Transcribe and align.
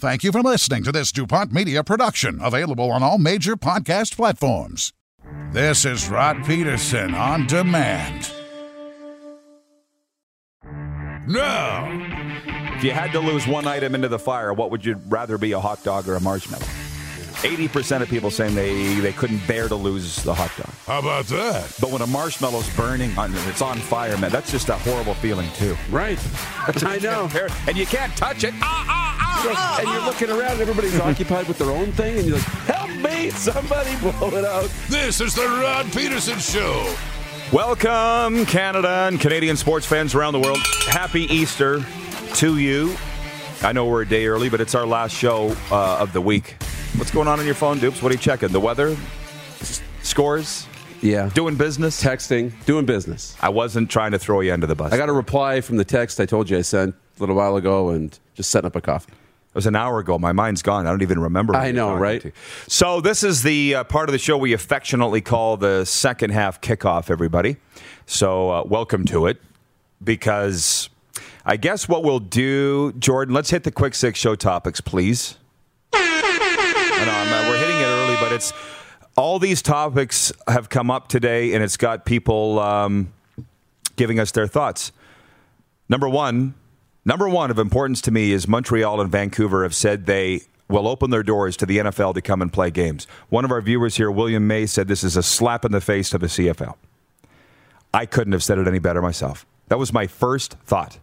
Thank 0.00 0.24
you 0.24 0.32
for 0.32 0.40
listening 0.40 0.82
to 0.84 0.92
this 0.92 1.12
DuPont 1.12 1.52
Media 1.52 1.84
production, 1.84 2.40
available 2.40 2.90
on 2.90 3.02
all 3.02 3.18
major 3.18 3.54
podcast 3.54 4.16
platforms. 4.16 4.94
This 5.52 5.84
is 5.84 6.08
Rod 6.08 6.42
Pedersen 6.42 7.14
on 7.14 7.46
demand. 7.46 8.32
Now, 11.28 11.86
if 12.76 12.82
you 12.82 12.92
had 12.92 13.12
to 13.12 13.20
lose 13.20 13.46
one 13.46 13.66
item 13.66 13.94
into 13.94 14.08
the 14.08 14.18
fire, 14.18 14.54
what 14.54 14.70
would 14.70 14.86
you 14.86 14.98
rather 15.08 15.36
be, 15.36 15.52
a 15.52 15.60
hot 15.60 15.84
dog 15.84 16.08
or 16.08 16.14
a 16.14 16.20
marshmallow? 16.20 16.64
80% 17.42 18.02
of 18.02 18.08
people 18.08 18.30
saying 18.30 18.54
they, 18.54 18.96
they 18.96 19.12
couldn't 19.12 19.46
bear 19.46 19.66
to 19.68 19.74
lose 19.74 20.22
the 20.22 20.34
hot 20.34 20.50
dog. 20.58 20.74
How 20.86 20.98
about 20.98 21.24
that? 21.26 21.74
But 21.80 21.90
when 21.90 22.02
a 22.02 22.06
marshmallow's 22.06 22.68
burning, 22.76 23.16
on, 23.16 23.32
it's 23.48 23.62
on 23.62 23.78
fire, 23.78 24.16
man, 24.18 24.30
that's 24.30 24.50
just 24.50 24.68
a 24.68 24.74
horrible 24.74 25.14
feeling, 25.14 25.50
too. 25.52 25.74
Right. 25.90 26.18
I 26.84 26.98
know. 26.98 27.30
And 27.66 27.78
you 27.78 27.86
can't 27.86 28.14
touch 28.14 28.44
it. 28.44 28.52
Ah, 28.60 28.84
ah, 28.88 29.16
ah, 29.20 29.54
ah, 29.56 29.78
And 29.80 29.88
you're 29.88 30.04
looking 30.04 30.28
around, 30.30 30.52
and 30.52 30.60
everybody's 30.60 31.00
occupied 31.00 31.48
with 31.48 31.56
their 31.56 31.70
own 31.70 31.92
thing, 31.92 32.18
and 32.18 32.26
you're 32.26 32.36
like, 32.36 32.46
help 32.46 32.90
me, 32.90 33.30
somebody 33.30 33.96
blow 33.96 34.28
it 34.36 34.44
out. 34.44 34.70
This 34.88 35.22
is 35.22 35.34
the 35.34 35.46
Rod 35.46 35.90
Pedersen 35.92 36.38
Show. 36.38 36.94
Welcome, 37.52 38.44
Canada 38.46 39.08
and 39.08 39.18
Canadian 39.18 39.56
sports 39.56 39.86
fans 39.86 40.14
around 40.14 40.34
the 40.34 40.40
world. 40.40 40.60
Happy 40.88 41.22
Easter 41.22 41.82
to 42.34 42.58
you. 42.58 42.94
I 43.62 43.72
know 43.72 43.86
we're 43.86 44.02
a 44.02 44.08
day 44.08 44.26
early, 44.26 44.50
but 44.50 44.60
it's 44.60 44.74
our 44.74 44.86
last 44.86 45.14
show 45.14 45.56
uh, 45.70 45.98
of 45.98 46.12
the 46.12 46.20
week. 46.20 46.56
What's 47.00 47.12
going 47.12 47.28
on 47.28 47.40
on 47.40 47.46
your 47.46 47.54
phone, 47.54 47.78
Dupes? 47.78 48.02
What 48.02 48.12
are 48.12 48.14
you 48.14 48.20
checking? 48.20 48.50
The 48.50 48.60
weather? 48.60 48.94
S- 49.62 49.80
Scores? 50.02 50.66
Yeah. 51.00 51.30
Doing 51.30 51.56
business? 51.56 52.00
Texting, 52.00 52.52
doing 52.66 52.84
business. 52.84 53.34
I 53.40 53.48
wasn't 53.48 53.88
trying 53.88 54.10
to 54.10 54.18
throw 54.18 54.40
you 54.40 54.52
under 54.52 54.66
the 54.66 54.74
bus. 54.74 54.92
I 54.92 54.98
got 54.98 55.08
a 55.08 55.12
reply 55.14 55.62
from 55.62 55.78
the 55.78 55.84
text 55.86 56.20
I 56.20 56.26
told 56.26 56.50
you 56.50 56.58
I 56.58 56.60
sent 56.60 56.94
a 56.94 57.20
little 57.20 57.34
while 57.34 57.56
ago 57.56 57.88
and 57.88 58.16
just 58.34 58.50
setting 58.50 58.66
up 58.66 58.76
a 58.76 58.82
coffee. 58.82 59.12
It 59.12 59.54
was 59.54 59.64
an 59.64 59.76
hour 59.76 59.98
ago. 59.98 60.18
My 60.18 60.32
mind's 60.32 60.60
gone. 60.60 60.86
I 60.86 60.90
don't 60.90 61.00
even 61.00 61.20
remember. 61.20 61.56
I 61.56 61.72
know, 61.72 61.94
right? 61.94 62.20
to. 62.20 62.32
So 62.68 63.00
this 63.00 63.24
is 63.24 63.42
the 63.44 63.76
uh, 63.76 63.84
part 63.84 64.10
of 64.10 64.12
the 64.12 64.18
show 64.18 64.36
we 64.36 64.52
affectionately 64.52 65.22
call 65.22 65.56
the 65.56 65.86
second 65.86 66.32
half 66.32 66.60
kickoff. 66.60 67.10
Everybody, 67.10 67.56
so 68.04 68.50
uh, 68.50 68.62
welcome 68.64 69.06
to 69.06 69.24
it. 69.24 69.40
Because 70.04 70.90
I 71.46 71.56
guess 71.56 71.88
what 71.88 72.04
we'll 72.04 72.20
do, 72.20 72.92
Jordan. 72.98 73.34
Let's 73.34 73.48
hit 73.48 73.64
the 73.64 73.72
quick 73.72 73.94
six 73.94 74.18
show 74.18 74.34
topics, 74.34 74.82
please. 74.82 75.38
Know, 77.06 77.12
I'm, 77.12 77.48
we're 77.48 77.58
hitting 77.58 77.78
it 77.78 77.84
early, 77.84 78.16
but 78.16 78.32
it's 78.32 78.52
all 79.16 79.38
these 79.38 79.62
topics 79.62 80.32
have 80.46 80.68
come 80.68 80.90
up 80.90 81.08
today, 81.08 81.54
and 81.54 81.62
it's 81.62 81.76
got 81.76 82.04
people 82.04 82.58
um, 82.58 83.12
giving 83.96 84.18
us 84.18 84.30
their 84.32 84.46
thoughts. 84.46 84.92
Number 85.88 86.08
one, 86.08 86.54
number 87.04 87.28
one 87.28 87.50
of 87.50 87.58
importance 87.58 88.00
to 88.02 88.10
me 88.10 88.32
is 88.32 88.46
Montreal 88.46 89.00
and 89.00 89.10
Vancouver 89.10 89.62
have 89.62 89.74
said 89.74 90.06
they 90.06 90.42
will 90.68 90.86
open 90.86 91.10
their 91.10 91.22
doors 91.22 91.56
to 91.58 91.66
the 91.66 91.78
NFL 91.78 92.14
to 92.14 92.22
come 92.22 92.40
and 92.40 92.52
play 92.52 92.70
games. 92.70 93.06
One 93.28 93.44
of 93.44 93.50
our 93.50 93.60
viewers 93.60 93.96
here, 93.96 94.10
William 94.10 94.46
May, 94.46 94.66
said 94.66 94.88
this 94.88 95.02
is 95.02 95.16
a 95.16 95.22
slap 95.22 95.64
in 95.64 95.72
the 95.72 95.80
face 95.80 96.10
to 96.10 96.18
the 96.18 96.28
CFL. 96.28 96.76
I 97.92 98.06
couldn't 98.06 98.32
have 98.32 98.42
said 98.42 98.58
it 98.58 98.68
any 98.68 98.78
better 98.78 99.02
myself. 99.02 99.44
That 99.68 99.78
was 99.78 99.92
my 99.92 100.06
first 100.06 100.54
thought. 100.64 100.98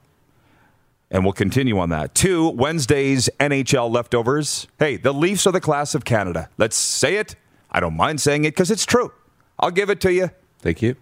And 1.09 1.23
we'll 1.23 1.33
continue 1.33 1.79
on 1.79 1.89
that. 1.89 2.13
Two, 2.13 2.49
Wednesday's 2.49 3.29
NHL 3.39 3.89
leftovers. 3.89 4.67
Hey, 4.77 4.97
the 4.97 5.13
Leafs 5.13 5.47
are 5.47 5.53
the 5.53 5.61
class 5.61 5.95
of 5.95 6.03
Canada. 6.03 6.49
Let's 6.57 6.75
say 6.75 7.15
it. 7.15 7.35
I 7.71 7.79
don't 7.79 7.95
mind 7.95 8.19
saying 8.19 8.43
it 8.43 8.51
because 8.51 8.71
it's 8.71 8.85
true. 8.85 9.11
I'll 9.59 9.71
give 9.71 9.89
it 9.89 10.01
to 10.01 10.11
you. 10.11 10.31
Thank 10.59 10.81
you. 10.81 10.95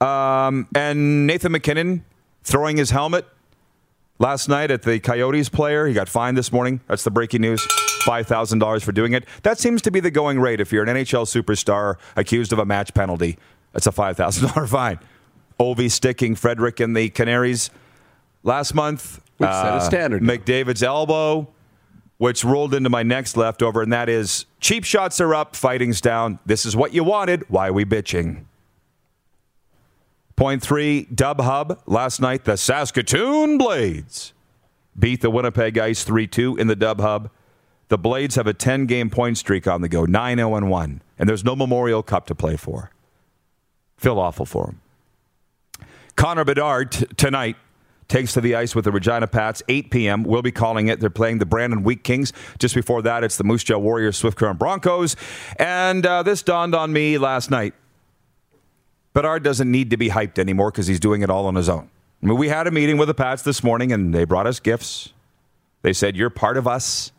Um, 0.00 0.68
and 0.74 1.26
Nathan 1.26 1.52
MacKinnon 1.52 2.04
throwing 2.42 2.76
his 2.76 2.90
helmet 2.90 3.26
last 4.18 4.48
night 4.48 4.70
at 4.70 4.82
the 4.82 5.00
Coyotes 5.00 5.48
player. 5.48 5.86
He 5.86 5.94
got 5.94 6.08
fined 6.08 6.36
this 6.36 6.52
morning. 6.52 6.80
That's 6.86 7.04
the 7.04 7.10
breaking 7.10 7.40
news. 7.40 7.66
$5,000 8.04 8.82
for 8.82 8.92
doing 8.92 9.14
it. 9.14 9.24
That 9.42 9.58
seems 9.58 9.80
to 9.82 9.90
be 9.90 10.00
the 10.00 10.10
going 10.10 10.38
rate. 10.38 10.60
If 10.60 10.72
you're 10.72 10.84
an 10.84 10.94
NHL 10.94 11.24
superstar 11.24 11.96
accused 12.16 12.52
of 12.52 12.58
a 12.58 12.66
match 12.66 12.92
penalty, 12.92 13.38
that's 13.72 13.86
a 13.86 13.92
$5,000 13.92 14.68
fine. 14.68 14.98
Ovi 15.58 15.90
sticking 15.90 16.34
Frederick 16.34 16.80
and 16.80 16.96
the 16.96 17.08
Canaries 17.08 17.70
last 18.44 18.74
month. 18.74 19.20
We've 19.38 19.48
set 19.48 19.66
a 19.66 19.76
uh, 19.76 19.80
standard 19.80 20.22
now. 20.22 20.34
McDavid's 20.34 20.82
elbow, 20.82 21.48
which 22.18 22.44
rolled 22.44 22.72
into 22.74 22.88
my 22.88 23.02
next 23.02 23.36
leftover, 23.36 23.82
and 23.82 23.92
that 23.92 24.08
is 24.08 24.46
cheap 24.60 24.84
shots 24.84 25.20
are 25.20 25.34
up, 25.34 25.56
fighting's 25.56 26.00
down. 26.00 26.38
This 26.46 26.64
is 26.64 26.76
what 26.76 26.94
you 26.94 27.02
wanted. 27.02 27.44
Why 27.48 27.68
are 27.68 27.72
we 27.72 27.84
bitching? 27.84 28.44
Point 30.36 30.62
three, 30.62 31.04
Dub 31.14 31.40
Hub. 31.40 31.80
Last 31.86 32.20
night, 32.20 32.44
the 32.44 32.56
Saskatoon 32.56 33.58
Blades 33.58 34.32
beat 34.98 35.20
the 35.20 35.30
Winnipeg 35.30 35.78
Ice 35.78 36.04
3 36.04 36.26
2 36.26 36.56
in 36.56 36.66
the 36.66 36.76
Dub 36.76 37.00
Hub. 37.00 37.30
The 37.88 37.98
Blades 37.98 38.36
have 38.36 38.46
a 38.46 38.54
10 38.54 38.86
game 38.86 39.10
point 39.10 39.38
streak 39.38 39.66
on 39.66 39.80
the 39.80 39.88
go, 39.88 40.04
9 40.04 40.36
0 40.38 40.66
1, 40.66 41.02
and 41.18 41.28
there's 41.28 41.44
no 41.44 41.54
Memorial 41.54 42.02
Cup 42.02 42.26
to 42.26 42.34
play 42.34 42.56
for. 42.56 42.90
Feel 43.96 44.18
awful 44.18 44.46
for 44.46 44.66
them. 44.66 44.80
Connor 46.16 46.44
Bedard 46.44 46.92
t- 46.92 47.06
tonight 47.16 47.56
takes 48.08 48.32
to 48.34 48.40
the 48.40 48.54
ice 48.54 48.74
with 48.74 48.84
the 48.84 48.92
Regina 48.92 49.26
Pats, 49.26 49.62
8 49.68 49.90
p.m. 49.90 50.24
We'll 50.24 50.42
be 50.42 50.52
calling 50.52 50.88
it. 50.88 51.00
They're 51.00 51.10
playing 51.10 51.38
the 51.38 51.46
Brandon 51.46 51.82
Wheat 51.82 52.04
Kings. 52.04 52.32
Just 52.58 52.74
before 52.74 53.02
that, 53.02 53.24
it's 53.24 53.36
the 53.36 53.44
Moose 53.44 53.64
Jaw 53.64 53.78
Warriors, 53.78 54.16
Swift 54.16 54.36
Current 54.36 54.58
Broncos. 54.58 55.16
And 55.58 56.04
uh, 56.04 56.22
this 56.22 56.42
dawned 56.42 56.74
on 56.74 56.92
me 56.92 57.18
last 57.18 57.50
night. 57.50 57.74
Bedard 59.12 59.44
doesn't 59.44 59.70
need 59.70 59.90
to 59.90 59.96
be 59.96 60.10
hyped 60.10 60.38
anymore 60.38 60.70
because 60.70 60.86
he's 60.86 61.00
doing 61.00 61.22
it 61.22 61.30
all 61.30 61.46
on 61.46 61.54
his 61.54 61.68
own. 61.68 61.88
I 62.22 62.26
mean, 62.26 62.36
we 62.36 62.48
had 62.48 62.66
a 62.66 62.70
meeting 62.70 62.96
with 62.96 63.08
the 63.08 63.14
Pats 63.14 63.42
this 63.42 63.62
morning, 63.62 63.92
and 63.92 64.14
they 64.14 64.24
brought 64.24 64.46
us 64.46 64.58
gifts. 64.58 65.12
They 65.82 65.92
said, 65.92 66.16
You're 66.16 66.30
part 66.30 66.56
of 66.56 66.66
us, 66.66 67.12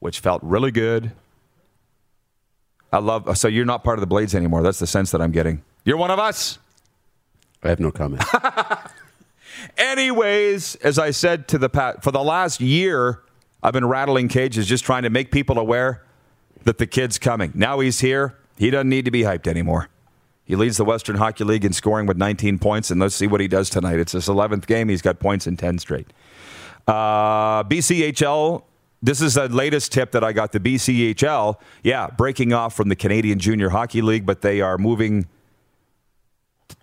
which 0.00 0.20
felt 0.20 0.42
really 0.42 0.70
good. 0.70 1.12
I 2.92 2.98
love, 2.98 3.38
so 3.38 3.48
you're 3.48 3.64
not 3.64 3.82
part 3.82 3.98
of 3.98 4.00
the 4.00 4.06
Blades 4.06 4.34
anymore. 4.34 4.62
That's 4.62 4.78
the 4.78 4.86
sense 4.86 5.10
that 5.12 5.22
I'm 5.22 5.32
getting. 5.32 5.62
You're 5.84 5.96
one 5.96 6.10
of 6.10 6.18
us. 6.18 6.58
I 7.62 7.68
have 7.68 7.80
no 7.80 7.90
comment. 7.90 8.22
Anyways, 9.76 10.76
as 10.76 10.98
I 10.98 11.10
said 11.10 11.48
to 11.48 11.58
the 11.58 11.68
Pat, 11.68 12.02
for 12.02 12.10
the 12.10 12.22
last 12.22 12.60
year, 12.60 13.22
I've 13.62 13.72
been 13.72 13.86
rattling 13.86 14.28
cages 14.28 14.66
just 14.66 14.84
trying 14.84 15.02
to 15.02 15.10
make 15.10 15.30
people 15.30 15.58
aware 15.58 16.04
that 16.64 16.78
the 16.78 16.86
kid's 16.86 17.18
coming. 17.18 17.52
Now 17.54 17.80
he's 17.80 18.00
here. 18.00 18.38
He 18.58 18.70
doesn't 18.70 18.88
need 18.88 19.04
to 19.04 19.10
be 19.10 19.22
hyped 19.22 19.46
anymore. 19.46 19.88
He 20.44 20.56
leads 20.56 20.76
the 20.76 20.84
Western 20.84 21.16
Hockey 21.16 21.44
League 21.44 21.64
in 21.64 21.72
scoring 21.72 22.06
with 22.06 22.16
19 22.16 22.58
points, 22.58 22.90
and 22.90 23.00
let's 23.00 23.14
see 23.14 23.26
what 23.26 23.40
he 23.40 23.48
does 23.48 23.70
tonight. 23.70 23.98
It's 23.98 24.12
his 24.12 24.26
11th 24.26 24.66
game. 24.66 24.88
He's 24.88 25.02
got 25.02 25.18
points 25.20 25.46
in 25.46 25.56
10 25.56 25.78
straight. 25.78 26.12
Uh, 26.86 27.62
BCHL, 27.64 28.64
this 29.00 29.20
is 29.20 29.34
the 29.34 29.48
latest 29.48 29.92
tip 29.92 30.10
that 30.12 30.24
I 30.24 30.32
got. 30.32 30.52
The 30.52 30.60
BCHL, 30.60 31.56
yeah, 31.82 32.08
breaking 32.08 32.52
off 32.52 32.74
from 32.74 32.88
the 32.88 32.96
Canadian 32.96 33.38
Junior 33.38 33.70
Hockey 33.70 34.02
League, 34.02 34.26
but 34.26 34.42
they 34.42 34.60
are 34.60 34.78
moving 34.78 35.26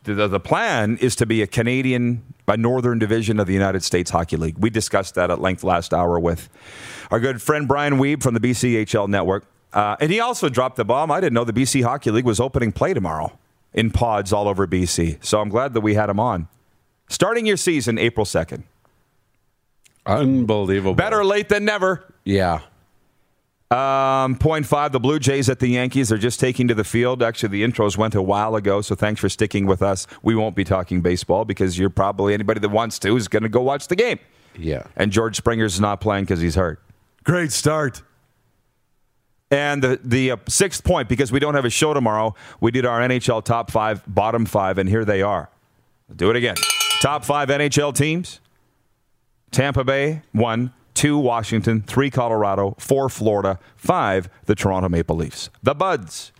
the, 0.03 0.27
the 0.27 0.39
plan 0.39 0.97
is 1.01 1.15
to 1.17 1.25
be 1.25 1.41
a 1.41 1.47
Canadian, 1.47 2.23
a 2.49 2.57
northern 2.57 2.99
division 2.99 3.39
of 3.39 3.47
the 3.47 3.53
United 3.53 3.83
States 3.83 4.11
Hockey 4.11 4.37
League. 4.37 4.57
We 4.57 4.69
discussed 4.69 5.15
that 5.15 5.31
at 5.31 5.39
length 5.39 5.63
last 5.63 5.93
hour 5.93 6.19
with 6.19 6.49
our 7.11 7.19
good 7.19 7.41
friend 7.41 7.67
Brian 7.67 7.95
Weeb 7.95 8.21
from 8.21 8.33
the 8.33 8.39
BCHL 8.39 9.07
network. 9.07 9.45
Uh, 9.71 9.95
and 9.99 10.11
he 10.11 10.19
also 10.19 10.49
dropped 10.49 10.77
the 10.77 10.85
bomb. 10.85 11.11
I 11.11 11.19
didn't 11.19 11.33
know 11.33 11.43
the 11.43 11.53
BC 11.53 11.83
Hockey 11.83 12.11
League 12.11 12.25
was 12.25 12.39
opening 12.39 12.71
play 12.71 12.93
tomorrow 12.93 13.37
in 13.73 13.91
pods 13.91 14.33
all 14.33 14.47
over 14.47 14.65
BC. 14.67 15.23
So 15.23 15.39
I'm 15.39 15.49
glad 15.49 15.73
that 15.73 15.81
we 15.81 15.93
had 15.93 16.09
him 16.09 16.19
on. 16.19 16.47
Starting 17.07 17.45
your 17.45 17.57
season 17.57 17.97
April 17.97 18.25
2nd. 18.25 18.63
Unbelievable. 20.05 20.95
Better 20.95 21.23
late 21.23 21.49
than 21.49 21.65
never. 21.65 22.03
Yeah. 22.23 22.61
Um, 23.71 24.35
point 24.35 24.65
five, 24.65 24.91
the 24.91 24.99
Blue 24.99 25.19
Jays 25.19 25.47
at 25.47 25.59
the 25.59 25.67
Yankees 25.67 26.11
are 26.11 26.17
just 26.17 26.39
taking 26.39 26.67
to 26.69 26.73
the 26.73 26.83
field. 26.83 27.21
Actually, 27.21 27.49
the 27.49 27.63
intros 27.63 27.97
went 27.97 28.15
a 28.15 28.21
while 28.21 28.55
ago, 28.55 28.81
so 28.81 28.95
thanks 28.95 29.21
for 29.21 29.29
sticking 29.29 29.67
with 29.67 29.83
us. 29.83 30.07
We 30.23 30.33
won't 30.33 30.55
be 30.55 30.63
talking 30.63 31.01
baseball 31.01 31.45
because 31.45 31.77
you're 31.77 31.91
probably 31.91 32.33
anybody 32.33 32.59
that 32.61 32.69
wants 32.69 32.97
to 32.99 33.15
is 33.15 33.27
going 33.27 33.43
to 33.43 33.49
go 33.49 33.61
watch 33.61 33.87
the 33.87 33.95
game. 33.95 34.17
Yeah. 34.57 34.87
And 34.95 35.11
George 35.11 35.37
Springer's 35.37 35.79
not 35.79 36.01
playing 36.01 36.25
because 36.25 36.41
he's 36.41 36.55
hurt. 36.55 36.81
Great 37.23 37.51
start. 37.51 38.01
And 39.51 39.83
the, 39.83 39.99
the 40.03 40.31
uh, 40.31 40.37
sixth 40.47 40.83
point, 40.83 41.07
because 41.07 41.31
we 41.31 41.39
don't 41.39 41.55
have 41.55 41.65
a 41.65 41.69
show 41.69 41.93
tomorrow, 41.93 42.35
we 42.59 42.71
did 42.71 42.85
our 42.85 42.99
NHL 42.99 43.43
top 43.43 43.69
five, 43.69 44.03
bottom 44.07 44.45
five, 44.45 44.77
and 44.79 44.89
here 44.89 45.05
they 45.05 45.21
are. 45.21 45.49
do 46.15 46.29
it 46.31 46.35
again. 46.35 46.55
Top 47.01 47.23
five 47.23 47.49
NHL 47.49 47.95
teams 47.95 48.41
Tampa 49.51 49.83
Bay, 49.83 50.21
one. 50.31 50.73
Two, 50.99 51.17
Washington. 51.17 51.81
Three, 51.81 52.09
Colorado. 52.09 52.75
Four, 52.77 53.07
Florida. 53.07 53.57
Five, 53.77 54.29
the 54.47 54.53
Toronto 54.53 54.89
Maple 54.89 55.15
Leafs. 55.15 55.49
The 55.63 55.73
Buds. 55.73 56.33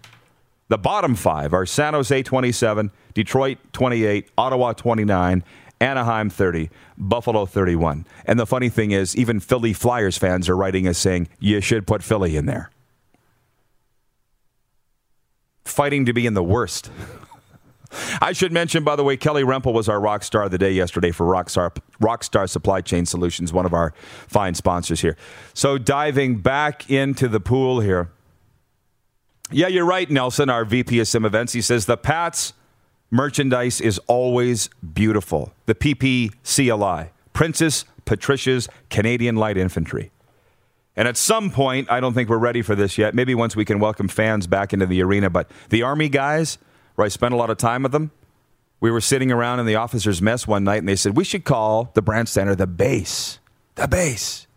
The 0.68 0.78
bottom 0.78 1.16
five 1.16 1.54
are 1.54 1.66
San 1.66 1.94
Jose 1.94 2.24
27, 2.24 2.92
Detroit 3.14 3.58
28, 3.72 4.30
Ottawa 4.38 4.74
29, 4.74 5.46
Anaheim 5.80 6.30
30, 6.30 6.70
Buffalo 6.98 7.46
31. 7.46 8.06
And 8.26 8.38
the 8.38 8.46
funny 8.46 8.68
thing 8.68 8.92
is, 8.92 9.16
even 9.16 9.40
Philly 9.40 9.72
Flyers 9.72 10.18
fans 10.18 10.50
are 10.50 10.58
writing 10.58 10.90
us 10.90 10.98
saying, 10.98 11.30
you 11.40 11.62
should 11.62 11.88
put 11.88 12.04
Philly 12.04 12.36
in 12.36 12.46
there. 12.46 12.70
Fighting 15.64 16.06
to 16.06 16.12
be 16.12 16.26
in 16.26 16.34
the 16.34 16.44
worst. 16.44 16.92
I 18.22 18.34
should 18.34 18.52
mention, 18.52 18.84
by 18.84 18.96
the 18.96 19.04
way, 19.04 19.18
Kelly 19.18 19.44
Rempel 19.44 19.74
was 19.74 19.90
our 19.90 20.00
rock 20.00 20.24
star 20.24 20.44
of 20.44 20.52
the 20.52 20.58
day 20.58 20.72
yesterday 20.72 21.12
for 21.12 21.26
Rockstar, 21.26 21.76
Rockstar 22.02 22.50
Supply 22.50 22.82
Chain 22.82 23.06
Solutions, 23.06 23.52
one 23.52 23.66
of 23.66 23.74
our 23.74 23.94
fine 24.28 24.54
sponsors 24.54 25.02
here. 25.02 25.18
So 25.54 25.78
diving 25.78 26.38
back 26.38 26.90
into 26.90 27.28
the 27.28 27.40
pool 27.40 27.80
here. 27.80 28.10
Yeah, 29.52 29.68
you're 29.68 29.86
right, 29.86 30.10
Nelson, 30.10 30.50
our 30.50 30.66
VP 30.66 31.00
of 31.00 31.08
Sim 31.08 31.26
Events. 31.26 31.54
He 31.54 31.62
says 31.62 31.88
the 31.88 31.98
Pats 31.98 32.54
merchandise 33.10 33.82
is 33.82 34.00
always 34.08 34.70
beautiful. 34.94 35.52
The 35.66 35.74
PPCLI, 35.74 37.10
Princess 37.34 37.86
Patricia's 38.06 38.68
Canadian 38.90 39.36
Light 39.36 39.58
Infantry. 39.58 40.12
And 40.96 41.08
at 41.08 41.16
some 41.16 41.50
point, 41.50 41.90
I 41.90 42.00
don't 42.00 42.14
think 42.14 42.30
we're 42.30 42.38
ready 42.38 42.62
for 42.62 42.76
this 42.76 42.98
yet. 42.98 43.16
Maybe 43.16 43.34
once 43.34 43.56
we 43.56 43.64
can 43.64 43.80
welcome 43.80 44.08
fans 44.08 44.48
back 44.48 44.74
into 44.74 44.86
the 44.86 45.02
arena, 45.02 45.30
but 45.30 45.50
the 45.70 45.82
Army 45.82 46.10
guys, 46.10 46.58
where 47.00 47.06
I 47.06 47.10
spent 47.10 47.34
a 47.34 47.38
lot 47.38 47.50
of 47.50 47.58
time 47.58 47.82
with 47.84 47.94
them. 47.94 48.12
We 48.82 48.92
were 48.92 49.00
sitting 49.00 49.32
around 49.32 49.62
in 49.62 49.66
the 49.66 49.76
officers' 49.76 50.22
mess 50.22 50.46
one 50.46 50.66
night, 50.66 50.80
and 50.80 50.88
they 50.90 50.98
said, 50.98 51.16
We 51.16 51.24
should 51.24 51.46
call 51.46 51.92
the 51.94 52.02
Brandt 52.02 52.28
Center 52.28 52.56
the 52.56 52.68
base. 52.68 53.40
The 53.76 53.88
base. 53.88 54.48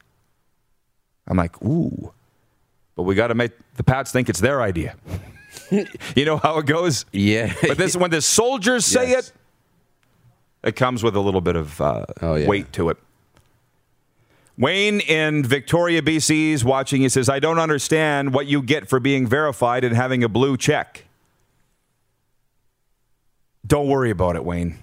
I'm 1.28 1.36
like, 1.36 1.62
Ooh. 1.62 2.12
But 2.96 3.04
we 3.04 3.14
got 3.14 3.28
to 3.28 3.34
make 3.36 3.52
the 3.76 3.84
Pats 3.84 4.10
think 4.10 4.28
it's 4.28 4.40
their 4.40 4.60
idea. 4.60 4.96
you 5.70 6.24
know 6.24 6.36
how 6.36 6.58
it 6.58 6.66
goes? 6.66 7.06
Yeah. 7.12 7.54
But 7.62 7.78
this, 7.78 7.96
when 7.96 8.10
the 8.10 8.20
soldiers 8.20 8.84
say 8.84 9.10
Yes. 9.10 9.28
it, 10.64 10.68
it 10.70 10.76
comes 10.76 11.04
with 11.04 11.14
a 11.14 11.20
little 11.20 11.40
bit 11.40 11.54
of 11.54 11.80
uh, 11.80 12.06
Oh, 12.20 12.34
yeah. 12.34 12.48
weight 12.48 12.72
to 12.72 12.88
it. 12.90 12.96
Wayne 14.58 14.98
in 15.00 15.44
Victoria, 15.44 16.02
BC 16.02 16.50
is 16.52 16.64
watching. 16.64 17.02
He 17.02 17.08
says, 17.08 17.28
I 17.28 17.38
don't 17.38 17.60
understand 17.60 18.34
what 18.34 18.46
you 18.46 18.62
get 18.62 18.88
for 18.88 18.98
being 18.98 19.28
verified 19.28 19.84
and 19.84 19.94
having 19.94 20.24
a 20.24 20.28
blue 20.28 20.56
check. 20.56 21.06
Don't 23.66 23.88
worry 23.88 24.10
about 24.10 24.36
it, 24.36 24.44
Wayne. 24.44 24.78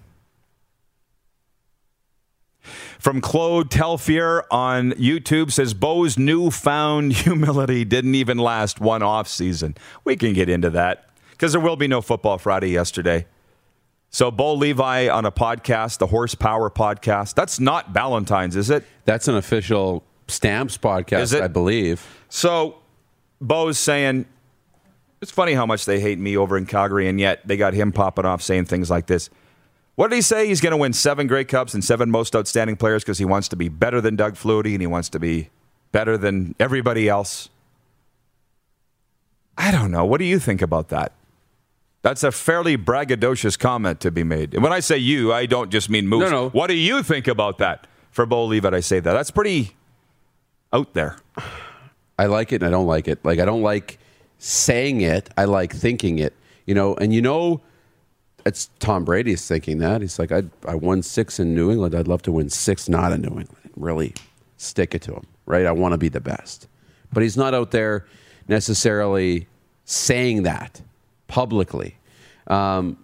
From 3.00 3.22
Claude 3.22 3.70
Telfier 3.70 4.44
on 4.52 4.92
YouTube 4.92 5.52
says 5.52 5.74
Bo's 5.74 6.18
newfound 6.18 7.14
humility 7.24 7.86
didn't 7.86 8.16
even 8.16 8.38
last 8.38 8.82
one 8.82 9.02
off 9.02 9.28
season. 9.28 9.76
We 10.04 10.16
can 10.18 10.34
get 10.34 10.50
into 10.50 10.70
that 10.72 11.10
because 11.32 11.54
there 11.54 11.62
will 11.62 11.78
be 11.78 11.88
no 11.88 12.02
football 12.02 12.38
Friday 12.38 12.70
yesterday. 12.70 13.26
So 14.10 14.32
Bo 14.32 14.54
Levi 14.56 15.08
on 15.08 15.26
a 15.26 15.32
podcast, 15.32 16.00
the 16.00 16.08
Horsepower 16.08 16.70
podcast. 16.70 17.36
That's 17.36 17.60
not 17.60 17.92
Valentine's, 17.92 18.56
is 18.56 18.70
it? 18.70 18.84
That's 19.06 19.28
an 19.28 19.36
official 19.36 20.04
Stamps 20.28 20.78
podcast, 20.78 21.40
I 21.40 21.48
believe. 21.48 22.06
So 22.28 22.80
Bo's 23.40 23.78
saying 23.78 24.26
it's 25.22 25.32
funny 25.32 25.54
how 25.54 25.66
much 25.66 25.86
they 25.86 26.00
hate 26.00 26.20
me 26.20 26.38
over 26.38 26.58
in 26.58 26.66
Calgary, 26.66 27.08
and 27.08 27.20
yet 27.20 27.48
they 27.48 27.58
got 27.58 27.74
him 27.74 27.92
popping 27.92 28.26
off 28.26 28.42
saying 28.42 28.66
things 28.66 28.90
like 28.90 29.08
this. 29.08 29.30
What 29.96 30.10
did 30.10 30.16
he 30.16 30.22
say? 30.22 30.48
He's 30.48 30.62
going 30.62 30.72
to 30.72 30.78
win 30.78 30.94
seven 30.94 31.28
Grey 31.28 31.44
Cups 31.44 31.74
and 31.74 31.84
seven 31.84 32.10
most 32.10 32.34
outstanding 32.34 32.78
players 32.78 33.04
because 33.04 33.18
he 33.18 33.26
wants 33.26 33.50
to 33.50 33.58
be 33.58 33.68
better 33.68 34.00
than 34.00 34.16
Doug 34.16 34.36
Flutie 34.36 34.72
and 34.72 34.80
he 34.80 34.88
wants 34.88 35.10
to 35.10 35.20
be 35.20 35.50
better 35.92 36.18
than 36.18 36.56
everybody 36.58 37.10
else. 37.10 37.50
I 39.58 39.72
don't 39.72 39.92
know. 39.92 40.06
What 40.06 40.20
do 40.20 40.24
you 40.26 40.40
think 40.40 40.62
about 40.62 40.88
that? 40.88 41.12
That's 42.02 42.24
a 42.24 42.32
fairly 42.32 42.78
braggadocious 42.78 43.60
comment 43.60 44.00
to 44.00 44.10
be 44.10 44.24
made. 44.24 44.54
And 44.54 44.64
when 44.64 44.72
I 44.72 44.80
say 44.80 44.98
you, 44.98 45.34
I 45.34 45.46
don't 45.46 45.70
just 45.70 45.90
mean 45.90 46.08
Moose. 46.08 46.22
No, 46.22 46.30
no. 46.30 46.50
What 46.50 46.68
do 46.68 46.76
you 46.76 47.04
think 47.04 47.28
about 47.28 47.58
that? 47.58 47.86
For 48.12 48.26
Bo 48.26 48.46
Levitt, 48.46 48.74
I 48.74 48.80
say 48.80 49.02
that. 49.02 49.12
That's 49.12 49.32
pretty 49.32 49.76
out 50.72 50.94
there. 50.94 51.18
I 52.18 52.28
like 52.28 52.54
it 52.54 52.64
and 52.64 52.66
I 52.66 52.70
don't 52.70 52.88
like 52.88 53.10
it. 53.10 53.20
Like 53.26 53.40
I 53.40 53.46
don't 53.46 53.62
like 53.62 54.00
saying 54.40 55.02
it. 55.02 55.30
I 55.38 55.46
like 55.46 55.74
thinking 55.74 56.18
it. 56.18 56.34
You 56.66 56.74
know, 56.74 56.96
and 56.96 57.14
you 57.14 57.22
know, 57.22 57.62
it's 58.46 58.70
Tom 58.80 59.06
Brady's 59.06 59.48
thinking 59.48 59.78
that. 59.80 60.02
He's 60.02 60.18
like, 60.18 60.32
I 60.32 60.44
I 60.68 60.76
won 60.76 61.04
six 61.04 61.40
in 61.40 61.54
New 61.54 61.72
England. 61.72 61.94
I'd 61.94 62.08
love 62.08 62.24
to 62.24 62.32
win 62.32 62.50
six 62.50 62.90
not 62.90 63.12
in 63.12 63.22
New 63.22 63.40
England. 63.40 63.70
Really 63.76 64.14
stick 64.58 64.96
it 64.96 65.02
to 65.04 65.14
him, 65.14 65.26
right? 65.46 65.66
I 65.66 65.72
want 65.72 65.94
to 65.94 65.98
be 65.98 66.10
the 66.10 66.20
best. 66.20 66.68
But 67.14 67.24
he's 67.24 67.38
not 67.38 67.54
out 67.54 67.72
there 67.72 68.06
necessarily 68.48 69.48
saying 69.86 70.44
that 70.44 70.82
publicly. 71.28 71.96
Um, 72.48 73.04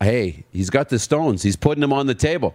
hey, 0.00 0.44
he's 0.52 0.70
got 0.70 0.88
the 0.88 0.98
stones. 0.98 1.42
He's 1.42 1.56
putting 1.56 1.80
them 1.80 1.92
on 1.92 2.06
the 2.06 2.14
table. 2.14 2.54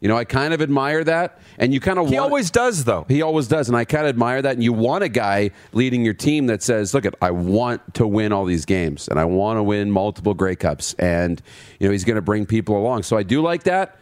You 0.00 0.08
know, 0.08 0.16
I 0.16 0.24
kind 0.24 0.54
of 0.54 0.62
admire 0.62 1.04
that, 1.04 1.38
and 1.58 1.74
you 1.74 1.80
kind 1.80 1.98
of 1.98 2.08
He 2.08 2.14
want, 2.14 2.24
always 2.30 2.50
does, 2.50 2.84
though. 2.84 3.04
he 3.06 3.20
always 3.20 3.48
does, 3.48 3.68
and 3.68 3.76
I 3.76 3.84
kind 3.84 4.04
of 4.06 4.08
admire 4.08 4.40
that. 4.40 4.54
And 4.54 4.64
you 4.64 4.72
want 4.72 5.04
a 5.04 5.10
guy 5.10 5.50
leading 5.74 6.04
your 6.04 6.14
team 6.14 6.46
that 6.46 6.62
says, 6.62 6.94
"Look, 6.94 7.04
at 7.04 7.14
I 7.20 7.30
want 7.32 7.94
to 7.94 8.06
win 8.06 8.32
all 8.32 8.46
these 8.46 8.64
games, 8.64 9.08
and 9.08 9.20
I 9.20 9.26
want 9.26 9.58
to 9.58 9.62
win 9.62 9.90
multiple 9.90 10.32
Grey 10.32 10.56
Cups, 10.56 10.94
and 10.94 11.42
you 11.78 11.86
know 11.86 11.92
he's 11.92 12.04
going 12.04 12.16
to 12.16 12.22
bring 12.22 12.46
people 12.46 12.78
along." 12.78 13.02
So 13.02 13.18
I 13.18 13.22
do 13.22 13.42
like 13.42 13.64
that, 13.64 13.98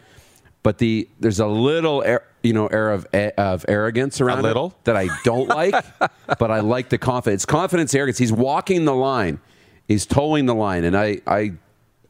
but 0.63 0.77
the 0.77 1.09
there's 1.19 1.41
a 1.41 1.47
little 1.47 2.01
air, 2.03 2.23
you 2.43 2.53
know 2.53 2.67
air 2.67 2.91
of 2.91 3.05
eh, 3.11 3.31
of 3.37 3.65
arrogance 3.67 4.21
around 4.21 4.39
it 4.39 4.43
little? 4.43 4.73
that 4.85 4.95
I 4.95 5.09
don't 5.25 5.49
like, 5.49 5.75
but 6.39 6.49
I 6.49 6.61
like 6.61 6.87
the 6.87 6.97
confidence. 6.97 7.45
Confidence, 7.45 7.93
arrogance. 7.93 8.17
He's 8.17 8.31
walking 8.31 8.85
the 8.85 8.95
line, 8.95 9.41
he's 9.85 10.05
towing 10.05 10.45
the 10.45 10.55
line, 10.55 10.85
and 10.85 10.95
I 10.95 11.19
I 11.27 11.51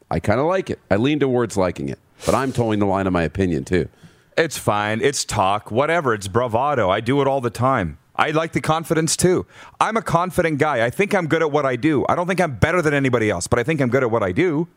I 0.08 0.20
kind 0.20 0.38
of 0.38 0.46
like 0.46 0.70
it. 0.70 0.78
I 0.92 0.94
lean 0.94 1.18
towards 1.18 1.56
liking 1.56 1.88
it, 1.88 1.98
but 2.26 2.34
I'm 2.34 2.52
towing 2.52 2.78
the 2.78 2.86
line 2.86 3.06
of 3.06 3.12
my 3.12 3.22
opinion 3.22 3.64
too. 3.64 3.88
It's 4.36 4.56
fine. 4.58 5.00
It's 5.02 5.24
talk. 5.24 5.70
Whatever. 5.70 6.14
It's 6.14 6.28
bravado. 6.28 6.88
I 6.90 7.00
do 7.00 7.20
it 7.20 7.26
all 7.28 7.40
the 7.40 7.50
time. 7.50 7.98
I 8.16 8.30
like 8.30 8.52
the 8.52 8.60
confidence 8.60 9.16
too. 9.16 9.46
I'm 9.80 9.96
a 9.96 10.02
confident 10.02 10.58
guy. 10.58 10.84
I 10.84 10.90
think 10.90 11.14
I'm 11.14 11.26
good 11.26 11.42
at 11.42 11.50
what 11.50 11.64
I 11.66 11.76
do. 11.76 12.04
I 12.08 12.14
don't 12.14 12.26
think 12.26 12.40
I'm 12.40 12.56
better 12.56 12.82
than 12.82 12.94
anybody 12.94 13.30
else, 13.30 13.46
but 13.46 13.58
I 13.58 13.62
think 13.64 13.80
I'm 13.80 13.88
good 13.88 14.02
at 14.02 14.10
what 14.10 14.22
I 14.22 14.32
do. 14.32 14.68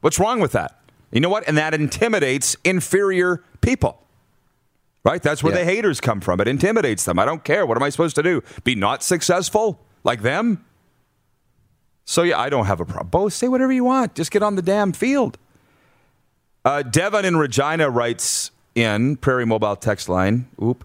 What's 0.00 0.18
wrong 0.18 0.40
with 0.40 0.52
that? 0.52 0.78
You 1.10 1.20
know 1.20 1.28
what? 1.28 1.46
And 1.48 1.56
that 1.56 1.74
intimidates 1.74 2.56
inferior 2.64 3.42
people. 3.60 4.02
Right? 5.04 5.22
That's 5.22 5.42
where 5.42 5.52
Yeah. 5.54 5.60
the 5.60 5.64
haters 5.64 6.00
come 6.00 6.20
from. 6.20 6.40
It 6.40 6.48
intimidates 6.48 7.04
them. 7.04 7.18
I 7.18 7.24
don't 7.24 7.42
care. 7.44 7.64
What 7.64 7.76
am 7.78 7.82
I 7.82 7.88
supposed 7.88 8.16
to 8.16 8.22
do? 8.22 8.42
Be 8.64 8.74
not 8.74 9.02
successful 9.02 9.80
like 10.04 10.22
them? 10.22 10.64
So 12.04 12.22
yeah, 12.22 12.38
I 12.38 12.48
don't 12.48 12.66
have 12.66 12.80
a 12.80 12.84
problem. 12.84 13.08
Both 13.08 13.32
say 13.34 13.48
whatever 13.48 13.72
you 13.72 13.84
want. 13.84 14.14
Just 14.14 14.30
get 14.30 14.42
on 14.42 14.56
the 14.56 14.62
damn 14.62 14.92
field. 14.92 15.38
Uh, 16.68 16.82
Devon 16.82 17.24
in 17.24 17.34
Regina 17.38 17.88
writes 17.88 18.50
in 18.74 19.16
Prairie 19.16 19.46
Mobile 19.46 19.74
text 19.74 20.06
line. 20.06 20.48
Oop. 20.62 20.84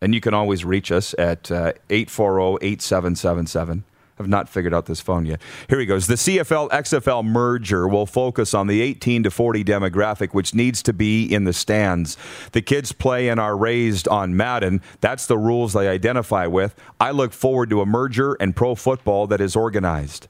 And 0.00 0.12
you 0.12 0.20
can 0.20 0.34
always 0.34 0.64
reach 0.64 0.90
us 0.90 1.14
at 1.20 1.52
uh, 1.52 1.74
840-8777. 1.88 3.84
I've 4.18 4.26
not 4.26 4.48
figured 4.48 4.74
out 4.74 4.86
this 4.86 5.00
phone 5.00 5.24
yet. 5.24 5.40
Here 5.68 5.78
he 5.78 5.86
goes. 5.86 6.08
The 6.08 6.16
CFL 6.16 6.70
XFL 6.70 7.24
merger 7.24 7.86
will 7.86 8.06
focus 8.06 8.54
on 8.54 8.66
the 8.66 8.80
18 8.80 9.22
to 9.22 9.30
40 9.30 9.62
demographic, 9.62 10.34
which 10.34 10.52
needs 10.52 10.82
to 10.82 10.92
be 10.92 11.32
in 11.32 11.44
the 11.44 11.52
stands. 11.52 12.16
The 12.50 12.60
kids 12.60 12.90
play 12.90 13.28
and 13.28 13.38
are 13.38 13.56
raised 13.56 14.08
on 14.08 14.36
Madden. 14.36 14.82
That's 15.00 15.26
the 15.26 15.38
rules 15.38 15.74
they 15.74 15.86
identify 15.86 16.48
with. 16.48 16.74
I 16.98 17.12
look 17.12 17.32
forward 17.32 17.70
to 17.70 17.82
a 17.82 17.86
merger 17.86 18.34
and 18.40 18.56
pro 18.56 18.74
football 18.74 19.28
that 19.28 19.40
is 19.40 19.54
organized. 19.54 20.26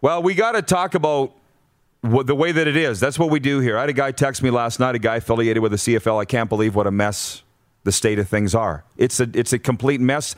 Well, 0.00 0.20
we 0.20 0.34
got 0.34 0.52
to 0.52 0.62
talk 0.62 0.96
about 0.96 1.32
the 2.02 2.34
way 2.34 2.52
that 2.52 2.66
it 2.66 2.76
is. 2.76 3.00
That's 3.00 3.18
what 3.18 3.30
we 3.30 3.40
do 3.40 3.60
here. 3.60 3.76
I 3.76 3.82
had 3.82 3.90
a 3.90 3.94
guy 3.94 4.12
text 4.12 4.42
me 4.42 4.50
last 4.50 4.80
night, 4.80 4.94
a 4.94 4.98
guy 4.98 5.16
affiliated 5.16 5.62
with 5.62 5.72
the 5.72 5.78
CFL. 5.78 6.20
I 6.20 6.24
can't 6.24 6.48
believe 6.48 6.74
what 6.74 6.86
a 6.86 6.90
mess 6.90 7.42
the 7.84 7.92
state 7.92 8.18
of 8.18 8.28
things 8.28 8.54
are. 8.54 8.84
It's 8.96 9.20
a 9.20 9.28
it's 9.34 9.52
a 9.52 9.58
complete 9.58 10.00
mess. 10.00 10.34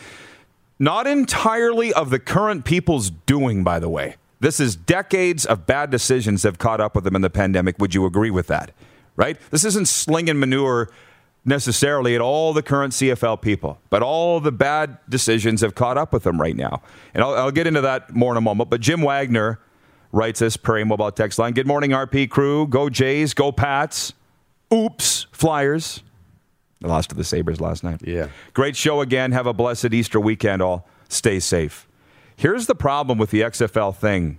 Not 0.78 1.06
entirely 1.06 1.92
of 1.92 2.10
the 2.10 2.18
current 2.18 2.64
people's 2.64 3.10
doing, 3.10 3.64
by 3.64 3.78
the 3.78 3.88
way. 3.88 4.16
This 4.40 4.60
is 4.60 4.76
decades 4.76 5.46
of 5.46 5.66
bad 5.66 5.90
decisions 5.90 6.42
that 6.42 6.48
have 6.48 6.58
caught 6.58 6.80
up 6.80 6.94
with 6.94 7.04
them 7.04 7.16
in 7.16 7.22
the 7.22 7.30
pandemic. 7.30 7.78
Would 7.78 7.94
you 7.94 8.04
agree 8.04 8.30
with 8.30 8.48
that? 8.48 8.72
right? 9.16 9.36
This 9.50 9.64
isn't 9.64 9.88
slinging 9.88 10.38
manure 10.38 10.90
necessarily 11.44 12.14
at 12.14 12.20
all 12.20 12.52
the 12.52 12.62
current 12.62 12.94
CFL 12.94 13.40
people, 13.42 13.78
but 13.90 14.02
all 14.02 14.40
the 14.40 14.52
bad 14.52 14.98
decisions 15.08 15.60
have 15.60 15.74
caught 15.74 15.98
up 15.98 16.12
with 16.12 16.22
them 16.22 16.40
right 16.40 16.56
now. 16.56 16.82
And 17.12 17.22
I'll, 17.22 17.34
I'll 17.34 17.50
get 17.50 17.66
into 17.66 17.82
that 17.82 18.14
more 18.14 18.32
in 18.32 18.38
a 18.38 18.40
moment. 18.40 18.70
But 18.70 18.80
Jim 18.80 19.02
Wagner 19.02 19.60
writes 20.14 20.38
this 20.38 20.56
Prairie 20.56 20.84
Mobile 20.84 21.10
text 21.10 21.38
line. 21.38 21.52
Good 21.52 21.66
morning, 21.66 21.90
RP 21.90 22.30
crew. 22.30 22.66
Go 22.68 22.88
Jays, 22.88 23.34
go 23.34 23.50
Pats. 23.50 24.12
Oops, 24.72 25.26
Flyers. 25.32 26.02
They 26.80 26.88
lost 26.88 27.10
to 27.10 27.16
the 27.16 27.24
Sabres 27.24 27.60
last 27.60 27.82
night. 27.82 28.00
Yeah. 28.04 28.28
Great 28.52 28.76
show 28.76 29.00
again. 29.00 29.32
Have 29.32 29.46
a 29.46 29.52
blessed 29.52 29.92
Easter 29.92 30.20
weekend, 30.20 30.62
all. 30.62 30.86
Stay 31.08 31.40
safe. 31.40 31.88
Here's 32.36 32.66
the 32.66 32.74
problem 32.74 33.18
with 33.18 33.30
the 33.30 33.40
XFL 33.42 33.94
thing. 33.94 34.38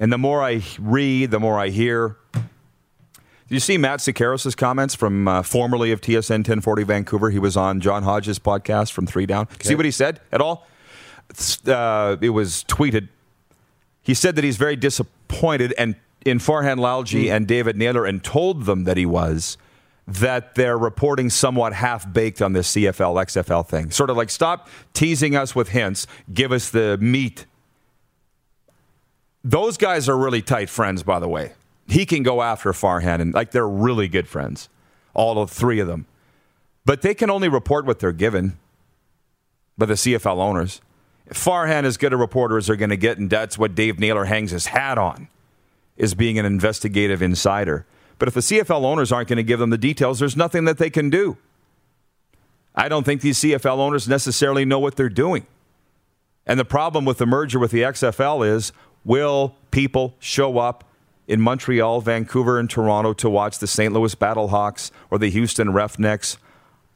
And 0.00 0.12
the 0.12 0.18
more 0.18 0.42
I 0.42 0.62
read, 0.78 1.30
the 1.30 1.40
more 1.40 1.58
I 1.58 1.68
hear. 1.68 2.16
Do 2.32 3.56
you 3.56 3.60
see 3.60 3.76
Matt 3.76 4.00
Sekeres' 4.00 4.56
comments 4.56 4.94
from 4.94 5.28
uh, 5.28 5.42
formerly 5.42 5.92
of 5.92 6.00
TSN 6.00 6.38
1040 6.38 6.84
Vancouver? 6.84 7.28
He 7.28 7.38
was 7.38 7.56
on 7.56 7.80
John 7.80 8.02
Hodge's 8.02 8.38
podcast 8.38 8.92
from 8.92 9.06
Three 9.06 9.26
Down. 9.26 9.48
See 9.60 9.74
what 9.74 9.84
he 9.84 9.90
said 9.90 10.20
at 10.32 10.40
all? 10.40 10.66
Uh, 11.66 12.16
it 12.22 12.30
was 12.30 12.64
tweeted. 12.68 13.08
He 14.02 14.14
said 14.14 14.36
that 14.36 14.44
he's 14.44 14.56
very 14.56 14.76
disappointed 14.76 15.74
and 15.78 15.96
in 16.24 16.38
Farhan 16.38 16.78
Lalji 16.78 17.26
hmm. 17.26 17.32
and 17.32 17.46
David 17.46 17.76
Naylor 17.76 18.04
and 18.04 18.22
told 18.22 18.64
them 18.64 18.84
that 18.84 18.96
he 18.96 19.06
was 19.06 19.56
that 20.06 20.56
they're 20.56 20.78
reporting 20.78 21.30
somewhat 21.30 21.72
half 21.72 22.12
baked 22.12 22.42
on 22.42 22.52
this 22.52 22.72
CFL 22.72 23.24
XFL 23.24 23.66
thing. 23.66 23.90
Sort 23.90 24.10
of 24.10 24.16
like 24.16 24.30
stop 24.30 24.68
teasing 24.94 25.36
us 25.36 25.54
with 25.54 25.68
hints, 25.68 26.06
give 26.32 26.50
us 26.52 26.70
the 26.70 26.98
meat. 26.98 27.46
Those 29.44 29.76
guys 29.76 30.08
are 30.08 30.16
really 30.16 30.42
tight 30.42 30.68
friends, 30.68 31.02
by 31.02 31.18
the 31.18 31.28
way. 31.28 31.52
He 31.86 32.06
can 32.06 32.22
go 32.22 32.42
after 32.42 32.72
Farhan, 32.72 33.20
and 33.20 33.34
like 33.34 33.50
they're 33.50 33.68
really 33.68 34.08
good 34.08 34.28
friends, 34.28 34.68
all 35.14 35.40
of 35.40 35.50
three 35.50 35.80
of 35.80 35.86
them. 35.86 36.06
But 36.84 37.02
they 37.02 37.14
can 37.14 37.30
only 37.30 37.48
report 37.48 37.84
what 37.84 37.98
they're 37.98 38.12
given 38.12 38.58
by 39.78 39.86
the 39.86 39.94
CFL 39.94 40.38
owners. 40.38 40.80
Farhan 41.34 41.84
as 41.84 41.96
good 41.96 42.12
a 42.12 42.16
reporter 42.16 42.58
as 42.58 42.66
they're 42.66 42.76
going 42.76 42.90
to 42.90 42.96
get, 42.96 43.18
and 43.18 43.30
that's 43.30 43.58
what 43.58 43.74
Dave 43.74 43.98
Naylor 43.98 44.24
hangs 44.24 44.50
his 44.50 44.66
hat 44.66 44.98
on, 44.98 45.28
is 45.96 46.14
being 46.14 46.38
an 46.38 46.44
investigative 46.44 47.22
insider. 47.22 47.86
But 48.18 48.28
if 48.28 48.34
the 48.34 48.40
CFL 48.40 48.84
owners 48.84 49.10
aren't 49.10 49.28
going 49.28 49.38
to 49.38 49.42
give 49.42 49.58
them 49.58 49.70
the 49.70 49.78
details, 49.78 50.18
there's 50.18 50.36
nothing 50.36 50.64
that 50.64 50.78
they 50.78 50.90
can 50.90 51.10
do. 51.10 51.36
I 52.74 52.88
don't 52.88 53.04
think 53.04 53.20
these 53.20 53.38
CFL 53.38 53.78
owners 53.78 54.08
necessarily 54.08 54.64
know 54.64 54.78
what 54.78 54.96
they're 54.96 55.08
doing. 55.08 55.46
And 56.46 56.58
the 56.58 56.64
problem 56.64 57.04
with 57.04 57.18
the 57.18 57.26
merger 57.26 57.58
with 57.58 57.70
the 57.70 57.82
XFL 57.82 58.46
is 58.46 58.72
will 59.04 59.56
people 59.70 60.14
show 60.18 60.58
up 60.58 60.84
in 61.26 61.40
Montreal, 61.40 62.00
Vancouver, 62.00 62.58
and 62.58 62.68
Toronto 62.68 63.12
to 63.14 63.28
watch 63.28 63.58
the 63.58 63.66
St. 63.66 63.92
Louis 63.92 64.14
Battlehawks 64.14 64.90
or 65.10 65.18
the 65.18 65.30
Houston 65.30 65.72
Roughnecks? 65.72 66.38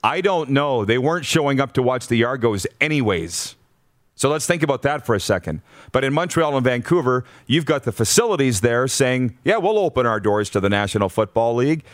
I 0.03 0.21
don't 0.21 0.51
know. 0.51 0.85
They 0.85 0.99
weren't 0.99 1.27
showing 1.27 1.61
up 1.61 1.73
to 1.73 1.83
watch 1.83 2.07
the 2.07 2.23
Argos 2.23 2.67
anyways. 2.81 3.56
So 4.17 4.31
let's 4.31 4.47
think 4.47 4.63
about 4.63 4.81
that 4.83 5.05
for 5.05 5.15
a 5.15 5.21
second. 5.21 5.61
But 5.93 6.03
in 6.03 6.15
Montreal 6.15 6.57
and 6.57 6.65
Vancouver, 6.65 7.25
you've 7.47 7.67
got 7.67 7.85
the 7.85 7.93
facilities 7.93 8.63
there 8.63 8.89
saying, 8.89 9.37
yeah, 9.45 9.59
we'll 9.59 9.79
open 9.79 10.07
our 10.07 10.19
doors 10.19 10.49
to 10.51 10.61
the 10.61 10.71
National 10.71 11.11
Football 11.11 11.55
League. 11.55 11.85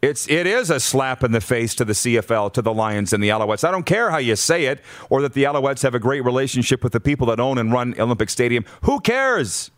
It's, 0.00 0.28
it 0.28 0.46
is 0.46 0.70
a 0.70 0.80
slap 0.80 1.22
in 1.22 1.32
the 1.32 1.40
face 1.40 1.74
to 1.74 1.84
the 1.84 1.92
CFL, 1.92 2.52
to 2.54 2.62
the 2.62 2.72
Lions 2.72 3.12
and 3.12 3.22
the 3.22 3.28
Alouettes. 3.28 3.66
I 3.66 3.70
don't 3.70 3.84
care 3.84 4.10
how 4.10 4.18
you 4.18 4.36
say 4.36 4.66
it, 4.66 4.80
or 5.10 5.20
that 5.20 5.34
the 5.34 5.44
Alouettes 5.44 5.82
have 5.82 5.94
a 5.94 5.98
great 5.98 6.24
relationship 6.24 6.82
with 6.82 6.92
the 6.92 7.00
people 7.00 7.26
that 7.26 7.40
own 7.40 7.58
and 7.58 7.72
run 7.72 7.94
Olympic 7.98 8.30
Stadium. 8.30 8.64
Who 8.82 9.00
cares? 9.00 9.70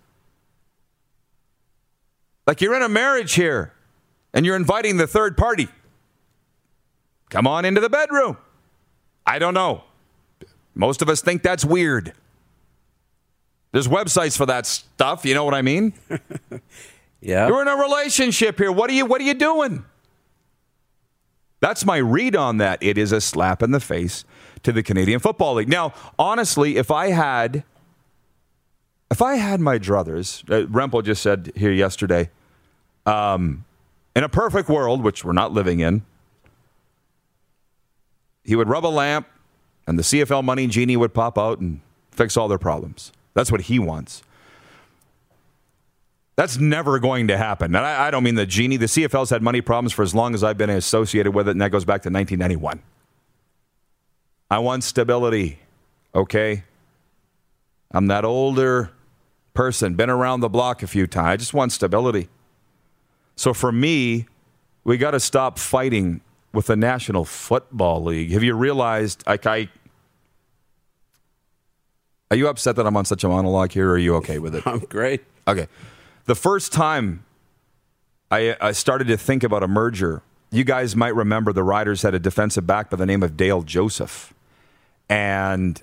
Like 2.46 2.60
you're 2.60 2.74
in 2.74 2.82
a 2.82 2.88
marriage 2.88 3.34
here, 3.34 3.72
and 4.32 4.46
you're 4.46 4.56
inviting 4.56 4.98
the 4.98 5.06
third 5.06 5.36
party. 5.36 5.68
Come 7.28 7.46
on 7.46 7.64
into 7.64 7.80
the 7.80 7.90
bedroom. 7.90 8.36
I 9.26 9.38
don't 9.38 9.54
know. 9.54 9.84
Most 10.78 11.02
of 11.02 11.10
us 11.10 11.20
think 11.20 11.42
that's 11.42 11.64
weird. 11.64 12.14
There's 13.72 13.88
websites 13.88 14.38
for 14.38 14.46
that 14.46 14.64
stuff. 14.64 15.26
You 15.26 15.34
know 15.34 15.44
what 15.44 15.54
I 15.54 15.60
mean? 15.60 15.92
Yeah. 17.20 17.48
You're 17.48 17.62
in 17.62 17.66
a 17.66 17.74
relationship 17.74 18.58
here. 18.58 18.70
What 18.70 18.88
are 18.90 18.92
you 18.92 19.04
What 19.04 19.20
are 19.20 19.24
you 19.24 19.34
doing? 19.34 19.84
That's 21.60 21.84
my 21.84 21.96
read 21.96 22.36
on 22.36 22.58
that. 22.58 22.80
It 22.80 22.96
is 22.96 23.10
a 23.10 23.20
slap 23.20 23.62
in 23.62 23.72
the 23.72 23.80
face 23.80 24.24
to 24.62 24.70
the 24.70 24.82
Canadian 24.84 25.18
Football 25.18 25.54
League. 25.54 25.68
Now, 25.68 25.92
honestly, 26.16 26.76
if 26.76 26.92
I 26.92 27.08
had, 27.08 27.64
if 29.10 29.20
I 29.20 29.34
had 29.34 29.60
my 29.60 29.78
druthers, 29.80 30.48
uh, 30.48 30.68
Rempel 30.68 31.04
just 31.04 31.20
said 31.20 31.50
here 31.56 31.72
yesterday, 31.72 32.30
um, 33.04 33.64
in 34.14 34.22
a 34.22 34.28
perfect 34.28 34.68
world, 34.68 35.02
which 35.02 35.24
we're 35.24 35.32
not 35.32 35.52
living 35.52 35.80
in, 35.80 36.04
he 38.44 38.54
would 38.54 38.68
rub 38.68 38.86
a 38.86 38.88
lamp, 38.88 39.26
and 39.88 39.98
the 39.98 40.02
CFL 40.02 40.44
money 40.44 40.66
genie 40.66 40.98
would 40.98 41.14
pop 41.14 41.38
out 41.38 41.60
and 41.60 41.80
fix 42.10 42.36
all 42.36 42.46
their 42.46 42.58
problems. 42.58 43.10
That's 43.32 43.50
what 43.50 43.62
he 43.62 43.78
wants. 43.78 44.22
That's 46.36 46.58
never 46.58 46.98
going 46.98 47.28
to 47.28 47.38
happen. 47.38 47.74
And 47.74 47.84
I, 47.84 48.06
I, 48.06 48.10
don't 48.10 48.22
mean 48.22 48.34
the 48.34 48.44
genie. 48.44 48.76
The 48.76 48.86
CFL's 48.86 49.30
had 49.30 49.42
money 49.42 49.62
problems 49.62 49.94
for 49.94 50.02
as 50.02 50.14
long 50.14 50.34
as 50.34 50.44
I've 50.44 50.58
been 50.58 50.68
associated 50.68 51.34
with 51.34 51.48
it, 51.48 51.52
and 51.52 51.62
that 51.62 51.70
goes 51.70 51.86
back 51.86 52.02
to 52.02 52.10
1991. 52.10 52.82
I 54.50 54.58
want 54.58 54.84
stability, 54.84 55.58
okay? 56.14 56.64
I'm 57.90 58.08
that 58.08 58.26
older 58.26 58.90
person, 59.54 59.94
been 59.94 60.10
around 60.10 60.40
the 60.40 60.50
block 60.50 60.82
a 60.82 60.86
few 60.86 61.06
times. 61.06 61.28
I 61.28 61.36
just 61.38 61.54
want 61.54 61.72
stability. 61.72 62.28
So 63.36 63.54
for 63.54 63.72
me, 63.72 64.26
we 64.84 64.98
got 64.98 65.12
to 65.12 65.20
stop 65.20 65.58
fighting 65.58 66.20
with 66.52 66.66
the 66.66 66.76
National 66.76 67.24
Football 67.24 68.04
League. 68.04 68.32
Have 68.32 68.42
you 68.42 68.54
realized, 68.54 69.24
like, 69.26 69.46
I. 69.46 69.70
Are 72.30 72.36
you 72.36 72.48
upset 72.48 72.76
that 72.76 72.86
I'm 72.86 72.96
on 72.96 73.04
such 73.04 73.24
a 73.24 73.28
monologue 73.28 73.72
here, 73.72 73.88
or 73.88 73.92
are 73.92 73.98
you 73.98 74.14
okay 74.16 74.38
with 74.38 74.54
it? 74.54 74.62
I'm 74.66 74.80
great. 74.80 75.24
Okay. 75.46 75.66
The 76.26 76.34
first 76.34 76.72
time 76.72 77.24
I, 78.30 78.56
I, 78.60 78.72
started 78.72 79.08
to 79.08 79.16
think 79.16 79.42
about 79.42 79.62
a 79.62 79.68
merger, 79.68 80.22
you 80.50 80.62
guys 80.62 80.94
might 80.94 81.14
remember 81.14 81.54
the 81.54 81.62
Riders 81.62 82.02
had 82.02 82.14
a 82.14 82.18
defensive 82.18 82.66
back 82.66 82.90
by 82.90 82.98
the 82.98 83.06
name 83.06 83.22
of 83.22 83.36
Dale 83.36 83.62
Joseph. 83.62 84.34
And 85.08 85.82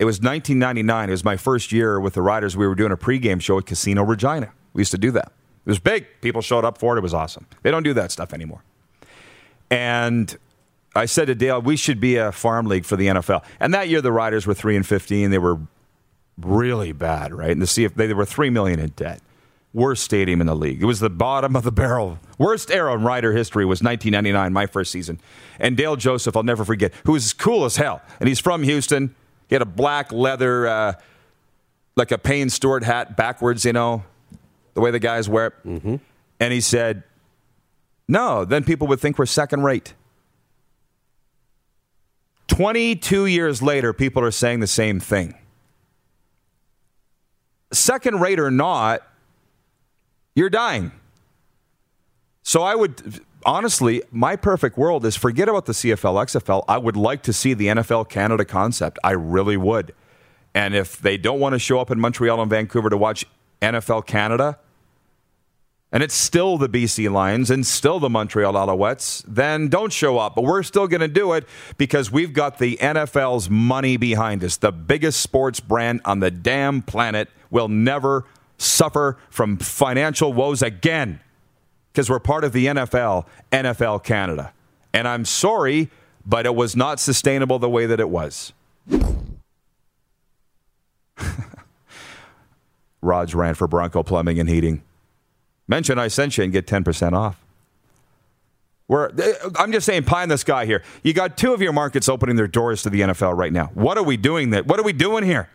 it 0.00 0.04
was 0.04 0.16
1999. 0.16 1.08
It 1.08 1.12
was 1.12 1.24
my 1.24 1.36
first 1.36 1.70
year 1.70 2.00
with 2.00 2.14
the 2.14 2.22
Riders. 2.22 2.56
We 2.56 2.66
were 2.66 2.74
doing 2.74 2.90
a 2.90 2.96
pregame 2.96 3.40
show 3.40 3.58
at 3.58 3.66
Casino 3.66 4.02
Regina. 4.02 4.52
We 4.72 4.80
used 4.80 4.90
to 4.90 4.98
do 4.98 5.12
that. 5.12 5.32
It 5.64 5.70
was 5.70 5.78
big. 5.78 6.06
People 6.20 6.42
showed 6.42 6.64
up 6.64 6.78
for 6.78 6.96
it. 6.96 6.98
It 6.98 7.02
was 7.02 7.14
awesome. 7.14 7.46
They 7.62 7.70
don't 7.70 7.84
do 7.84 7.94
that 7.94 8.10
stuff 8.10 8.32
anymore. 8.32 8.64
And 9.70 10.36
I 10.94 11.06
said 11.06 11.26
to 11.26 11.34
Dale, 11.34 11.60
we 11.60 11.76
should 11.76 12.00
be 12.00 12.16
a 12.16 12.32
farm 12.32 12.66
league 12.66 12.84
for 12.84 12.96
the 12.96 13.06
NFL. 13.08 13.44
And 13.60 13.72
that 13.74 13.88
year, 13.88 14.00
the 14.00 14.12
Riders 14.12 14.46
were 14.46 14.54
3 14.54 14.76
and 14.76 14.86
15. 14.86 15.30
They 15.30 15.38
were 15.38 15.58
really 16.40 16.92
bad, 16.92 17.34
right? 17.34 17.50
And 17.50 17.60
to 17.60 17.66
see 17.66 17.84
if 17.84 17.94
they, 17.94 18.06
they 18.06 18.14
were 18.14 18.24
three 18.24 18.50
million 18.50 18.78
in 18.78 18.90
debt. 18.90 19.20
Worst 19.74 20.02
stadium 20.02 20.40
in 20.40 20.46
the 20.46 20.56
league. 20.56 20.82
It 20.82 20.86
was 20.86 21.00
the 21.00 21.10
bottom 21.10 21.54
of 21.54 21.62
the 21.62 21.70
barrel. 21.70 22.18
Worst 22.38 22.70
era 22.70 22.94
in 22.94 23.02
Rider 23.02 23.32
history 23.32 23.66
was 23.66 23.82
1999, 23.82 24.52
my 24.52 24.66
first 24.66 24.90
season. 24.90 25.20
And 25.60 25.76
Dale 25.76 25.96
Joseph, 25.96 26.36
I'll 26.36 26.42
never 26.42 26.64
forget, 26.64 26.92
who 27.04 27.12
was 27.12 27.32
cool 27.34 27.64
as 27.64 27.76
hell. 27.76 28.00
And 28.18 28.28
he's 28.28 28.40
from 28.40 28.62
Houston. 28.62 29.14
He 29.48 29.54
had 29.54 29.62
a 29.62 29.66
black 29.66 30.10
leather, 30.10 30.66
uh, 30.66 30.92
like 31.96 32.10
a 32.12 32.18
Payne 32.18 32.48
Stewart 32.48 32.82
hat 32.82 33.16
backwards, 33.16 33.64
you 33.64 33.74
know, 33.74 34.04
the 34.74 34.80
way 34.80 34.90
the 34.90 34.98
guys 34.98 35.28
wear 35.28 35.48
it. 35.48 35.52
Mm-hmm. 35.66 35.96
And 36.40 36.52
he 36.52 36.60
said, 36.60 37.02
no, 38.08 38.46
then 38.46 38.64
people 38.64 38.86
would 38.86 39.00
think 39.00 39.18
we're 39.18 39.26
second 39.26 39.64
rate. 39.64 39.92
22 42.48 43.26
years 43.26 43.62
later, 43.62 43.92
people 43.92 44.22
are 44.22 44.30
saying 44.30 44.60
the 44.60 44.66
same 44.66 45.00
thing 45.00 45.34
second 47.72 48.20
rate 48.20 48.40
or 48.40 48.50
not, 48.50 49.02
you're 50.34 50.50
dying. 50.50 50.92
So 52.42 52.62
I 52.62 52.74
would 52.74 53.20
honestly, 53.44 54.02
my 54.10 54.36
perfect 54.36 54.76
world 54.76 55.04
is 55.04 55.16
forget 55.16 55.48
about 55.48 55.66
the 55.66 55.72
CFL, 55.72 56.24
XFL. 56.24 56.64
I 56.68 56.78
would 56.78 56.96
like 56.96 57.22
to 57.24 57.32
see 57.32 57.54
the 57.54 57.66
NFL 57.66 58.08
Canada 58.08 58.44
concept. 58.44 58.98
I 59.04 59.12
really 59.12 59.56
would. 59.56 59.94
And 60.54 60.74
if 60.74 60.98
they 60.98 61.16
don't 61.16 61.40
want 61.40 61.54
to 61.54 61.58
show 61.58 61.78
up 61.78 61.90
in 61.90 62.00
Montreal 62.00 62.40
and 62.40 62.50
Vancouver 62.50 62.90
to 62.90 62.96
watch 62.96 63.26
NFL 63.60 64.06
Canada, 64.06 64.58
and 65.90 66.02
it's 66.02 66.14
still 66.14 66.58
the 66.58 66.68
BC 66.68 67.10
Lions 67.10 67.50
and 67.50 67.66
still 67.66 67.98
the 67.98 68.10
Montreal 68.10 68.52
Alouettes, 68.52 69.24
then 69.26 69.68
don't 69.68 69.92
show 69.92 70.18
up. 70.18 70.34
But 70.34 70.44
we're 70.44 70.62
still 70.62 70.86
going 70.86 71.00
to 71.00 71.08
do 71.08 71.32
it 71.32 71.46
because 71.78 72.12
we've 72.12 72.34
got 72.34 72.58
the 72.58 72.76
NFL's 72.76 73.48
money 73.48 73.96
behind 73.96 74.44
us. 74.44 74.58
The 74.58 74.72
biggest 74.72 75.20
sports 75.20 75.60
brand 75.60 76.02
on 76.04 76.20
the 76.20 76.30
damn 76.30 76.82
planet 76.82 77.28
will 77.50 77.68
never 77.68 78.26
suffer 78.58 79.16
from 79.30 79.56
financial 79.56 80.32
woes 80.32 80.60
again 80.62 81.20
because 81.92 82.10
we're 82.10 82.18
part 82.18 82.44
of 82.44 82.52
the 82.52 82.66
NFL, 82.66 83.24
NFL 83.50 84.04
Canada. 84.04 84.52
And 84.92 85.08
I'm 85.08 85.24
sorry, 85.24 85.90
but 86.26 86.44
it 86.44 86.54
was 86.54 86.76
not 86.76 87.00
sustainable 87.00 87.58
the 87.58 87.70
way 87.70 87.86
that 87.86 87.98
it 87.98 88.10
was. 88.10 88.52
Raj 93.00 93.34
ran 93.34 93.54
for 93.54 93.66
Bronco 93.66 94.02
Plumbing 94.02 94.38
and 94.38 94.48
Heating. 94.48 94.82
Mention 95.68 95.98
I 95.98 96.08
sent 96.08 96.38
you 96.38 96.44
and 96.44 96.52
get 96.52 96.66
10% 96.66 97.12
off. 97.12 97.44
We're, 98.88 99.10
uh, 99.10 99.50
I'm 99.56 99.70
just 99.70 99.84
saying, 99.84 100.04
pie 100.04 100.22
in 100.22 100.30
the 100.30 100.38
sky 100.38 100.64
here. 100.64 100.82
You 101.02 101.12
got 101.12 101.36
two 101.36 101.52
of 101.52 101.60
your 101.60 101.74
markets 101.74 102.08
opening 102.08 102.36
their 102.36 102.48
doors 102.48 102.82
to 102.82 102.90
the 102.90 103.02
NFL 103.02 103.36
right 103.36 103.52
now. 103.52 103.66
What 103.74 103.98
are 103.98 104.02
we 104.02 104.16
doing 104.16 104.50
that? 104.50 104.66
What 104.66 104.80
are 104.80 104.82
we 104.82 104.94
doing 104.94 105.24
here? 105.24 105.50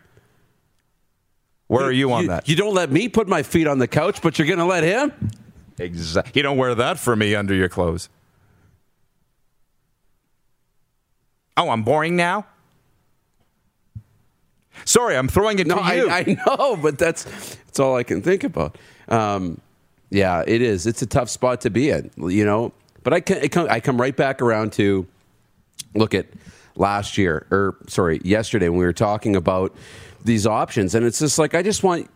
Where 1.66 1.84
are 1.84 1.92
you 1.92 2.12
on 2.12 2.22
you, 2.22 2.28
that? 2.28 2.48
You 2.48 2.54
don't 2.54 2.74
let 2.74 2.92
me 2.92 3.08
put 3.08 3.26
my 3.26 3.42
feet 3.42 3.66
on 3.66 3.78
the 3.78 3.88
couch, 3.88 4.22
but 4.22 4.38
you're 4.38 4.46
going 4.46 4.60
to 4.60 4.64
let 4.64 4.84
him? 4.84 5.30
Exactly. 5.78 6.32
You 6.38 6.42
don't 6.44 6.56
wear 6.56 6.76
that 6.76 7.00
for 7.00 7.16
me 7.16 7.34
under 7.34 7.54
your 7.54 7.68
clothes. 7.68 8.08
Oh, 11.56 11.70
I'm 11.70 11.82
boring 11.82 12.14
now? 12.14 12.46
Sorry, 14.84 15.16
I'm 15.16 15.28
throwing 15.28 15.58
it 15.58 15.66
no, 15.66 15.76
to 15.76 15.96
you. 15.96 16.08
I, 16.08 16.18
I 16.18 16.36
know, 16.46 16.76
but 16.76 16.98
that's 16.98 17.24
that's 17.24 17.80
all 17.80 17.96
I 17.96 18.02
can 18.02 18.22
think 18.22 18.44
about. 18.44 18.76
Um, 19.08 19.60
yeah, 20.14 20.44
it 20.46 20.62
is. 20.62 20.86
It's 20.86 21.02
a 21.02 21.06
tough 21.06 21.28
spot 21.28 21.60
to 21.62 21.70
be 21.70 21.90
in, 21.90 22.10
you 22.16 22.44
know. 22.44 22.72
But 23.02 23.12
I 23.12 23.20
can, 23.20 23.48
come, 23.48 23.66
I 23.68 23.80
come 23.80 24.00
right 24.00 24.16
back 24.16 24.40
around 24.40 24.72
to 24.74 25.06
look 25.94 26.14
at 26.14 26.26
last 26.76 27.18
year, 27.18 27.46
or 27.50 27.76
sorry, 27.88 28.20
yesterday 28.24 28.68
when 28.68 28.78
we 28.78 28.84
were 28.84 28.92
talking 28.92 29.34
about 29.34 29.74
these 30.24 30.46
options, 30.46 30.94
and 30.94 31.04
it's 31.04 31.18
just 31.18 31.38
like 31.38 31.54
I 31.54 31.62
just 31.62 31.82
want 31.82 32.08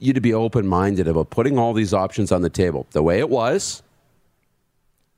you 0.00 0.12
to 0.12 0.20
be 0.20 0.34
open 0.34 0.66
minded 0.66 1.06
about 1.06 1.30
putting 1.30 1.58
all 1.58 1.72
these 1.72 1.94
options 1.94 2.32
on 2.32 2.42
the 2.42 2.50
table 2.50 2.86
the 2.90 3.02
way 3.02 3.20
it 3.20 3.30
was, 3.30 3.82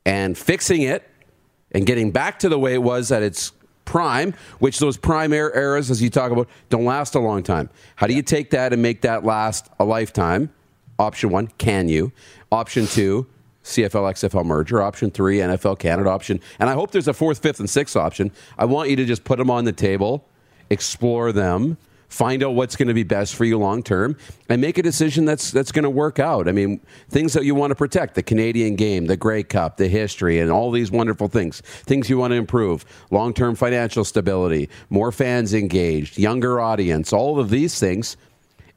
and 0.05 0.37
fixing 0.37 0.83
it, 0.83 1.09
and 1.73 1.87
getting 1.87 2.11
back 2.11 2.39
to 2.41 2.49
the 2.51 2.59
way 2.59 2.75
it 2.75 2.83
was 2.83 3.11
at 3.11 3.23
its 3.23 3.53
prime, 3.87 4.35
which 4.59 4.79
those 4.81 4.99
prime 4.99 5.33
er, 5.33 5.51
eras, 5.55 5.91
as 5.91 6.03
you 6.03 6.11
talk 6.11 6.31
about, 6.31 6.47
don't 6.69 6.85
last 6.85 7.15
a 7.15 7.19
long 7.19 7.43
time. 7.43 7.71
How 7.97 8.07
do 8.07 8.13
you 8.13 8.23
take 8.23 8.51
that 8.51 8.75
and 8.75 8.83
make 8.83 9.01
that 9.01 9.25
last 9.25 9.71
a 9.81 9.85
lifetime? 9.87 10.53
Option 10.99 11.31
one, 11.31 11.49
can 11.59 11.89
you? 11.89 12.13
Option 12.51 12.87
two, 12.87 13.27
CFL 13.65 14.13
XFL 14.13 14.45
merger. 14.45 14.83
Option 14.83 15.11
three, 15.11 15.39
NFL 15.39 15.79
Canada 15.79 16.11
option. 16.11 16.41
And 16.59 16.69
I 16.69 16.75
hope 16.75 16.91
there's 16.91 17.09
a 17.09 17.15
fourth, 17.15 17.39
fifth, 17.39 17.61
and 17.61 17.71
sixth 17.71 17.97
option. 17.97 18.33
I 18.57 18.65
want 18.65 18.91
you 18.91 18.97
to 18.97 19.05
just 19.05 19.25
put 19.25 19.39
them 19.39 19.51
on 19.51 19.65
the 19.65 19.73
table, 19.73 20.25
explore 20.71 21.33
them, 21.33 21.77
find 22.09 22.43
out 22.43 22.55
what's 22.55 22.75
going 22.75 22.89
to 22.89 22.95
be 22.95 23.03
best 23.03 23.35
for 23.35 23.45
you 23.45 23.59
long 23.59 23.83
term, 23.83 24.17
and 24.49 24.61
make 24.61 24.79
a 24.79 24.83
decision 24.83 25.25
that's 25.25 25.51
that's 25.51 25.71
going 25.71 25.85
to 25.85 25.91
work 25.91 26.19
out. 26.19 26.49
I 26.49 26.53
mean, 26.53 26.81
things 27.11 27.33
that 27.35 27.45
you 27.45 27.55
want 27.55 27.71
to 27.71 27.75
protect: 27.75 28.15
the 28.15 28.23
Canadian 28.23 28.75
game, 28.75 29.07
the 29.07 29.17
Grey 29.17 29.43
Cup, 29.43 29.77
the 29.77 29.89
history, 29.89 30.41
and 30.41 30.51
all 30.51 30.71
these 30.71 30.91
wonderful 30.91 31.29
things. 31.29 31.61
Things 31.61 32.09
you 32.11 32.19
want 32.19 32.33
to 32.33 32.37
improve: 32.37 32.85
long 33.11 33.33
term 33.35 33.55
financial 33.55 34.05
stability, 34.05 34.69
more 34.91 35.13
fans 35.13 35.55
engaged, 35.55 36.19
younger 36.19 36.61
audience, 36.61 37.13
all 37.13 37.39
of 37.39 37.51
these 37.51 37.79
things, 37.79 38.17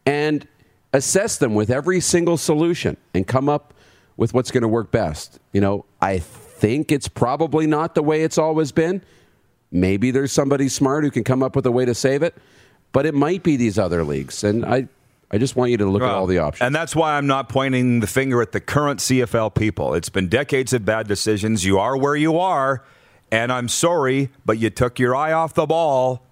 and 0.05 0.47
assess 0.93 1.37
them 1.37 1.53
with 1.53 1.69
every 1.69 1.99
single 1.99 2.37
solution 2.37 2.97
and 3.13 3.27
come 3.27 3.49
up 3.49 3.73
with 4.17 4.33
what's 4.33 4.51
going 4.51 4.61
to 4.61 4.67
work 4.67 4.91
best. 4.91 5.39
You 5.53 5.61
know, 5.61 5.85
I 6.01 6.19
think 6.19 6.91
it's 6.91 7.07
probably 7.07 7.67
not 7.67 7.95
the 7.95 8.03
way 8.03 8.23
it's 8.23 8.37
always 8.37 8.71
been. 8.71 9.01
Maybe 9.71 10.11
there's 10.11 10.31
somebody 10.31 10.67
smart 10.67 11.03
who 11.03 11.11
can 11.11 11.23
come 11.23 11.41
up 11.41 11.55
with 11.55 11.65
a 11.65 11.71
way 11.71 11.85
to 11.85 11.95
save 11.95 12.23
it 12.23 12.35
but 12.91 13.05
it 13.05 13.13
might 13.13 13.43
be 13.43 13.55
these 13.55 13.79
other 13.79 14.03
leagues. 14.03 14.43
And 14.43 14.65
I, 14.65 14.87
I 15.29 15.37
just 15.37 15.55
want 15.55 15.71
you 15.71 15.77
to 15.77 15.85
look 15.85 16.01
well, 16.01 16.11
at 16.11 16.15
all 16.15 16.27
the 16.27 16.39
options. 16.39 16.65
And 16.65 16.75
that's 16.75 16.95
why 16.95 17.17
I'm 17.17 17.27
not 17.27 17.49
pointing 17.49 17.99
the 17.99 18.07
finger 18.07 18.41
at 18.41 18.51
the 18.51 18.59
current 18.59 18.99
CFL 18.99 19.55
people. 19.55 19.93
It's 19.93 20.09
been 20.09 20.27
decades 20.27 20.73
of 20.73 20.85
bad 20.85 21.07
decisions. 21.07 21.65
You 21.65 21.79
are 21.79 21.97
where 21.97 22.15
you 22.15 22.37
are, 22.39 22.83
and 23.31 23.51
I'm 23.51 23.67
sorry, 23.67 24.29
but 24.45 24.57
you 24.57 24.69
took 24.69 24.99
your 24.99 25.15
eye 25.15 25.31
off 25.31 25.53
the 25.53 25.65
ball. 25.65 26.25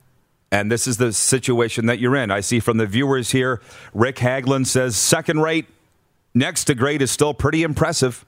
And 0.52 0.72
this 0.72 0.88
is 0.88 0.98
the 0.98 1.14
situation 1.14 1.86
that 1.86 2.00
you're 2.00 2.16
in. 2.16 2.32
I 2.32 2.40
see 2.40 2.60
from 2.60 2.78
the 2.78 2.88
viewers 2.88 3.32
here, 3.32 3.62
Rick 3.94 4.18
Haglund 4.18 4.66
says 4.66 4.96
second 4.96 5.42
rate 5.42 5.68
next 6.34 6.66
to 6.66 6.76
great 6.76 7.02
is 7.02 7.12
still 7.12 7.34
pretty 7.34 7.64
impressive. 7.64 8.26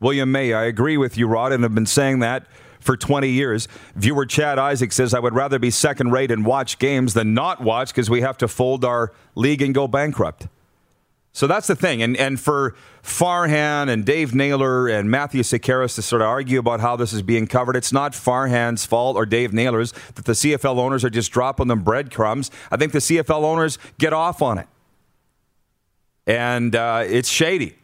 William 0.00 0.32
May, 0.32 0.54
I 0.54 0.64
agree 0.64 0.96
with 0.96 1.18
you, 1.18 1.26
Rod, 1.26 1.52
and 1.52 1.62
have 1.62 1.74
been 1.74 1.84
saying 1.84 2.20
that 2.20 2.46
for 2.80 2.96
20 2.96 3.28
years. 3.28 3.68
Viewer 3.94 4.24
Chad 4.24 4.58
Isaac 4.58 4.92
says, 4.92 5.12
I 5.12 5.18
would 5.18 5.34
rather 5.34 5.58
be 5.58 5.70
second 5.70 6.12
rate 6.12 6.30
and 6.30 6.46
watch 6.46 6.78
games 6.78 7.12
than 7.12 7.34
not 7.34 7.60
watch 7.60 7.90
because 7.90 8.08
we 8.08 8.22
have 8.22 8.38
to 8.38 8.48
fold 8.48 8.84
our 8.84 9.12
league 9.34 9.60
and 9.60 9.74
go 9.74 9.86
bankrupt. 9.86 10.48
So 11.32 11.46
that's 11.46 11.68
the 11.68 11.76
thing. 11.76 12.02
And, 12.02 12.16
and 12.16 12.40
for 12.40 12.74
Farhan 13.02 13.88
and 13.88 14.04
Dave 14.04 14.34
Naylor 14.34 14.88
and 14.88 15.10
Matthew 15.10 15.42
Sekeres 15.42 15.94
to 15.94 16.02
sort 16.02 16.22
of 16.22 16.28
argue 16.28 16.58
about 16.58 16.80
how 16.80 16.96
this 16.96 17.12
is 17.12 17.22
being 17.22 17.46
covered, 17.46 17.76
it's 17.76 17.92
not 17.92 18.12
Farhan's 18.12 18.84
fault 18.84 19.16
or 19.16 19.24
Dave 19.26 19.52
Naylor's 19.52 19.92
that 20.14 20.24
the 20.24 20.32
CFL 20.32 20.78
owners 20.78 21.04
are 21.04 21.10
just 21.10 21.30
dropping 21.30 21.68
them 21.68 21.80
breadcrumbs. 21.80 22.50
I 22.70 22.76
think 22.76 22.92
the 22.92 22.98
CFL 22.98 23.42
owners 23.44 23.78
get 23.98 24.12
off 24.12 24.42
on 24.42 24.58
it. 24.58 24.66
And 26.26 26.74
uh, 26.74 27.04
it's 27.06 27.28
shady. 27.28 27.76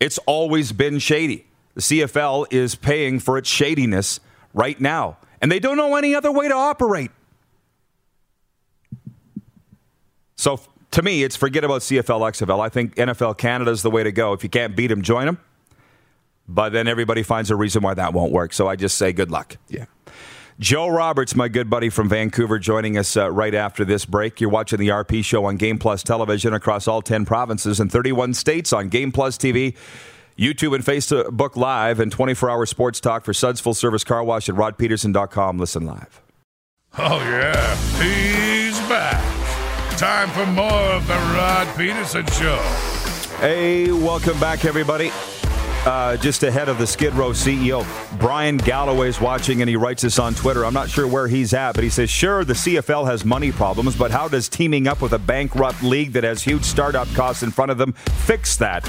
It's 0.00 0.18
always 0.18 0.72
been 0.72 0.98
shady. 0.98 1.46
The 1.74 1.80
CFL 1.80 2.52
is 2.52 2.74
paying 2.74 3.18
for 3.18 3.36
its 3.38 3.48
shadiness 3.48 4.20
right 4.54 4.80
now. 4.80 5.18
And 5.40 5.50
they 5.50 5.58
don't 5.58 5.76
know 5.76 5.96
any 5.96 6.14
other 6.14 6.30
way 6.30 6.48
to 6.48 6.54
operate. 6.54 7.10
So 10.36 10.60
to 10.92 11.02
me, 11.02 11.22
it's 11.22 11.36
forget 11.36 11.64
about 11.64 11.80
CFL, 11.80 12.20
XFL. 12.30 12.60
I 12.60 12.68
think 12.68 12.94
NFL 12.96 13.38
Canada 13.38 13.70
is 13.70 13.82
the 13.82 13.90
way 13.90 14.02
to 14.02 14.12
go. 14.12 14.32
If 14.32 14.42
you 14.42 14.50
can't 14.50 14.76
beat 14.76 14.88
them, 14.88 15.02
join 15.02 15.26
them. 15.26 15.38
But 16.48 16.72
then 16.72 16.86
everybody 16.86 17.22
finds 17.22 17.50
a 17.50 17.56
reason 17.56 17.82
why 17.82 17.94
that 17.94 18.12
won't 18.12 18.32
work. 18.32 18.52
So 18.52 18.68
I 18.68 18.76
just 18.76 18.96
say 18.98 19.12
good 19.12 19.30
luck. 19.30 19.56
Yeah. 19.68 19.86
Joe 20.58 20.88
Roberts, 20.88 21.34
my 21.34 21.48
good 21.48 21.70
buddy 21.70 21.88
from 21.88 22.08
Vancouver, 22.08 22.58
joining 22.58 22.98
us 22.98 23.16
uh, 23.16 23.30
right 23.30 23.54
after 23.54 23.84
this 23.84 24.04
break. 24.04 24.40
You're 24.40 24.50
watching 24.50 24.78
the 24.78 24.88
RP 24.88 25.24
show 25.24 25.46
on 25.46 25.56
Game 25.56 25.78
Plus 25.78 26.02
television 26.02 26.52
across 26.52 26.86
all 26.86 27.00
10 27.00 27.24
provinces 27.24 27.80
and 27.80 27.90
31 27.90 28.34
states 28.34 28.72
on 28.72 28.88
Game 28.88 29.12
Plus 29.12 29.38
TV. 29.38 29.74
YouTube 30.38 30.74
and 30.74 30.84
Facebook 30.84 31.56
Live, 31.56 32.00
and 32.00 32.10
24 32.10 32.48
hour 32.50 32.64
sports 32.64 33.00
talk 33.00 33.24
for 33.24 33.34
Suds 33.34 33.60
Full 33.60 33.74
Service 33.74 34.02
Car 34.02 34.24
Wash 34.24 34.48
at 34.48 34.54
rodpedersen.com. 34.54 35.58
Listen 35.58 35.84
live. 35.84 36.22
Oh, 36.98 37.18
yeah. 37.18 37.76
He's 38.02 38.78
back. 38.88 39.41
Time 40.02 40.30
for 40.30 40.44
more 40.46 40.66
of 40.66 41.06
the 41.06 41.14
Rod 41.14 41.68
Pedersen 41.76 42.26
Show. 42.32 42.56
Hey, 43.38 43.92
welcome 43.92 44.36
back, 44.40 44.64
everybody. 44.64 45.12
Uh, 45.86 46.16
just 46.16 46.42
ahead 46.42 46.68
of 46.68 46.76
the 46.78 46.88
Skid 46.88 47.14
Row 47.14 47.30
CEO, 47.30 47.86
Brian 48.18 48.56
Galloway's 48.56 49.20
watching 49.20 49.62
and 49.62 49.70
he 49.70 49.76
writes 49.76 50.02
this 50.02 50.18
on 50.18 50.34
Twitter. 50.34 50.66
I'm 50.66 50.74
not 50.74 50.90
sure 50.90 51.06
where 51.06 51.28
he's 51.28 51.54
at, 51.54 51.76
but 51.76 51.84
he 51.84 51.88
says, 51.88 52.10
Sure, 52.10 52.44
the 52.44 52.54
CFL 52.54 53.06
has 53.06 53.24
money 53.24 53.52
problems, 53.52 53.94
but 53.94 54.10
how 54.10 54.26
does 54.26 54.48
teaming 54.48 54.88
up 54.88 55.02
with 55.02 55.12
a 55.12 55.20
bankrupt 55.20 55.84
league 55.84 56.14
that 56.14 56.24
has 56.24 56.42
huge 56.42 56.64
startup 56.64 57.06
costs 57.14 57.44
in 57.44 57.52
front 57.52 57.70
of 57.70 57.78
them 57.78 57.92
fix 57.92 58.56
that? 58.56 58.82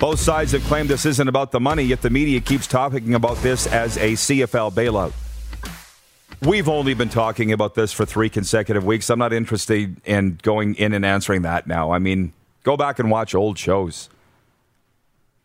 Both 0.00 0.18
sides 0.18 0.50
have 0.50 0.64
claimed 0.64 0.88
this 0.88 1.06
isn't 1.06 1.28
about 1.28 1.52
the 1.52 1.60
money, 1.60 1.84
yet 1.84 2.02
the 2.02 2.10
media 2.10 2.40
keeps 2.40 2.66
talking 2.66 3.14
about 3.14 3.36
this 3.36 3.68
as 3.68 3.96
a 3.98 4.14
CFL 4.14 4.72
bailout. 4.72 5.12
We've 6.42 6.68
only 6.70 6.94
been 6.94 7.10
talking 7.10 7.52
about 7.52 7.74
this 7.74 7.92
for 7.92 8.06
three 8.06 8.30
consecutive 8.30 8.84
weeks. 8.84 9.10
I'm 9.10 9.18
not 9.18 9.32
interested 9.32 10.00
in 10.06 10.38
going 10.42 10.74
in 10.76 10.94
and 10.94 11.04
answering 11.04 11.42
that 11.42 11.66
now. 11.66 11.90
I 11.90 11.98
mean, 11.98 12.32
go 12.62 12.78
back 12.78 12.98
and 12.98 13.10
watch 13.10 13.34
old 13.34 13.58
shows. 13.58 14.08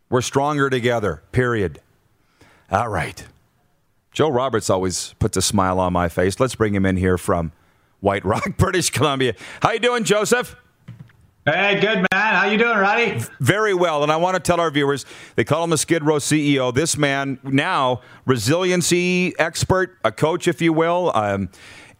We're 0.09 0.21
stronger 0.21 0.69
together, 0.69 1.21
period. 1.33 1.81
All 2.71 2.87
right. 2.87 3.25
Joe 4.13 4.29
Roberts 4.29 4.69
always 4.69 5.13
puts 5.19 5.35
a 5.35 5.41
smile 5.41 5.81
on 5.81 5.91
my 5.91 6.07
face. 6.07 6.39
Let's 6.39 6.55
bring 6.55 6.73
him 6.73 6.85
in 6.85 6.95
here 6.95 7.17
from 7.17 7.51
White 7.99 8.23
Rock, 8.23 8.45
British 8.57 8.89
Columbia. 8.89 9.33
How 9.61 9.71
you 9.71 9.79
doing, 9.79 10.05
Joseph? 10.05 10.55
Hey, 11.47 11.79
good 11.79 11.97
man. 11.97 12.07
How 12.11 12.47
you 12.47 12.57
doing, 12.57 12.75
Roddy? 12.75 13.21
Very 13.39 13.75
well. 13.75 14.01
And 14.01 14.11
I 14.11 14.15
want 14.15 14.33
to 14.33 14.39
tell 14.39 14.59
our 14.59 14.71
viewers, 14.71 15.05
they 15.35 15.43
call 15.43 15.63
him 15.63 15.69
the 15.69 15.77
Skid 15.77 16.03
Row 16.03 16.15
CEO. 16.15 16.73
This 16.73 16.97
man 16.97 17.37
now 17.43 18.01
resiliency 18.25 19.37
expert, 19.37 19.95
a 20.03 20.11
coach, 20.11 20.47
if 20.47 20.59
you 20.59 20.73
will, 20.73 21.11
um, 21.13 21.49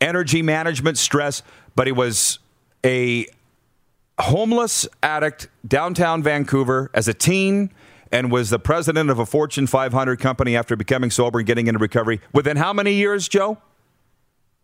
energy 0.02 0.42
management, 0.42 0.98
stress. 0.98 1.44
But 1.76 1.86
he 1.86 1.94
was 1.94 2.40
a 2.84 3.28
homeless 4.18 4.88
addict 5.04 5.48
downtown 5.68 6.24
Vancouver 6.24 6.90
as 6.96 7.08
a 7.08 7.14
teen 7.14 7.72
and 8.12 8.32
was 8.32 8.50
the 8.50 8.58
president 8.58 9.12
of 9.12 9.20
a 9.20 9.28
Fortune 9.28 9.68
500 9.68 10.20
company 10.20 10.56
after 10.56 10.76
becoming 10.76 11.12
sober 11.12 11.38
and 11.38 11.46
getting 11.46 11.68
into 11.68 11.78
recovery. 11.78 12.20
Within 12.34 12.58
how 12.58 12.74
many 12.74 12.94
years, 12.94 13.28
Joe? 13.28 13.60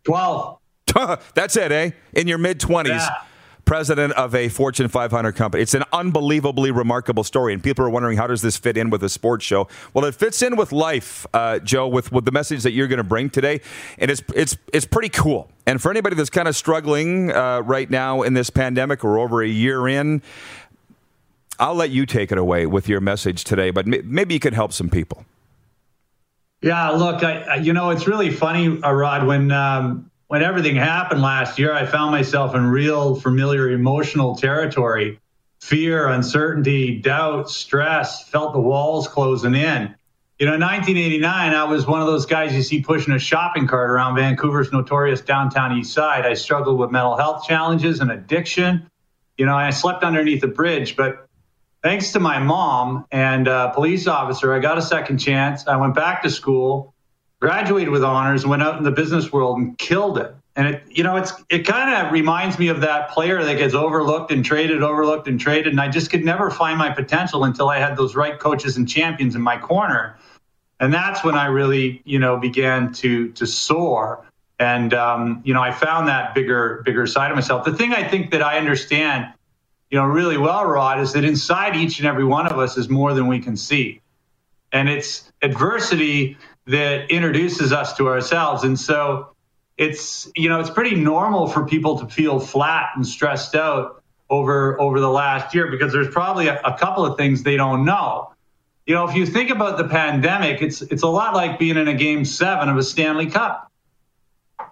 12. 0.06 0.58
That's 1.36 1.56
it, 1.56 1.72
eh? 1.72 1.92
In 2.14 2.28
your 2.28 2.40
mid 2.40 2.60
20s. 2.60 2.88
Yeah 2.88 3.10
president 3.66 4.14
of 4.14 4.36
a 4.36 4.50
Fortune 4.50 4.88
500 4.88 5.34
company. 5.34 5.64
It's 5.64 5.74
an 5.74 5.84
unbelievably 5.94 6.72
remarkable 6.72 7.24
story, 7.24 7.54
and 7.54 7.64
people 7.64 7.86
are 7.86 7.90
wondering 7.90 8.18
how 8.18 8.28
does 8.28 8.42
this 8.42 8.58
fit 8.58 8.78
in 8.78 8.90
with 8.90 9.04
a 9.04 9.10
sports 9.10 9.46
show? 9.46 9.68
Well, 9.94 10.06
it 10.06 10.16
fits 10.16 10.42
in 10.42 10.56
with 10.56 10.72
life, 10.72 11.26
uh, 11.34 11.60
Joe, 11.60 11.88
with, 11.88 12.12
with 12.12 12.26
the 12.26 12.32
message 12.32 12.64
that 12.64 12.72
you're 12.72 12.88
going 12.88 12.98
to 12.98 13.04
bring 13.04 13.30
today, 13.30 13.62
and 13.98 14.12
it's 14.12 14.22
it's 14.36 14.58
it's 14.74 14.86
pretty 14.86 15.10
cool. 15.10 15.50
And 15.66 15.82
for 15.82 15.92
anybody 15.92 16.16
that's 16.16 16.30
kind 16.30 16.48
of 16.48 16.56
struggling 16.56 17.32
uh, 17.32 17.62
right 17.62 17.90
now 17.90 18.24
in 18.24 18.34
this 18.34 18.50
pandemic 18.50 19.06
or 19.06 19.20
over 19.20 19.42
a 19.42 19.48
year 19.48 19.88
in, 19.88 20.22
I'll 21.60 21.76
let 21.76 21.92
you 21.92 22.06
take 22.06 22.32
it 22.32 22.38
away 22.38 22.66
with 22.66 22.90
your 22.90 23.02
message 23.02 23.44
today. 23.44 23.72
But 23.72 23.88
maybe 23.88 24.34
you 24.34 24.40
can 24.40 24.54
help 24.54 24.74
some 24.74 24.90
people. 24.90 25.26
Yeah, 26.62 26.90
look, 26.92 27.24
I, 27.24 27.56
you 27.56 27.74
know, 27.74 27.90
it's 27.90 28.08
really 28.08 28.30
funny, 28.30 28.82
uh, 28.84 28.92
Rod, 28.92 29.26
when 29.26 29.52
um, 29.52 30.11
when 30.32 30.44
everything 30.44 30.78
happened 30.78 31.22
last 31.22 31.60
year, 31.60 31.74
I 31.74 31.86
found 31.86 32.12
myself 32.12 32.56
in 32.56 32.66
real 32.66 33.16
familiar 33.16 33.70
emotional 33.70 34.34
territory. 34.34 35.20
fear, 35.60 36.08
uncertainty, 36.08 37.00
doubt, 37.02 37.50
stress, 37.50 38.30
felt 38.30 38.54
the 38.54 38.60
walls 38.60 39.10
closing 39.10 39.54
in. 39.56 39.94
You 40.40 40.46
know, 40.46 40.54
in 40.54 40.62
1989, 40.62 41.54
I 41.54 41.66
was 41.66 41.86
one 41.86 42.00
of 42.00 42.08
those 42.08 42.26
guys 42.26 42.56
you 42.56 42.64
see 42.64 42.82
pushing 42.82 43.14
a 43.14 43.20
shopping 43.20 43.68
cart 43.68 43.90
around 43.90 44.16
Vancouver's 44.16 44.72
notorious 44.72 45.20
downtown 45.20 45.78
east 45.78 45.92
side. 45.92 46.26
I 46.26 46.34
struggled 46.36 46.80
with 46.80 46.92
mental 46.92 47.18
health 47.18 47.46
challenges 47.46 48.00
and 48.00 48.10
addiction. 48.10 48.90
You 49.38 49.46
know, 49.46 49.56
I 49.56 49.70
slept 49.72 50.02
underneath 50.02 50.42
a 50.44 50.48
bridge, 50.48 50.96
but 50.96 51.28
thanks 51.84 52.14
to 52.14 52.22
my 52.22 52.40
mom 52.40 53.06
and 53.12 53.50
a 53.50 53.74
police 53.76 54.08
officer, 54.08 54.54
I 54.54 54.60
got 54.60 54.78
a 54.78 54.82
second 54.82 55.18
chance. 55.18 55.68
I 55.68 55.76
went 55.76 55.94
back 55.94 56.24
to 56.24 56.30
school, 56.30 56.91
graduated 57.42 57.90
with 57.90 58.04
honors, 58.04 58.46
went 58.46 58.62
out 58.62 58.78
in 58.78 58.84
the 58.84 58.92
business 58.92 59.32
world 59.32 59.58
and 59.58 59.78
killed 59.78 60.18
it. 60.18 60.34
And 60.56 60.68
it, 60.68 60.84
you 60.90 61.04
know, 61.04 61.16
it's 61.16 61.34
it 61.50 61.66
kind 61.66 62.06
of 62.06 62.12
reminds 62.12 62.60
me 62.60 62.68
of 62.68 62.82
that 62.82 63.10
player 63.10 63.44
that 63.44 63.58
gets 63.58 63.74
overlooked 63.74 64.32
and 64.32 64.44
traded, 64.44 64.84
overlooked 64.84 65.28
and 65.28 65.40
traded. 65.40 65.68
And 65.68 65.80
I 65.80 65.88
just 65.88 66.12
could 66.12 66.26
never 66.26 66.52
find 66.52 66.78
my 66.78 66.90
potential 66.90 67.46
until 67.46 67.70
I 67.70 67.80
had 67.80 67.96
those 67.96 68.16
right 68.16 68.38
coaches 68.38 68.78
and 68.78 68.88
champions 68.88 69.36
in 69.36 69.42
my 69.42 69.58
corner 69.58 70.18
and 70.82 70.92
that's 70.92 71.24
when 71.24 71.36
I 71.36 71.46
really, 71.46 72.02
you 72.06 72.20
know, 72.20 72.38
began 72.38 72.92
to 72.94 73.32
to 73.34 73.46
soar. 73.46 74.26
And 74.60 74.94
um, 74.94 75.42
you 75.46 75.54
know, 75.54 75.62
I 75.62 75.72
found 75.72 76.08
that 76.08 76.36
bigger 76.36 76.82
bigger 76.84 77.06
side 77.08 77.32
of 77.32 77.36
myself. 77.36 77.64
The 77.64 77.74
thing 77.74 77.94
I 77.94 78.06
think 78.06 78.32
that 78.32 78.42
I 78.42 78.58
understand, 78.58 79.32
you 79.92 80.00
know, 80.00 80.06
really 80.06 80.38
well, 80.38 80.66
Rod, 80.66 81.00
is 81.00 81.14
that 81.14 81.24
inside 81.24 81.76
each 81.76 82.00
and 82.00 82.08
every 82.08 82.26
one 82.26 82.48
of 82.48 82.58
us 82.58 82.78
is 82.78 82.90
more 82.90 83.14
than 83.14 83.28
we 83.28 83.40
can 83.40 83.56
see, 83.56 84.02
and 84.74 84.90
it's 84.90 85.32
adversity 85.44 86.36
that 86.68 87.10
introduces 87.10 87.72
us 87.72 87.96
to 87.98 88.08
ourselves. 88.08 88.64
And 88.64 88.80
so, 88.80 89.36
it's 89.78 90.32
you 90.36 90.50
know, 90.50 90.60
it's 90.60 90.70
pretty 90.70 90.96
normal 90.96 91.48
for 91.48 91.66
people 91.66 92.00
to 92.00 92.08
feel 92.08 92.40
flat 92.40 92.90
and 92.96 93.06
stressed 93.06 93.56
out 93.56 94.04
over 94.30 94.80
over 94.80 95.00
the 95.00 95.10
last 95.10 95.56
year 95.56 95.72
because 95.72 95.92
there's 95.92 96.10
probably 96.10 96.48
a, 96.48 96.60
a 96.62 96.78
couple 96.78 97.06
of 97.06 97.18
things 97.18 97.44
they 97.44 97.58
don't 97.58 97.84
know 97.86 98.32
you 98.86 98.96
know, 98.96 99.08
if 99.08 99.16
you 99.16 99.26
think 99.26 99.50
about 99.50 99.78
the 99.78 99.88
pandemic, 99.88 100.62
it's 100.62 100.82
it's 100.82 101.04
a 101.04 101.08
lot 101.08 101.34
like 101.34 101.60
being 101.60 101.78
in 101.78 101.88
a 101.88 101.94
game 101.94 102.26
seven 102.26 102.68
of 102.68 102.78
a 102.78 102.84
Stanley 102.84 103.28
Cup. 103.28 103.72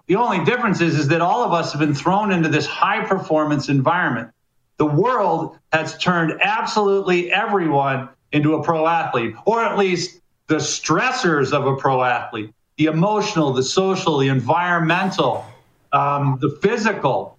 The 0.08 0.16
only 0.16 0.44
difference 0.44 0.80
is, 0.80 0.98
is 0.98 1.08
that 1.08 1.20
all 1.20 1.44
of 1.44 1.52
us 1.52 1.72
have 1.72 1.80
been 1.80 1.94
thrown 1.94 2.32
into 2.32 2.48
this 2.48 2.66
high 2.66 3.04
performance 3.04 3.68
environment. 3.68 4.30
The 4.78 4.86
world 4.86 5.58
has 5.72 5.96
turned 5.98 6.38
absolutely 6.42 7.32
everyone 7.32 8.08
into 8.32 8.54
a 8.54 8.62
pro 8.62 8.86
athlete, 8.86 9.36
or 9.46 9.62
at 9.62 9.78
least 9.78 10.19
the 10.50 10.56
stressors 10.56 11.52
of 11.52 11.66
a 11.66 11.76
pro 11.76 12.02
athlete 12.02 12.52
the 12.76 12.86
emotional, 12.86 13.52
the 13.52 13.62
social, 13.62 14.16
the 14.16 14.28
environmental, 14.28 15.44
um, 15.92 16.38
the 16.40 16.48
physical. 16.62 17.38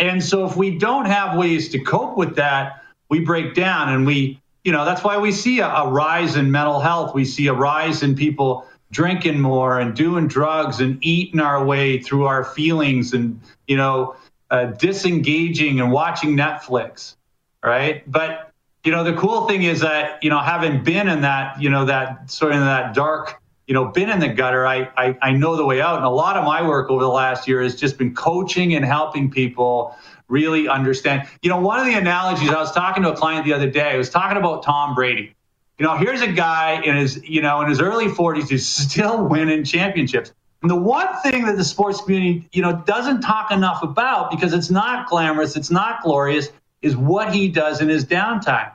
And 0.00 0.20
so 0.20 0.44
if 0.44 0.56
we 0.56 0.76
don't 0.76 1.04
have 1.04 1.38
ways 1.38 1.68
to 1.68 1.78
cope 1.78 2.16
with 2.16 2.34
that, 2.34 2.82
we 3.08 3.20
break 3.20 3.54
down 3.54 3.90
and 3.90 4.04
we 4.04 4.40
you 4.64 4.72
know, 4.72 4.84
that's 4.84 5.04
why 5.04 5.16
we 5.16 5.30
see 5.30 5.60
a, 5.60 5.68
a 5.68 5.88
rise 5.88 6.34
in 6.34 6.50
mental 6.50 6.80
health. 6.80 7.14
We 7.14 7.24
see 7.24 7.46
a 7.46 7.52
rise 7.52 8.02
in 8.02 8.16
people 8.16 8.66
drinking 8.90 9.40
more 9.40 9.78
and 9.78 9.94
doing 9.94 10.26
drugs 10.26 10.80
and 10.80 10.98
eating 11.02 11.38
our 11.38 11.64
way 11.64 12.02
through 12.02 12.26
our 12.26 12.42
feelings 12.42 13.12
and, 13.12 13.40
you 13.68 13.76
know, 13.76 14.16
uh, 14.50 14.64
disengaging 14.64 15.78
and 15.78 15.92
watching 15.92 16.36
Netflix. 16.36 17.14
Right. 17.62 18.02
But, 18.10 18.50
you 18.86 18.92
know, 18.92 19.02
the 19.02 19.14
cool 19.14 19.48
thing 19.48 19.64
is 19.64 19.80
that, 19.80 20.22
you 20.22 20.30
know, 20.30 20.38
having 20.38 20.84
been 20.84 21.08
in 21.08 21.22
that, 21.22 21.60
you 21.60 21.68
know, 21.68 21.84
that 21.86 22.30
sort 22.30 22.52
of 22.52 22.60
that 22.60 22.94
dark, 22.94 23.42
you 23.66 23.74
know, 23.74 23.86
been 23.86 24.08
in 24.08 24.20
the 24.20 24.28
gutter, 24.28 24.64
I, 24.64 24.88
I, 24.96 25.18
I 25.20 25.32
know 25.32 25.56
the 25.56 25.66
way 25.66 25.80
out. 25.80 25.96
And 25.96 26.06
a 26.06 26.10
lot 26.10 26.36
of 26.36 26.44
my 26.44 26.66
work 26.66 26.88
over 26.88 27.02
the 27.02 27.10
last 27.10 27.48
year 27.48 27.60
has 27.62 27.74
just 27.74 27.98
been 27.98 28.14
coaching 28.14 28.74
and 28.76 28.84
helping 28.84 29.28
people 29.28 29.96
really 30.28 30.68
understand. 30.68 31.28
You 31.42 31.50
know, 31.50 31.60
one 31.60 31.80
of 31.80 31.86
the 31.86 31.94
analogies 31.94 32.48
I 32.48 32.58
was 32.60 32.70
talking 32.70 33.02
to 33.02 33.12
a 33.12 33.16
client 33.16 33.44
the 33.44 33.52
other 33.52 33.68
day, 33.68 33.90
I 33.90 33.96
was 33.96 34.08
talking 34.08 34.38
about 34.38 34.62
Tom 34.62 34.94
Brady. 34.94 35.34
You 35.78 35.84
know, 35.84 35.96
here's 35.96 36.22
a 36.22 36.30
guy 36.30 36.80
in 36.80 36.94
his, 36.94 37.20
you 37.28 37.42
know, 37.42 37.60
in 37.62 37.68
his 37.68 37.80
early 37.80 38.06
40s 38.06 38.50
who's 38.50 38.66
still 38.66 39.26
winning 39.26 39.64
championships. 39.64 40.32
And 40.62 40.70
the 40.70 40.76
one 40.76 41.08
thing 41.22 41.44
that 41.46 41.56
the 41.56 41.64
sports 41.64 42.00
community, 42.00 42.48
you 42.52 42.62
know, 42.62 42.84
doesn't 42.86 43.20
talk 43.20 43.50
enough 43.50 43.82
about 43.82 44.30
because 44.30 44.52
it's 44.52 44.70
not 44.70 45.08
glamorous, 45.08 45.56
it's 45.56 45.72
not 45.72 46.02
glorious, 46.04 46.50
is 46.82 46.96
what 46.96 47.34
he 47.34 47.48
does 47.48 47.80
in 47.80 47.88
his 47.88 48.04
downtime 48.04 48.70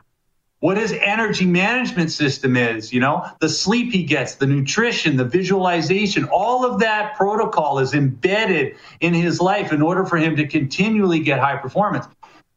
what 0.61 0.77
his 0.77 0.93
energy 0.93 1.45
management 1.45 2.11
system 2.11 2.55
is, 2.55 2.93
you 2.93 2.99
know, 2.99 3.25
the 3.39 3.49
sleep 3.49 3.91
he 3.91 4.03
gets, 4.03 4.35
the 4.35 4.45
nutrition, 4.45 5.17
the 5.17 5.25
visualization, 5.25 6.23
all 6.25 6.63
of 6.63 6.79
that 6.79 7.15
protocol 7.15 7.79
is 7.79 7.95
embedded 7.95 8.75
in 8.99 9.13
his 9.13 9.41
life 9.41 9.73
in 9.73 9.81
order 9.81 10.05
for 10.05 10.17
him 10.17 10.35
to 10.35 10.47
continually 10.47 11.19
get 11.19 11.39
high 11.39 11.57
performance. 11.57 12.05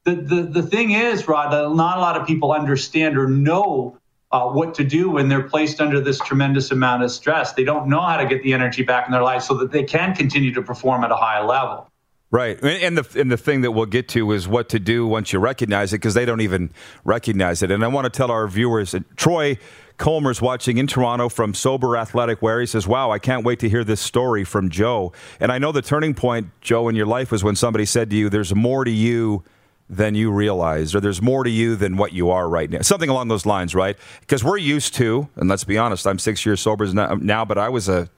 The, 0.05 0.17
the, 0.17 0.43
the 0.43 0.63
thing 0.63 0.91
is, 0.91 1.27
Rod, 1.27 1.51
that 1.51 1.75
not 1.75 1.97
a 1.97 2.01
lot 2.01 2.21
of 2.21 2.27
people 2.27 2.53
understand 2.53 3.17
or 3.17 3.27
know 3.27 3.99
uh, 4.33 4.51
what 4.51 4.75
to 4.75 4.85
do 4.85 5.11
when 5.11 5.29
they're 5.29 5.49
placed 5.49 5.81
under 5.81 5.99
this 5.99 6.19
tremendous 6.19 6.71
amount 6.71 7.05
of 7.05 7.11
stress. 7.11 7.55
They 7.55 7.65
don't 7.65 7.89
know 7.89 8.03
how 8.03 8.19
to 8.19 8.27
get 8.27 8.43
the 8.43 8.53
energy 8.53 8.83
back 8.83 9.07
in 9.07 9.13
their 9.13 9.23
life 9.23 9.43
so 9.43 9.55
that 9.55 9.71
they 9.73 9.83
can 9.83 10.15
continue 10.15 10.53
to 10.53 10.61
perform 10.61 11.05
at 11.05 11.11
a 11.11 11.17
high 11.17 11.43
level. 11.43 11.91
Right, 12.35 12.61
and 12.65 12.99
the 12.99 13.21
and 13.21 13.31
the 13.31 13.37
thing 13.37 13.61
that 13.61 13.71
we'll 13.71 13.87
get 13.87 14.09
to 14.09 14.33
is 14.33 14.49
what 14.49 14.69
to 14.71 14.81
do 14.81 15.07
once 15.07 15.33
you 15.33 15.39
recognize 15.39 15.93
it 15.93 15.99
because 15.99 16.15
they 16.15 16.25
don't 16.25 16.41
even 16.41 16.71
recognize 17.05 17.63
it. 17.63 17.71
And 17.71 17.85
I 17.85 17.87
want 17.87 18.07
to 18.07 18.11
tell 18.11 18.29
our 18.33 18.49
viewers 18.49 18.91
that 18.91 19.17
Troy 19.17 19.57
Comer's 19.99 20.43
watching 20.43 20.79
in 20.79 20.89
Toronto 20.89 21.29
from 21.29 21.55
Sober 21.55 21.97
Athletic 21.97 22.43
Wear. 22.43 22.59
He 22.59 22.67
says, 22.67 22.89
"Wow, 22.89 23.13
I 23.13 23.21
can't 23.21 23.45
wait 23.45 23.61
to 23.61 23.69
hear 23.69 23.85
this 23.85 24.01
story 24.01 24.43
from 24.43 24.69
Joe." 24.69 25.13
And 25.39 25.53
I 25.53 25.59
know 25.59 25.71
the 25.71 25.81
turning 25.81 26.13
point, 26.13 26.49
Joe, 26.61 26.89
in 26.89 26.97
your 26.97 27.07
life 27.07 27.31
was 27.31 27.45
when 27.45 27.55
somebody 27.55 27.85
said 27.85 28.11
to 28.11 28.17
you, 28.17 28.29
"There's 28.29 28.53
more 28.53 28.85
to 28.85 28.91
you." 28.91 29.45
Than 29.89 30.15
you 30.15 30.33
realize, 30.33 30.95
or 30.95 31.01
there's 31.01 31.21
more 31.21 31.45
to 31.45 31.51
you 31.51 31.77
than 31.77 31.99
what 31.99 32.15
you 32.15 32.31
are 32.31 32.49
right 32.49 32.71
now. 32.71 32.81
Something 32.81 33.11
along 33.11 33.29
those 33.29 33.45
lines, 33.45 33.75
right? 33.75 33.99
Because 34.21 34.43
we're 34.43 34.57
used 34.57 34.95
to, 34.95 35.29
and 35.37 35.47
let's 35.47 35.65
be 35.65 35.77
honest, 35.77 36.07
I'm 36.07 36.19
six 36.19 36.47
years 36.47 36.63
sober 36.63 36.87
now, 36.87 37.45
but 37.45 37.59
I 37.59 37.69
was 37.69 37.87
a 37.87 38.09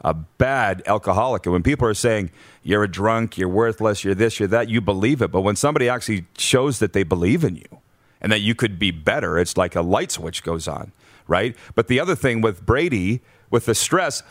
a 0.00 0.14
bad 0.14 0.82
alcoholic. 0.86 1.46
And 1.46 1.52
when 1.52 1.62
people 1.62 1.88
are 1.88 1.94
saying 1.94 2.30
you're 2.62 2.84
a 2.84 2.90
drunk, 2.90 3.38
you're 3.38 3.48
worthless, 3.48 4.04
you're 4.04 4.14
this, 4.14 4.38
you're 4.38 4.48
that, 4.48 4.68
you 4.68 4.80
believe 4.80 5.22
it. 5.22 5.30
But 5.30 5.40
when 5.40 5.56
somebody 5.56 5.88
actually 5.88 6.26
shows 6.36 6.78
that 6.78 6.92
they 6.92 7.02
believe 7.02 7.44
in 7.44 7.56
you 7.56 7.80
and 8.20 8.30
that 8.32 8.40
you 8.40 8.54
could 8.54 8.78
be 8.78 8.90
better, 8.90 9.38
it's 9.38 9.56
like 9.56 9.74
a 9.74 9.82
light 9.82 10.12
switch 10.12 10.42
goes 10.42 10.68
on, 10.68 10.92
right? 11.26 11.56
But 11.74 11.88
the 11.88 12.00
other 12.00 12.14
thing 12.14 12.40
with 12.40 12.64
Brady, 12.64 13.20
with 13.50 13.66
the 13.66 13.74
stress, 13.74 14.22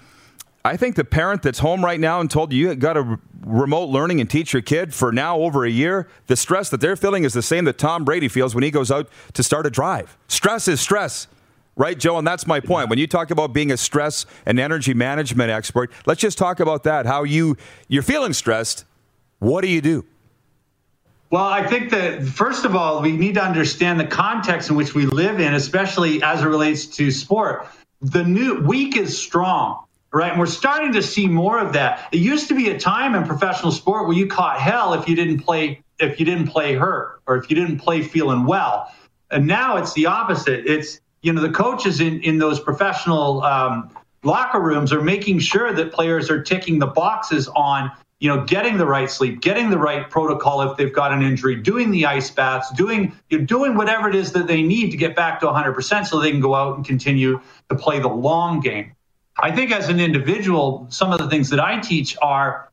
I 0.63 0.77
think 0.77 0.95
the 0.95 1.03
parent 1.03 1.43
that's 1.43 1.59
home 1.59 1.85
right 1.85 1.99
now 1.99 2.19
and 2.19 2.29
told 2.29 2.51
you 2.51 2.69
you 2.69 2.75
got 2.75 2.93
to 2.93 3.19
remote 3.45 3.89
learning 3.89 4.19
and 4.19 4.29
teach 4.29 4.51
your 4.51 4.63
kid 4.63 4.93
for 4.93 5.11
now 5.11 5.37
over 5.37 5.63
a 5.63 5.69
year, 5.69 6.07
the 6.25 6.35
stress 6.35 6.69
that 6.69 6.81
they're 6.81 6.95
feeling 6.95 7.23
is 7.23 7.33
the 7.33 7.43
same 7.43 7.65
that 7.65 7.77
Tom 7.77 8.03
Brady 8.03 8.27
feels 8.27 8.55
when 8.55 8.63
he 8.63 8.71
goes 8.71 8.89
out 8.89 9.07
to 9.33 9.43
start 9.43 9.67
a 9.67 9.69
drive. 9.69 10.17
Stress 10.27 10.67
is 10.67 10.81
stress 10.81 11.27
right, 11.75 11.97
Joe? 11.97 12.17
And 12.17 12.27
that's 12.27 12.47
my 12.47 12.59
point. 12.59 12.89
When 12.89 12.99
you 12.99 13.07
talk 13.07 13.31
about 13.31 13.53
being 13.53 13.71
a 13.71 13.77
stress 13.77 14.25
and 14.45 14.59
energy 14.59 14.93
management 14.93 15.51
expert, 15.51 15.91
let's 16.05 16.21
just 16.21 16.37
talk 16.37 16.59
about 16.59 16.83
that. 16.83 17.05
How 17.05 17.23
you 17.23 17.57
you're 17.87 18.03
feeling 18.03 18.33
stressed. 18.33 18.85
What 19.39 19.61
do 19.61 19.67
you 19.67 19.81
do? 19.81 20.05
Well, 21.31 21.45
I 21.45 21.65
think 21.67 21.91
that 21.91 22.23
first 22.23 22.65
of 22.65 22.75
all, 22.75 23.01
we 23.01 23.11
need 23.11 23.35
to 23.35 23.43
understand 23.43 23.99
the 23.99 24.05
context 24.05 24.69
in 24.69 24.75
which 24.75 24.93
we 24.93 25.05
live 25.05 25.39
in, 25.39 25.53
especially 25.53 26.21
as 26.23 26.41
it 26.41 26.45
relates 26.45 26.85
to 26.97 27.11
sport. 27.11 27.67
The 28.01 28.23
new 28.23 28.61
weak 28.61 28.95
is 28.95 29.17
strong, 29.17 29.85
right? 30.13 30.31
And 30.31 30.39
we're 30.39 30.45
starting 30.45 30.93
to 30.93 31.01
see 31.01 31.27
more 31.27 31.59
of 31.59 31.73
that. 31.73 32.07
It 32.11 32.19
used 32.19 32.47
to 32.49 32.55
be 32.55 32.69
a 32.69 32.79
time 32.79 33.15
in 33.15 33.25
professional 33.25 33.71
sport 33.71 34.07
where 34.07 34.15
you 34.15 34.27
caught 34.27 34.59
hell 34.59 34.93
if 34.93 35.09
you 35.09 35.15
didn't 35.15 35.39
play 35.39 35.81
if 35.99 36.19
you 36.19 36.25
didn't 36.25 36.47
play 36.47 36.75
hurt 36.75 37.21
or 37.25 37.37
if 37.37 37.49
you 37.49 37.55
didn't 37.55 37.79
play 37.79 38.01
feeling 38.01 38.45
well. 38.45 38.93
And 39.31 39.47
now 39.47 39.77
it's 39.77 39.93
the 39.93 40.05
opposite. 40.05 40.67
It's 40.67 40.99
you 41.25 41.33
know 41.33 41.41
the 41.41 41.49
coaches 41.49 42.01
in 42.01 42.21
in 42.21 42.37
those 42.37 42.59
professional 42.59 43.41
um, 43.41 43.89
locker 44.21 44.61
rooms 44.61 44.93
are 44.93 45.01
making 45.01 45.39
sure 45.39 45.73
that 45.73 45.91
players 45.91 46.29
are 46.29 46.41
ticking 46.41 46.77
the 46.77 46.85
boxes 46.85 47.47
on 47.55 47.91
you 48.19 48.29
know 48.29 48.45
getting 48.45 48.77
the 48.77 48.85
right 48.85 49.09
sleep 49.09 49.41
getting 49.41 49.71
the 49.71 49.77
right 49.77 50.11
protocol 50.11 50.61
if 50.61 50.77
they've 50.77 50.93
got 50.93 51.11
an 51.11 51.23
injury 51.23 51.55
doing 51.55 51.89
the 51.89 52.05
ice 52.05 52.29
baths 52.29 52.71
doing 52.75 53.11
you 53.31 53.39
know, 53.39 53.45
doing 53.45 53.73
whatever 53.75 54.07
it 54.07 54.13
is 54.13 54.33
that 54.33 54.45
they 54.45 54.61
need 54.61 54.91
to 54.91 54.97
get 54.97 55.15
back 55.15 55.39
to 55.39 55.47
100% 55.47 56.05
so 56.05 56.19
they 56.19 56.29
can 56.29 56.39
go 56.39 56.53
out 56.53 56.75
and 56.75 56.85
continue 56.85 57.41
to 57.69 57.75
play 57.75 57.99
the 57.99 58.07
long 58.07 58.59
game. 58.59 58.95
I 59.39 59.51
think 59.51 59.71
as 59.71 59.89
an 59.89 59.99
individual 59.99 60.85
some 60.89 61.11
of 61.11 61.17
the 61.17 61.27
things 61.27 61.49
that 61.49 61.59
i 61.59 61.79
teach 61.79 62.15
are 62.21 62.69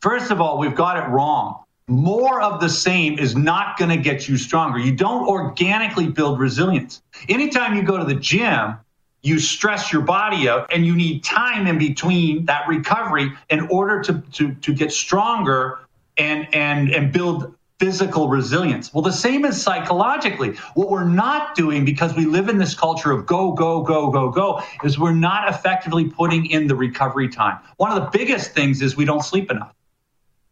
first 0.00 0.32
of 0.32 0.40
all 0.40 0.58
we've 0.58 0.74
got 0.74 0.98
it 0.98 1.08
wrong 1.08 1.62
more 1.88 2.42
of 2.42 2.60
the 2.60 2.68
same 2.68 3.18
is 3.18 3.36
not 3.36 3.78
going 3.78 3.90
to 3.90 3.96
get 3.96 4.28
you 4.28 4.36
stronger. 4.36 4.78
You 4.78 4.92
don't 4.92 5.26
organically 5.28 6.08
build 6.08 6.38
resilience. 6.38 7.02
Anytime 7.28 7.76
you 7.76 7.82
go 7.82 7.96
to 7.96 8.04
the 8.04 8.14
gym, 8.14 8.76
you 9.22 9.38
stress 9.38 9.92
your 9.92 10.02
body 10.02 10.48
out 10.48 10.72
and 10.72 10.84
you 10.84 10.94
need 10.94 11.22
time 11.22 11.66
in 11.66 11.78
between 11.78 12.44
that 12.46 12.66
recovery 12.68 13.32
in 13.50 13.68
order 13.68 14.02
to, 14.02 14.20
to, 14.32 14.54
to 14.54 14.72
get 14.72 14.92
stronger 14.92 15.80
and, 16.16 16.52
and, 16.54 16.90
and 16.90 17.12
build 17.12 17.54
physical 17.78 18.28
resilience. 18.28 18.92
Well, 18.92 19.02
the 19.02 19.12
same 19.12 19.44
is 19.44 19.60
psychologically. 19.60 20.56
What 20.74 20.90
we're 20.90 21.04
not 21.04 21.54
doing 21.54 21.84
because 21.84 22.14
we 22.14 22.24
live 22.24 22.48
in 22.48 22.58
this 22.58 22.74
culture 22.74 23.12
of 23.12 23.26
go, 23.26 23.52
go, 23.52 23.82
go, 23.82 24.10
go, 24.10 24.30
go 24.30 24.62
is 24.82 24.98
we're 24.98 25.12
not 25.12 25.48
effectively 25.48 26.08
putting 26.08 26.46
in 26.46 26.66
the 26.66 26.74
recovery 26.74 27.28
time. 27.28 27.58
One 27.76 27.92
of 27.92 28.02
the 28.02 28.18
biggest 28.18 28.52
things 28.52 28.80
is 28.80 28.96
we 28.96 29.04
don't 29.04 29.22
sleep 29.22 29.50
enough. 29.50 29.75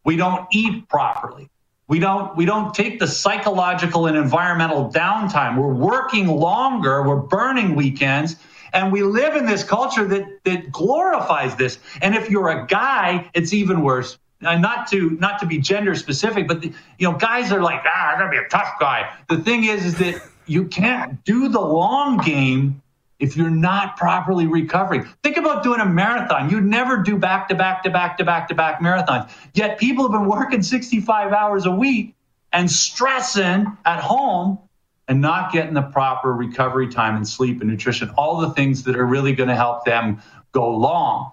We 0.05 0.15
don't 0.15 0.47
eat 0.51 0.87
properly. 0.87 1.49
We 1.87 1.99
don't 1.99 2.35
we 2.35 2.45
don't 2.45 2.73
take 2.73 2.99
the 2.99 3.07
psychological 3.07 4.07
and 4.07 4.17
environmental 4.17 4.89
downtime. 4.91 5.57
We're 5.57 5.73
working 5.73 6.27
longer, 6.27 7.03
we're 7.03 7.17
burning 7.17 7.75
weekends, 7.75 8.37
and 8.73 8.91
we 8.91 9.03
live 9.03 9.35
in 9.35 9.45
this 9.45 9.63
culture 9.63 10.07
that 10.07 10.25
that 10.45 10.71
glorifies 10.71 11.55
this. 11.55 11.77
And 12.01 12.15
if 12.15 12.29
you're 12.29 12.49
a 12.49 12.65
guy, 12.65 13.29
it's 13.33 13.53
even 13.53 13.81
worse. 13.81 14.17
And 14.41 14.61
not 14.61 14.87
to 14.89 15.11
not 15.11 15.39
to 15.39 15.45
be 15.45 15.59
gender 15.59 15.93
specific, 15.95 16.47
but 16.47 16.61
the, 16.61 16.73
you 16.97 17.09
know, 17.09 17.17
guys 17.17 17.51
are 17.51 17.61
like, 17.61 17.81
ah, 17.85 18.13
I'm 18.13 18.19
gonna 18.19 18.31
be 18.31 18.37
a 18.37 18.47
tough 18.47 18.79
guy. 18.79 19.15
The 19.29 19.37
thing 19.37 19.65
is, 19.65 19.85
is 19.85 19.97
that 19.99 20.21
you 20.47 20.65
can't 20.65 21.23
do 21.23 21.49
the 21.49 21.61
long 21.61 22.17
game 22.17 22.81
if 23.19 23.37
you're 23.37 23.49
not 23.49 23.97
properly 23.97 24.47
recovering. 24.47 25.07
Think 25.23 25.37
about 25.37 25.63
doing 25.63 25.79
a 25.79 25.85
marathon. 25.85 26.49
You'd 26.49 26.65
never 26.65 26.97
do 26.97 27.17
back 27.17 27.47
to 27.49 27.55
back 27.55 27.83
to 27.83 27.89
back 27.89 28.17
to 28.17 28.25
back 28.25 28.47
to 28.49 28.55
back 28.55 28.81
marathons. 28.81 29.29
Yet 29.53 29.79
people 29.79 30.03
have 30.03 30.11
been 30.11 30.29
working 30.29 30.61
65 30.61 31.31
hours 31.31 31.65
a 31.65 31.71
week 31.71 32.15
and 32.51 32.69
stressing 32.69 33.77
at 33.85 33.99
home 33.99 34.59
and 35.07 35.21
not 35.21 35.51
getting 35.51 35.73
the 35.73 35.81
proper 35.81 36.33
recovery 36.33 36.89
time 36.89 37.15
and 37.15 37.27
sleep 37.27 37.61
and 37.61 37.69
nutrition, 37.69 38.09
all 38.17 38.41
the 38.41 38.49
things 38.51 38.83
that 38.83 38.95
are 38.95 39.05
really 39.05 39.33
going 39.33 39.49
to 39.49 39.55
help 39.55 39.85
them 39.85 40.21
go 40.51 40.75
long. 40.75 41.31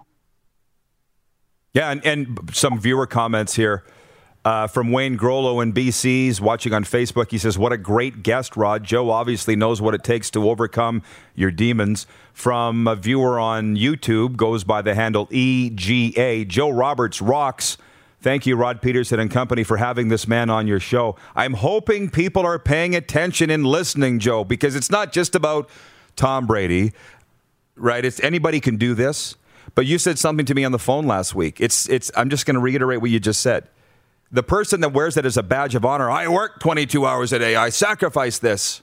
Yeah, 1.73 1.89
and, 1.89 2.05
and 2.05 2.49
some 2.53 2.79
viewer 2.79 3.07
comments 3.07 3.55
here. 3.55 3.83
Uh, 4.45 4.67
from 4.67 4.91
Wayne 4.91 5.17
Grollo 5.17 5.63
in 5.63 5.71
BC's 5.71 6.41
watching 6.41 6.73
on 6.73 6.83
Facebook. 6.83 7.31
He 7.31 7.37
says, 7.37 7.57
What 7.57 7.71
a 7.71 7.77
great 7.77 8.23
guest, 8.23 8.57
Rod. 8.57 8.83
Joe 8.83 9.09
obviously 9.09 9.55
knows 9.55 9.81
what 9.81 9.93
it 9.93 10.03
takes 10.03 10.29
to 10.31 10.49
overcome 10.49 11.01
your 11.33 11.49
demons. 11.49 12.05
From 12.33 12.85
a 12.85 12.95
viewer 12.95 13.39
on 13.39 13.77
YouTube, 13.77 14.35
goes 14.35 14.65
by 14.65 14.81
the 14.81 14.95
handle 14.95 15.29
EGA. 15.31 16.43
Joe 16.43 16.69
Roberts 16.69 17.21
rocks. 17.21 17.77
Thank 18.19 18.45
you, 18.45 18.57
Rod 18.57 18.81
Pedersen 18.81 19.19
and 19.19 19.31
company, 19.31 19.63
for 19.63 19.77
having 19.77 20.09
this 20.09 20.27
man 20.27 20.49
on 20.49 20.67
your 20.67 20.79
show. 20.79 21.15
I'm 21.35 21.53
hoping 21.53 22.09
people 22.09 22.45
are 22.45 22.59
paying 22.59 22.95
attention 22.95 23.49
and 23.49 23.65
listening, 23.65 24.19
Joe, 24.19 24.43
because 24.43 24.75
it's 24.75 24.89
not 24.89 25.13
just 25.13 25.35
about 25.35 25.69
Tom 26.17 26.47
Brady, 26.47 26.91
right? 27.77 28.03
It's 28.03 28.21
anybody 28.21 28.59
can 28.59 28.75
do 28.75 28.93
this. 28.93 29.35
But 29.75 29.85
you 29.85 29.97
said 29.97 30.19
something 30.19 30.45
to 30.47 30.53
me 30.53 30.65
on 30.65 30.73
the 30.73 30.79
phone 30.79 31.07
last 31.07 31.33
week. 31.33 31.61
It's, 31.61 31.87
it's, 31.87 32.11
I'm 32.15 32.29
just 32.29 32.45
going 32.45 32.55
to 32.55 32.59
reiterate 32.59 32.99
what 32.99 33.09
you 33.09 33.19
just 33.19 33.39
said 33.39 33.67
the 34.33 34.43
person 34.43 34.81
that 34.81 34.89
wears 34.89 35.15
it 35.15 35.25
as 35.25 35.37
a 35.37 35.43
badge 35.43 35.75
of 35.75 35.85
honor, 35.85 36.09
I 36.09 36.27
work 36.27 36.59
22 36.59 37.05
hours 37.05 37.31
a 37.31 37.39
day, 37.39 37.55
I 37.55 37.69
sacrifice 37.69 38.39
this. 38.39 38.81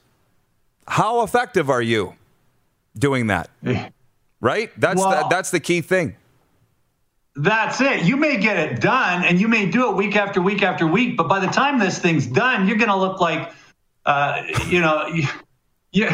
How 0.86 1.22
effective 1.24 1.68
are 1.68 1.82
you 1.82 2.14
doing 2.96 3.26
that? 3.26 3.50
Right? 4.42 4.70
That's 4.80 4.98
well, 4.98 5.24
the, 5.24 5.28
that's 5.28 5.50
the 5.50 5.60
key 5.60 5.82
thing. 5.82 6.16
That's 7.36 7.78
it. 7.82 8.04
You 8.04 8.16
may 8.16 8.38
get 8.38 8.56
it 8.56 8.80
done 8.80 9.22
and 9.22 9.38
you 9.38 9.48
may 9.48 9.66
do 9.66 9.90
it 9.90 9.96
week 9.96 10.16
after 10.16 10.40
week 10.40 10.62
after 10.62 10.86
week, 10.86 11.18
but 11.18 11.28
by 11.28 11.40
the 11.40 11.48
time 11.48 11.78
this 11.78 11.98
thing's 11.98 12.26
done, 12.26 12.66
you're 12.66 12.78
going 12.78 12.88
to 12.88 12.96
look 12.96 13.20
like, 13.20 13.52
uh, 14.06 14.44
you 14.66 14.80
know, 14.80 15.06
you, 15.14 15.28
you, 15.92 16.08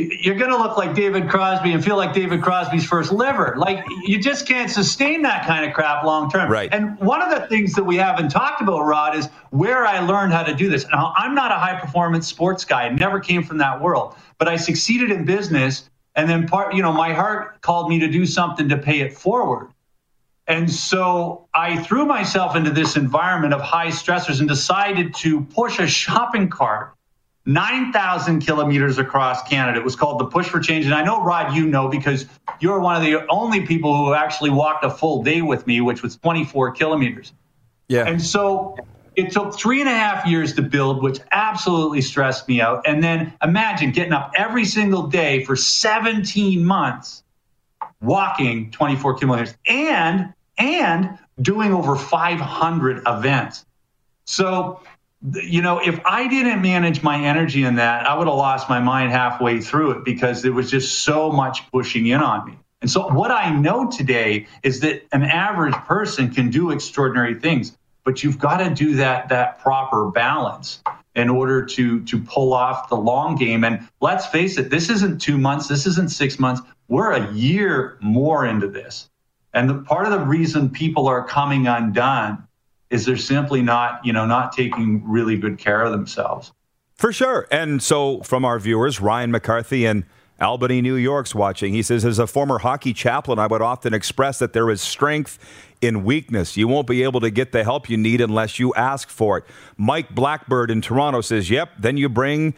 you're 0.00 0.36
going 0.36 0.50
to 0.50 0.56
look 0.56 0.76
like 0.76 0.94
David 0.94 1.28
Crosby 1.28 1.72
and 1.72 1.84
feel 1.84 1.96
like 1.96 2.12
David 2.12 2.42
Crosby's 2.42 2.84
first 2.84 3.12
liver. 3.12 3.54
Like 3.56 3.84
you 4.04 4.20
just 4.20 4.46
can't 4.46 4.70
sustain 4.70 5.22
that 5.22 5.46
kind 5.46 5.64
of 5.64 5.72
crap 5.72 6.04
long 6.04 6.30
term. 6.30 6.50
Right. 6.50 6.68
And 6.72 6.98
one 6.98 7.22
of 7.22 7.30
the 7.30 7.46
things 7.46 7.74
that 7.74 7.84
we 7.84 7.96
haven't 7.96 8.30
talked 8.30 8.60
about, 8.60 8.80
Rod, 8.80 9.16
is 9.16 9.28
where 9.50 9.86
I 9.86 10.00
learned 10.00 10.32
how 10.32 10.42
to 10.42 10.54
do 10.54 10.68
this. 10.68 10.86
Now, 10.92 11.12
I'm 11.16 11.34
not 11.34 11.52
a 11.52 11.56
high 11.56 11.78
performance 11.78 12.26
sports 12.26 12.64
guy. 12.64 12.84
I 12.84 12.88
never 12.90 13.20
came 13.20 13.42
from 13.42 13.58
that 13.58 13.80
world, 13.80 14.14
but 14.38 14.48
I 14.48 14.56
succeeded 14.56 15.10
in 15.10 15.24
business. 15.24 15.88
And 16.16 16.28
then 16.28 16.46
part, 16.46 16.74
you 16.74 16.82
know, 16.82 16.92
my 16.92 17.12
heart 17.12 17.60
called 17.62 17.88
me 17.88 17.98
to 18.00 18.08
do 18.08 18.26
something 18.26 18.68
to 18.68 18.76
pay 18.76 19.00
it 19.00 19.16
forward. 19.16 19.70
And 20.46 20.68
so 20.68 21.46
I 21.54 21.80
threw 21.84 22.04
myself 22.04 22.56
into 22.56 22.70
this 22.70 22.96
environment 22.96 23.54
of 23.54 23.60
high 23.60 23.86
stressors 23.88 24.40
and 24.40 24.48
decided 24.48 25.14
to 25.16 25.42
push 25.42 25.78
a 25.78 25.86
shopping 25.86 26.48
cart 26.48 26.94
9,000 27.46 28.40
kilometers 28.40 28.98
across 28.98 29.42
Canada. 29.48 29.78
It 29.78 29.84
was 29.84 29.96
called 29.96 30.20
the 30.20 30.26
Push 30.26 30.48
for 30.48 30.60
Change. 30.60 30.84
And 30.84 30.94
I 30.94 31.02
know, 31.02 31.22
Rod, 31.22 31.54
you 31.54 31.66
know, 31.66 31.88
because 31.88 32.26
you're 32.60 32.80
one 32.80 32.96
of 32.96 33.02
the 33.02 33.26
only 33.28 33.66
people 33.66 33.96
who 33.96 34.12
actually 34.14 34.50
walked 34.50 34.84
a 34.84 34.90
full 34.90 35.22
day 35.22 35.40
with 35.40 35.66
me, 35.66 35.80
which 35.80 36.02
was 36.02 36.16
24 36.16 36.72
kilometers. 36.72 37.32
Yeah. 37.88 38.06
And 38.06 38.20
so 38.22 38.76
it 39.16 39.32
took 39.32 39.58
three 39.58 39.80
and 39.80 39.88
a 39.88 39.92
half 39.92 40.26
years 40.26 40.54
to 40.54 40.62
build, 40.62 41.02
which 41.02 41.18
absolutely 41.32 42.02
stressed 42.02 42.46
me 42.46 42.60
out. 42.60 42.82
And 42.86 43.02
then 43.02 43.32
imagine 43.42 43.90
getting 43.90 44.12
up 44.12 44.32
every 44.36 44.64
single 44.64 45.06
day 45.06 45.44
for 45.44 45.56
17 45.56 46.64
months, 46.64 47.24
walking 48.00 48.70
24 48.70 49.14
kilometers, 49.14 49.54
and 49.66 50.32
and 50.58 51.18
doing 51.40 51.72
over 51.72 51.96
500 51.96 53.02
events. 53.06 53.64
So 54.24 54.82
you 55.22 55.60
know, 55.60 55.78
if 55.78 56.00
I 56.04 56.28
didn't 56.28 56.62
manage 56.62 57.02
my 57.02 57.22
energy 57.22 57.64
in 57.64 57.76
that, 57.76 58.06
I 58.06 58.16
would 58.16 58.26
have 58.26 58.36
lost 58.36 58.68
my 58.68 58.80
mind 58.80 59.10
halfway 59.10 59.60
through 59.60 59.92
it 59.92 60.04
because 60.04 60.42
there 60.42 60.52
was 60.52 60.70
just 60.70 61.00
so 61.00 61.30
much 61.30 61.70
pushing 61.70 62.06
in 62.06 62.20
on 62.20 62.46
me. 62.46 62.58
And 62.80 62.90
so, 62.90 63.08
what 63.08 63.30
I 63.30 63.50
know 63.50 63.90
today 63.90 64.46
is 64.62 64.80
that 64.80 65.06
an 65.12 65.22
average 65.22 65.74
person 65.74 66.30
can 66.32 66.48
do 66.48 66.70
extraordinary 66.70 67.38
things, 67.38 67.76
but 68.04 68.22
you've 68.22 68.38
got 68.38 68.58
to 68.58 68.70
do 68.70 68.96
that 68.96 69.28
that 69.28 69.58
proper 69.58 70.10
balance 70.10 70.82
in 71.14 71.28
order 71.28 71.66
to 71.66 72.02
to 72.04 72.18
pull 72.18 72.54
off 72.54 72.88
the 72.88 72.96
long 72.96 73.36
game. 73.36 73.64
And 73.64 73.86
let's 74.00 74.26
face 74.26 74.56
it, 74.56 74.70
this 74.70 74.88
isn't 74.88 75.20
two 75.20 75.36
months, 75.36 75.68
this 75.68 75.86
isn't 75.86 76.10
six 76.10 76.38
months. 76.38 76.62
We're 76.88 77.12
a 77.12 77.30
year 77.34 77.98
more 78.00 78.46
into 78.46 78.68
this. 78.68 79.10
And 79.52 79.68
the 79.68 79.74
part 79.74 80.06
of 80.06 80.12
the 80.12 80.20
reason 80.20 80.70
people 80.70 81.08
are 81.08 81.24
coming 81.26 81.66
undone 81.66 82.46
is 82.90 83.06
they're 83.06 83.16
simply 83.16 83.62
not, 83.62 84.04
you 84.04 84.12
know, 84.12 84.26
not 84.26 84.52
taking 84.52 85.02
really 85.08 85.36
good 85.36 85.58
care 85.58 85.82
of 85.82 85.92
themselves. 85.92 86.52
For 86.94 87.12
sure. 87.12 87.46
And 87.50 87.82
so 87.82 88.20
from 88.22 88.44
our 88.44 88.58
viewers, 88.58 89.00
Ryan 89.00 89.30
McCarthy 89.30 89.86
in 89.86 90.04
Albany, 90.40 90.82
New 90.82 90.96
York's 90.96 91.34
watching. 91.34 91.72
He 91.72 91.82
says, 91.82 92.04
as 92.04 92.18
a 92.18 92.26
former 92.26 92.58
hockey 92.58 92.92
chaplain, 92.92 93.38
I 93.38 93.46
would 93.46 93.62
often 93.62 93.94
express 93.94 94.38
that 94.38 94.52
there 94.52 94.70
is 94.70 94.80
strength 94.80 95.38
in 95.80 96.04
weakness. 96.04 96.56
You 96.56 96.68
won't 96.68 96.86
be 96.86 97.02
able 97.02 97.20
to 97.20 97.30
get 97.30 97.52
the 97.52 97.62
help 97.62 97.88
you 97.88 97.96
need 97.96 98.20
unless 98.20 98.58
you 98.58 98.74
ask 98.74 99.08
for 99.08 99.38
it. 99.38 99.44
Mike 99.76 100.14
Blackbird 100.14 100.70
in 100.70 100.80
Toronto 100.80 101.20
says, 101.20 101.50
yep, 101.50 101.70
then 101.78 101.96
you 101.96 102.08
bring 102.08 102.54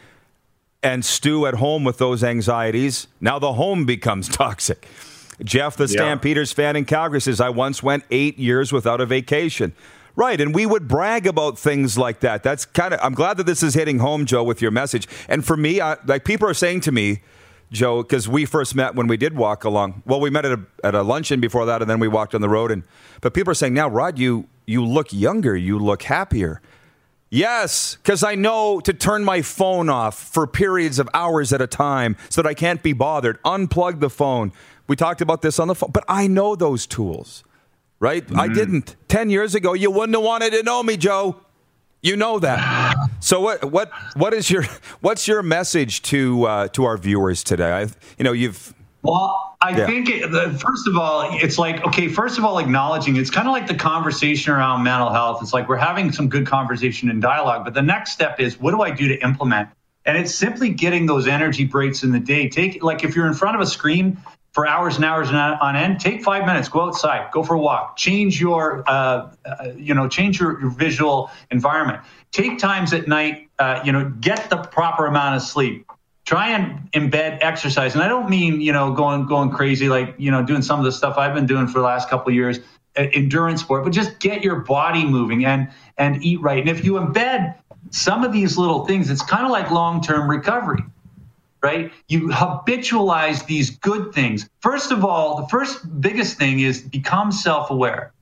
and 0.82 1.04
stew 1.04 1.46
at 1.46 1.54
home 1.54 1.84
with 1.84 1.98
those 1.98 2.24
anxieties. 2.24 3.06
Now 3.20 3.38
the 3.38 3.52
home 3.52 3.84
becomes 3.84 4.28
toxic. 4.36 4.88
Jeff, 5.42 5.76
the 5.76 5.84
yeah. 5.84 5.88
Stampeders 5.88 6.52
fan 6.52 6.76
in 6.76 6.84
Calgary, 6.84 7.20
says, 7.20 7.40
I 7.40 7.48
once 7.48 7.82
went 7.82 8.04
eight 8.10 8.38
years 8.38 8.72
without 8.72 9.00
a 9.00 9.06
vacation. 9.06 9.72
Right, 10.14 10.40
and 10.40 10.54
we 10.54 10.66
would 10.66 10.88
brag 10.88 11.26
about 11.26 11.58
things 11.58 11.96
like 11.96 12.20
that. 12.20 12.42
That's 12.42 12.66
kind 12.66 12.92
of. 12.92 13.00
I'm 13.02 13.14
glad 13.14 13.38
that 13.38 13.46
this 13.46 13.62
is 13.62 13.72
hitting 13.72 13.98
home, 13.98 14.26
Joe, 14.26 14.44
with 14.44 14.60
your 14.60 14.70
message. 14.70 15.08
And 15.26 15.44
for 15.44 15.56
me, 15.56 15.80
I, 15.80 15.96
like 16.04 16.24
people 16.24 16.46
are 16.48 16.54
saying 16.54 16.82
to 16.82 16.92
me, 16.92 17.22
Joe, 17.70 18.02
because 18.02 18.28
we 18.28 18.44
first 18.44 18.74
met 18.74 18.94
when 18.94 19.06
we 19.06 19.16
did 19.16 19.34
walk 19.34 19.64
along. 19.64 20.02
Well, 20.04 20.20
we 20.20 20.28
met 20.28 20.44
at 20.44 20.52
a, 20.52 20.60
at 20.84 20.94
a 20.94 21.02
luncheon 21.02 21.40
before 21.40 21.64
that, 21.64 21.80
and 21.80 21.90
then 21.90 21.98
we 21.98 22.08
walked 22.08 22.34
on 22.34 22.42
the 22.42 22.48
road. 22.48 22.70
And 22.70 22.82
but 23.22 23.32
people 23.32 23.50
are 23.50 23.54
saying 23.54 23.72
now, 23.72 23.88
Rod, 23.88 24.18
you 24.18 24.46
you 24.66 24.84
look 24.84 25.12
younger, 25.12 25.56
you 25.56 25.78
look 25.78 26.02
happier. 26.02 26.60
Yes, 27.30 27.96
because 27.96 28.22
I 28.22 28.34
know 28.34 28.80
to 28.80 28.92
turn 28.92 29.24
my 29.24 29.40
phone 29.40 29.88
off 29.88 30.18
for 30.22 30.46
periods 30.46 30.98
of 30.98 31.08
hours 31.14 31.54
at 31.54 31.62
a 31.62 31.66
time 31.66 32.18
so 32.28 32.42
that 32.42 32.48
I 32.48 32.52
can't 32.52 32.82
be 32.82 32.92
bothered. 32.92 33.42
Unplug 33.44 34.00
the 34.00 34.10
phone. 34.10 34.52
We 34.86 34.96
talked 34.96 35.22
about 35.22 35.40
this 35.40 35.58
on 35.58 35.68
the 35.68 35.74
phone, 35.74 35.90
but 35.90 36.04
I 36.06 36.26
know 36.26 36.54
those 36.54 36.86
tools 36.86 37.42
right? 38.02 38.26
Mm-hmm. 38.26 38.40
I 38.40 38.48
didn't. 38.48 38.96
10 39.08 39.30
years 39.30 39.54
ago, 39.54 39.72
you 39.72 39.90
wouldn't 39.90 40.16
have 40.16 40.24
wanted 40.24 40.50
to 40.50 40.62
know 40.64 40.82
me, 40.82 40.96
Joe. 40.96 41.36
You 42.02 42.16
know 42.16 42.38
that. 42.40 42.96
So 43.22 43.40
what 43.40 43.64
what 43.66 43.92
what 44.16 44.34
is 44.34 44.50
your 44.50 44.64
what's 45.00 45.28
your 45.28 45.44
message 45.44 46.02
to 46.02 46.44
uh, 46.44 46.68
to 46.68 46.82
our 46.82 46.98
viewers 46.98 47.44
today? 47.44 47.70
I, 47.70 47.82
you 48.18 48.24
know, 48.24 48.32
you've 48.32 48.74
well, 49.02 49.56
I 49.62 49.76
yeah. 49.76 49.86
think 49.86 50.10
it, 50.10 50.28
the, 50.32 50.58
first 50.58 50.88
of 50.88 50.96
all, 50.96 51.28
it's 51.30 51.56
like 51.56 51.86
okay. 51.86 52.08
First 52.08 52.36
of 52.36 52.44
all, 52.44 52.58
acknowledging 52.58 53.14
it's 53.14 53.30
kind 53.30 53.46
of 53.46 53.52
like 53.52 53.68
the 53.68 53.76
conversation 53.76 54.52
around 54.52 54.82
mental 54.82 55.12
health. 55.12 55.38
It's 55.40 55.52
like 55.52 55.68
we're 55.68 55.76
having 55.76 56.10
some 56.10 56.28
good 56.28 56.48
conversation 56.48 57.10
and 57.10 57.22
dialogue, 57.22 57.64
but 57.64 57.74
the 57.74 57.82
next 57.82 58.10
step 58.10 58.40
is 58.40 58.58
what 58.58 58.72
do 58.72 58.82
I 58.82 58.90
do 58.90 59.06
to 59.06 59.22
implement? 59.22 59.68
And 60.04 60.18
it's 60.18 60.34
simply 60.34 60.70
getting 60.70 61.06
those 61.06 61.28
energy 61.28 61.64
breaks 61.64 62.02
in 62.02 62.10
the 62.10 62.18
day. 62.18 62.48
Take 62.48 62.82
like 62.82 63.04
if 63.04 63.14
you're 63.14 63.28
in 63.28 63.34
front 63.34 63.54
of 63.54 63.62
a 63.62 63.66
screen, 63.66 64.20
for 64.52 64.66
hours 64.66 64.96
and 64.96 65.04
hours 65.04 65.30
on 65.30 65.76
end, 65.76 65.98
take 65.98 66.22
five 66.22 66.44
minutes, 66.44 66.68
go 66.68 66.82
outside, 66.82 67.30
go 67.32 67.42
for 67.42 67.54
a 67.54 67.58
walk, 67.58 67.96
change 67.96 68.40
your, 68.40 68.84
uh, 68.86 69.30
uh, 69.46 69.68
you 69.76 69.94
know, 69.94 70.08
change 70.08 70.38
your, 70.38 70.60
your, 70.60 70.70
visual 70.70 71.30
environment. 71.50 72.02
Take 72.32 72.58
times 72.58 72.92
at 72.92 73.08
night, 73.08 73.48
uh, 73.58 73.80
you 73.84 73.92
know, 73.92 74.10
get 74.20 74.50
the 74.50 74.58
proper 74.58 75.06
amount 75.06 75.36
of 75.36 75.42
sleep. 75.42 75.86
Try 76.24 76.50
and 76.50 76.90
embed 76.92 77.38
exercise, 77.40 77.94
and 77.94 78.02
I 78.02 78.06
don't 78.06 78.30
mean 78.30 78.60
you 78.60 78.72
know 78.72 78.92
going 78.92 79.26
going 79.26 79.50
crazy 79.50 79.88
like 79.88 80.14
you 80.18 80.30
know 80.30 80.40
doing 80.40 80.62
some 80.62 80.78
of 80.78 80.84
the 80.84 80.92
stuff 80.92 81.18
I've 81.18 81.34
been 81.34 81.46
doing 81.46 81.66
for 81.66 81.80
the 81.80 81.84
last 81.84 82.08
couple 82.08 82.32
years, 82.32 82.60
endurance 82.94 83.60
sport, 83.60 83.82
but 83.82 83.92
just 83.92 84.20
get 84.20 84.44
your 84.44 84.60
body 84.60 85.04
moving 85.04 85.44
and 85.44 85.68
and 85.98 86.22
eat 86.24 86.40
right. 86.40 86.60
And 86.60 86.68
if 86.68 86.84
you 86.84 86.92
embed 86.92 87.56
some 87.90 88.22
of 88.22 88.32
these 88.32 88.56
little 88.56 88.86
things, 88.86 89.10
it's 89.10 89.20
kind 89.20 89.44
of 89.44 89.50
like 89.50 89.72
long 89.72 90.00
term 90.00 90.30
recovery 90.30 90.84
right? 91.62 91.92
You 92.08 92.28
habitualize 92.28 93.46
these 93.46 93.70
good 93.70 94.12
things. 94.12 94.48
First 94.60 94.90
of 94.90 95.04
all, 95.04 95.40
the 95.40 95.48
first 95.48 96.00
biggest 96.00 96.36
thing 96.36 96.60
is 96.60 96.82
become 96.82 97.32
self 97.32 97.70
aware. 97.70 98.12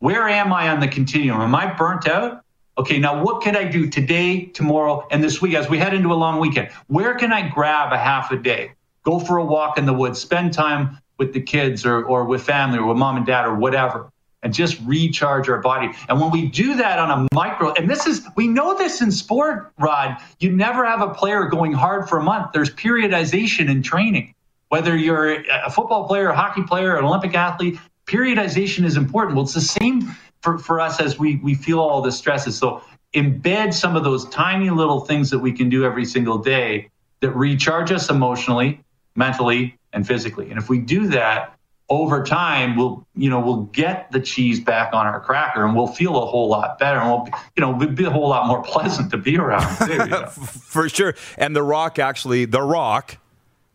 Where 0.00 0.28
am 0.28 0.52
I 0.52 0.68
on 0.68 0.80
the 0.80 0.88
continuum? 0.88 1.40
Am 1.40 1.54
I 1.54 1.72
burnt 1.74 2.08
out? 2.08 2.42
Okay, 2.78 2.98
now 2.98 3.22
what 3.22 3.42
can 3.42 3.56
I 3.56 3.64
do 3.64 3.88
today, 3.88 4.46
tomorrow, 4.46 5.06
and 5.10 5.22
this 5.22 5.42
week 5.42 5.54
as 5.54 5.68
we 5.68 5.76
head 5.76 5.92
into 5.92 6.12
a 6.12 6.14
long 6.14 6.40
weekend? 6.40 6.70
Where 6.86 7.14
can 7.14 7.32
I 7.32 7.48
grab 7.48 7.92
a 7.92 7.98
half 7.98 8.32
a 8.32 8.36
day? 8.36 8.72
Go 9.04 9.18
for 9.18 9.36
a 9.36 9.44
walk 9.44 9.76
in 9.76 9.86
the 9.86 9.92
woods, 9.92 10.18
spend 10.18 10.52
time 10.52 10.98
with 11.18 11.34
the 11.34 11.40
kids 11.40 11.84
or, 11.84 12.02
or 12.04 12.24
with 12.24 12.42
family 12.42 12.78
or 12.78 12.86
with 12.86 12.96
mom 12.96 13.18
and 13.18 13.26
dad 13.26 13.44
or 13.44 13.54
whatever, 13.54 14.10
and 14.42 14.54
just 14.54 14.80
recharge 14.84 15.48
our 15.48 15.58
body. 15.58 15.90
And 16.08 16.20
when 16.20 16.30
we 16.30 16.46
do 16.46 16.74
that 16.76 16.98
on 16.98 17.10
a 17.10 17.34
micro, 17.34 17.72
and 17.74 17.90
this 17.90 18.06
is, 18.06 18.26
we 18.36 18.48
know 18.48 18.76
this 18.76 19.00
in 19.00 19.12
sport, 19.12 19.72
Rod, 19.78 20.16
you 20.38 20.50
never 20.50 20.84
have 20.84 21.02
a 21.02 21.12
player 21.12 21.44
going 21.44 21.72
hard 21.72 22.08
for 22.08 22.18
a 22.18 22.22
month. 22.22 22.52
There's 22.52 22.70
periodization 22.70 23.68
in 23.68 23.82
training. 23.82 24.34
Whether 24.68 24.96
you're 24.96 25.42
a 25.50 25.70
football 25.70 26.06
player, 26.06 26.28
a 26.28 26.36
hockey 26.36 26.62
player, 26.62 26.96
an 26.96 27.04
Olympic 27.04 27.34
athlete, 27.34 27.78
periodization 28.06 28.84
is 28.84 28.96
important. 28.96 29.36
Well, 29.36 29.44
it's 29.44 29.54
the 29.54 29.60
same 29.60 30.14
for, 30.42 30.58
for 30.58 30.80
us 30.80 31.00
as 31.00 31.18
we, 31.18 31.36
we 31.36 31.54
feel 31.54 31.80
all 31.80 32.00
the 32.00 32.12
stresses. 32.12 32.56
So 32.56 32.82
embed 33.14 33.74
some 33.74 33.96
of 33.96 34.04
those 34.04 34.28
tiny 34.28 34.70
little 34.70 35.00
things 35.00 35.28
that 35.30 35.40
we 35.40 35.52
can 35.52 35.68
do 35.68 35.84
every 35.84 36.04
single 36.04 36.38
day 36.38 36.88
that 37.20 37.30
recharge 37.32 37.90
us 37.92 38.08
emotionally, 38.08 38.80
mentally, 39.16 39.76
and 39.92 40.06
physically. 40.06 40.48
And 40.50 40.58
if 40.58 40.68
we 40.68 40.78
do 40.78 41.08
that 41.08 41.58
over 41.90 42.22
time, 42.22 42.76
we'll, 42.76 43.04
you 43.16 43.28
know, 43.28 43.40
we'll 43.40 43.64
get 43.64 44.12
the 44.12 44.20
cheese 44.20 44.60
back 44.60 44.94
on 44.94 45.06
our 45.06 45.20
cracker 45.20 45.64
and 45.64 45.74
we'll 45.74 45.88
feel 45.88 46.22
a 46.22 46.24
whole 46.24 46.48
lot 46.48 46.78
better. 46.78 47.00
And 47.00 47.10
we'll, 47.10 47.28
you 47.56 47.60
know, 47.60 47.72
we'll 47.72 47.88
be 47.88 48.04
a 48.04 48.10
whole 48.10 48.28
lot 48.28 48.46
more 48.46 48.62
pleasant 48.64 49.10
to 49.10 49.18
be 49.18 49.36
around 49.36 49.76
too. 49.86 49.94
You 49.94 50.06
know? 50.06 50.26
For 50.26 50.88
sure. 50.88 51.14
And 51.36 51.54
The 51.54 51.64
Rock 51.64 51.98
actually, 51.98 52.44
The 52.44 52.62
Rock, 52.62 53.18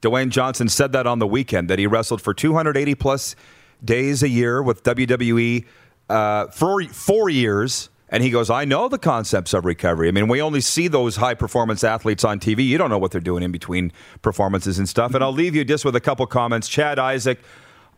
Dwayne 0.01 0.29
Johnson 0.29 0.69
said 0.69 0.93
that 0.93 1.05
on 1.05 1.19
the 1.19 1.27
weekend 1.27 1.69
that 1.69 1.77
he 1.77 1.87
wrestled 1.87 2.21
for 2.21 2.33
280 2.33 2.95
plus 2.95 3.35
days 3.83 4.23
a 4.23 4.29
year 4.29 4.61
with 4.63 4.83
WWE 4.83 5.65
uh, 6.09 6.47
for 6.47 6.83
four 6.83 7.29
years. 7.29 7.89
And 8.07 8.23
he 8.23 8.29
goes, 8.29 8.51
I 8.51 8.65
know 8.65 8.87
the 8.87 8.99
concepts 8.99 9.53
of 9.53 9.65
recovery. 9.65 10.07
I 10.07 10.11
mean, 10.11 10.27
we 10.27 10.41
only 10.41 10.61
see 10.61 10.87
those 10.87 11.15
high 11.15 11.33
performance 11.33 11.83
athletes 11.83 12.23
on 12.23 12.39
TV. 12.39 12.65
You 12.65 12.77
don't 12.77 12.91
know 12.91 12.99
what 12.99 13.11
they're 13.11 13.19
doing 13.19 13.41
in 13.41 13.51
between 13.51 13.91
performances 14.21 14.77
and 14.77 14.87
stuff. 14.87 15.15
And 15.15 15.23
I'll 15.23 15.33
leave 15.33 15.55
you 15.55 15.65
just 15.65 15.83
with 15.83 15.95
a 15.95 15.99
couple 15.99 16.25
comments. 16.27 16.69
Chad 16.69 16.99
Isaac, 16.99 17.39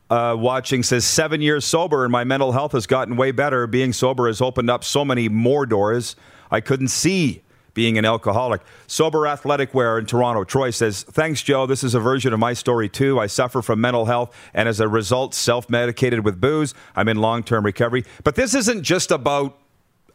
uh, 0.10 0.36
watching, 0.38 0.84
says, 0.84 1.06
Seven 1.06 1.42
years 1.42 1.66
sober, 1.66 2.04
and 2.04 2.12
my 2.12 2.24
mental 2.24 2.52
health 2.52 2.72
has 2.72 2.88
gotten 2.88 3.18
way 3.18 3.32
better. 3.32 3.68
Being 3.68 3.94
sober 3.94 4.28
has 4.28 4.42
opened 4.42 4.70
up 4.70 4.84
so 4.84 5.04
many 5.04 5.30
more 5.30 5.66
doors 5.66 6.16
I 6.50 6.62
couldn't 6.62 6.90
see 6.90 7.44
being 7.74 8.00
an 8.00 8.06
alcoholic. 8.06 8.62
Sober 8.88 9.28
Athletic 9.28 9.72
Wear 9.72 10.00
in 10.00 10.08
Toronto. 10.08 10.44
Troy 10.44 10.72
says, 10.72 11.04
Thanks, 11.04 11.44
Joe. 11.44 11.68
This 11.68 11.84
is 11.84 11.94
a 11.94 12.00
version 12.00 12.34
of 12.34 12.40
my 12.40 12.54
story, 12.54 12.90
too. 12.90 13.20
I 13.20 13.28
suffer 13.28 13.62
from 13.62 13.80
mental 13.80 14.06
health 14.06 14.36
and 14.56 14.68
as 14.68 14.80
a 14.80 14.88
result, 14.88 15.36
self 15.36 15.70
medicated 15.70 16.26
with 16.26 16.42
booze. 16.42 16.74
I'm 16.96 17.08
in 17.08 17.18
long 17.18 17.44
term 17.44 17.64
recovery. 17.64 18.04
But 18.24 18.34
this 18.34 18.56
isn't 18.56 18.82
just 18.82 19.12
about 19.12 19.60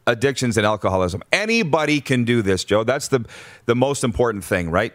addictions 0.09 0.57
and 0.57 0.66
alcoholism. 0.66 1.22
Anybody 1.33 2.00
can 2.00 2.24
do 2.24 2.42
this, 2.42 2.64
Joe. 2.64 2.83
That's 2.83 3.07
the, 3.07 3.24
the 3.66 3.76
most 3.76 4.02
important 4.02 4.42
thing, 4.42 4.68
right? 4.68 4.92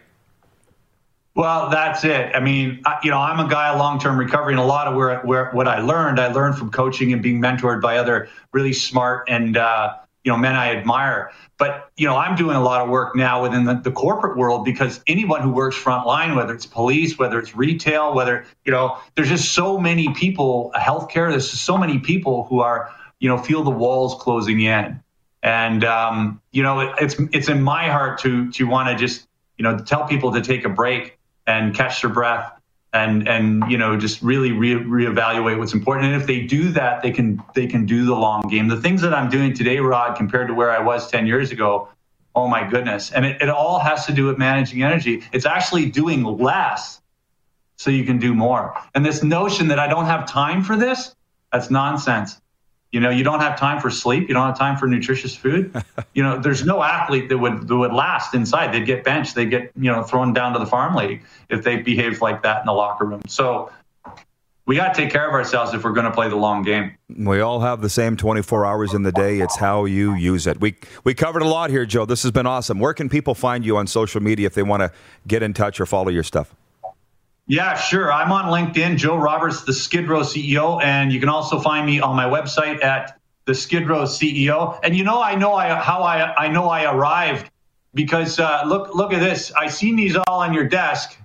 Well, 1.38 1.70
that's 1.70 2.02
it. 2.02 2.34
I 2.34 2.40
mean, 2.40 2.82
I, 2.84 2.98
you 3.04 3.12
know, 3.12 3.18
I'm 3.18 3.38
a 3.38 3.48
guy 3.48 3.68
of 3.68 3.78
long-term 3.78 4.18
recovery, 4.18 4.54
and 4.54 4.60
a 4.60 4.64
lot 4.64 4.88
of 4.88 4.96
where, 4.96 5.20
where 5.20 5.52
what 5.52 5.68
I 5.68 5.78
learned, 5.78 6.18
I 6.18 6.32
learned 6.32 6.58
from 6.58 6.68
coaching 6.68 7.12
and 7.12 7.22
being 7.22 7.40
mentored 7.40 7.80
by 7.80 7.98
other 7.98 8.28
really 8.52 8.72
smart 8.72 9.28
and 9.28 9.56
uh, 9.56 9.94
you 10.24 10.32
know 10.32 10.36
men 10.36 10.56
I 10.56 10.74
admire. 10.74 11.30
But 11.56 11.90
you 11.96 12.08
know, 12.08 12.16
I'm 12.16 12.34
doing 12.34 12.56
a 12.56 12.60
lot 12.60 12.80
of 12.80 12.88
work 12.88 13.14
now 13.14 13.40
within 13.40 13.66
the, 13.66 13.74
the 13.74 13.92
corporate 13.92 14.36
world 14.36 14.64
because 14.64 15.00
anyone 15.06 15.40
who 15.40 15.52
works 15.52 15.76
frontline, 15.76 16.34
whether 16.34 16.52
it's 16.52 16.66
police, 16.66 17.20
whether 17.20 17.38
it's 17.38 17.54
retail, 17.54 18.14
whether 18.14 18.44
you 18.64 18.72
know, 18.72 18.98
there's 19.14 19.28
just 19.28 19.54
so 19.54 19.78
many 19.78 20.12
people, 20.14 20.72
healthcare. 20.74 21.30
There's 21.30 21.48
so 21.48 21.78
many 21.78 22.00
people 22.00 22.46
who 22.46 22.58
are 22.58 22.92
you 23.20 23.28
know 23.28 23.38
feel 23.38 23.62
the 23.62 23.70
walls 23.70 24.16
closing 24.20 24.58
in, 24.58 25.00
and 25.44 25.84
um, 25.84 26.42
you 26.50 26.64
know, 26.64 26.80
it, 26.80 26.94
it's 27.00 27.14
it's 27.32 27.48
in 27.48 27.62
my 27.62 27.88
heart 27.88 28.18
to 28.22 28.50
to 28.50 28.64
want 28.64 28.88
to 28.88 28.96
just 28.96 29.28
you 29.56 29.62
know 29.62 29.78
tell 29.78 30.04
people 30.04 30.32
to 30.32 30.40
take 30.40 30.64
a 30.64 30.68
break 30.68 31.14
and 31.48 31.74
catch 31.74 32.02
their 32.02 32.10
breath 32.10 32.52
and 32.92 33.28
and 33.28 33.70
you 33.70 33.76
know 33.76 33.96
just 33.96 34.22
really 34.22 34.52
re- 34.52 34.74
reevaluate 34.74 35.58
what's 35.58 35.74
important. 35.74 36.12
And 36.12 36.20
if 36.20 36.26
they 36.26 36.40
do 36.42 36.70
that 36.70 37.02
they 37.02 37.10
can 37.10 37.42
they 37.54 37.66
can 37.66 37.86
do 37.86 38.04
the 38.04 38.14
long 38.14 38.42
game. 38.48 38.68
The 38.68 38.80
things 38.80 39.02
that 39.02 39.12
i'm 39.12 39.28
doing 39.28 39.54
today 39.54 39.78
rod 39.78 40.16
compared 40.16 40.48
to 40.48 40.54
where 40.54 40.70
i 40.70 40.78
was 40.78 41.10
10 41.10 41.26
years 41.26 41.50
ago 41.50 41.88
oh 42.34 42.46
my 42.46 42.68
goodness. 42.68 43.10
And 43.10 43.24
it, 43.24 43.42
it 43.42 43.48
all 43.48 43.80
has 43.80 44.06
to 44.06 44.12
do 44.12 44.26
with 44.26 44.38
managing 44.38 44.84
energy. 44.84 45.24
It's 45.32 45.46
actually 45.46 45.86
doing 45.86 46.22
less 46.22 47.00
so 47.74 47.90
you 47.90 48.04
can 48.04 48.18
do 48.18 48.32
more. 48.32 48.76
And 48.94 49.04
this 49.04 49.22
notion 49.22 49.68
that 49.68 49.78
i 49.78 49.88
don't 49.88 50.06
have 50.06 50.26
time 50.26 50.62
for 50.62 50.76
this 50.76 51.14
that's 51.52 51.70
nonsense 51.70 52.40
you 52.92 53.00
know, 53.00 53.10
you 53.10 53.22
don't 53.22 53.40
have 53.40 53.58
time 53.58 53.80
for 53.80 53.90
sleep. 53.90 54.28
You 54.28 54.34
don't 54.34 54.46
have 54.46 54.58
time 54.58 54.76
for 54.76 54.86
nutritious 54.86 55.36
food. 55.36 55.74
you 56.14 56.22
know, 56.22 56.38
there's 56.38 56.64
no 56.64 56.82
athlete 56.82 57.28
that 57.28 57.38
would 57.38 57.68
that 57.68 57.76
would 57.76 57.92
last 57.92 58.34
inside. 58.34 58.72
They'd 58.72 58.86
get 58.86 59.04
benched. 59.04 59.34
They'd 59.34 59.50
get 59.50 59.72
you 59.76 59.90
know 59.90 60.02
thrown 60.02 60.32
down 60.32 60.54
to 60.54 60.58
the 60.58 60.66
farm 60.66 60.94
league 60.94 61.22
if 61.50 61.64
they 61.64 61.76
behaved 61.76 62.20
like 62.22 62.42
that 62.42 62.60
in 62.60 62.66
the 62.66 62.72
locker 62.72 63.04
room. 63.04 63.22
So 63.28 63.70
we 64.64 64.76
got 64.76 64.94
to 64.94 65.00
take 65.00 65.10
care 65.10 65.26
of 65.26 65.32
ourselves 65.32 65.72
if 65.72 65.82
we're 65.82 65.92
going 65.92 66.06
to 66.06 66.12
play 66.12 66.28
the 66.28 66.36
long 66.36 66.62
game. 66.62 66.94
We 67.08 67.40
all 67.40 67.60
have 67.60 67.80
the 67.80 67.88
same 67.88 68.18
24 68.18 68.66
hours 68.66 68.92
in 68.92 69.02
the 69.02 69.12
day. 69.12 69.40
It's 69.40 69.56
how 69.56 69.86
you 69.86 70.14
use 70.14 70.46
it. 70.46 70.60
We 70.60 70.76
we 71.04 71.14
covered 71.14 71.42
a 71.42 71.48
lot 71.48 71.70
here, 71.70 71.84
Joe. 71.84 72.06
This 72.06 72.22
has 72.22 72.32
been 72.32 72.46
awesome. 72.46 72.78
Where 72.78 72.94
can 72.94 73.08
people 73.08 73.34
find 73.34 73.66
you 73.66 73.76
on 73.76 73.86
social 73.86 74.22
media 74.22 74.46
if 74.46 74.54
they 74.54 74.62
want 74.62 74.82
to 74.82 74.92
get 75.26 75.42
in 75.42 75.52
touch 75.52 75.78
or 75.78 75.86
follow 75.86 76.08
your 76.08 76.22
stuff? 76.22 76.54
Yeah, 77.48 77.78
sure. 77.78 78.12
I'm 78.12 78.30
on 78.30 78.44
LinkedIn, 78.44 78.98
Joe 78.98 79.16
Roberts, 79.16 79.62
the 79.62 79.72
Skid 79.72 80.06
Row 80.06 80.20
CEO, 80.20 80.82
and 80.84 81.10
you 81.10 81.18
can 81.18 81.30
also 81.30 81.58
find 81.58 81.86
me 81.86 81.98
on 81.98 82.14
my 82.14 82.26
website 82.26 82.84
at 82.84 83.18
the 83.46 83.54
Skid 83.54 83.88
Row 83.88 84.02
CEO. 84.02 84.78
And 84.82 84.94
you 84.94 85.02
know, 85.02 85.22
I 85.22 85.34
know 85.34 85.54
I, 85.54 85.74
how 85.74 86.02
I 86.02 86.34
I 86.36 86.48
know 86.48 86.68
I 86.68 86.84
arrived 86.84 87.50
because 87.94 88.38
uh, 88.38 88.64
look 88.66 88.94
look 88.94 89.14
at 89.14 89.20
this. 89.20 89.50
I 89.52 89.68
seen 89.68 89.96
these 89.96 90.14
all 90.14 90.40
on 90.40 90.52
your 90.52 90.68
desk, 90.68 91.16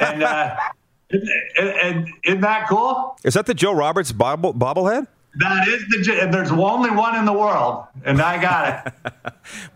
and, 0.00 0.24
uh, 0.24 0.56
and, 1.10 1.28
and 1.56 2.08
isn't 2.24 2.40
that 2.40 2.68
cool? 2.68 3.16
Is 3.22 3.34
that 3.34 3.46
the 3.46 3.54
Joe 3.54 3.72
Roberts 3.72 4.10
bobble, 4.10 4.52
bobblehead? 4.52 5.06
That 5.36 5.68
is 5.68 5.84
the. 5.88 6.20
And 6.20 6.34
there's 6.34 6.50
only 6.50 6.90
one 6.90 7.14
in 7.14 7.24
the 7.24 7.32
world, 7.32 7.84
and 8.04 8.20
I 8.20 8.42
got 8.42 8.92
it. 9.04 9.12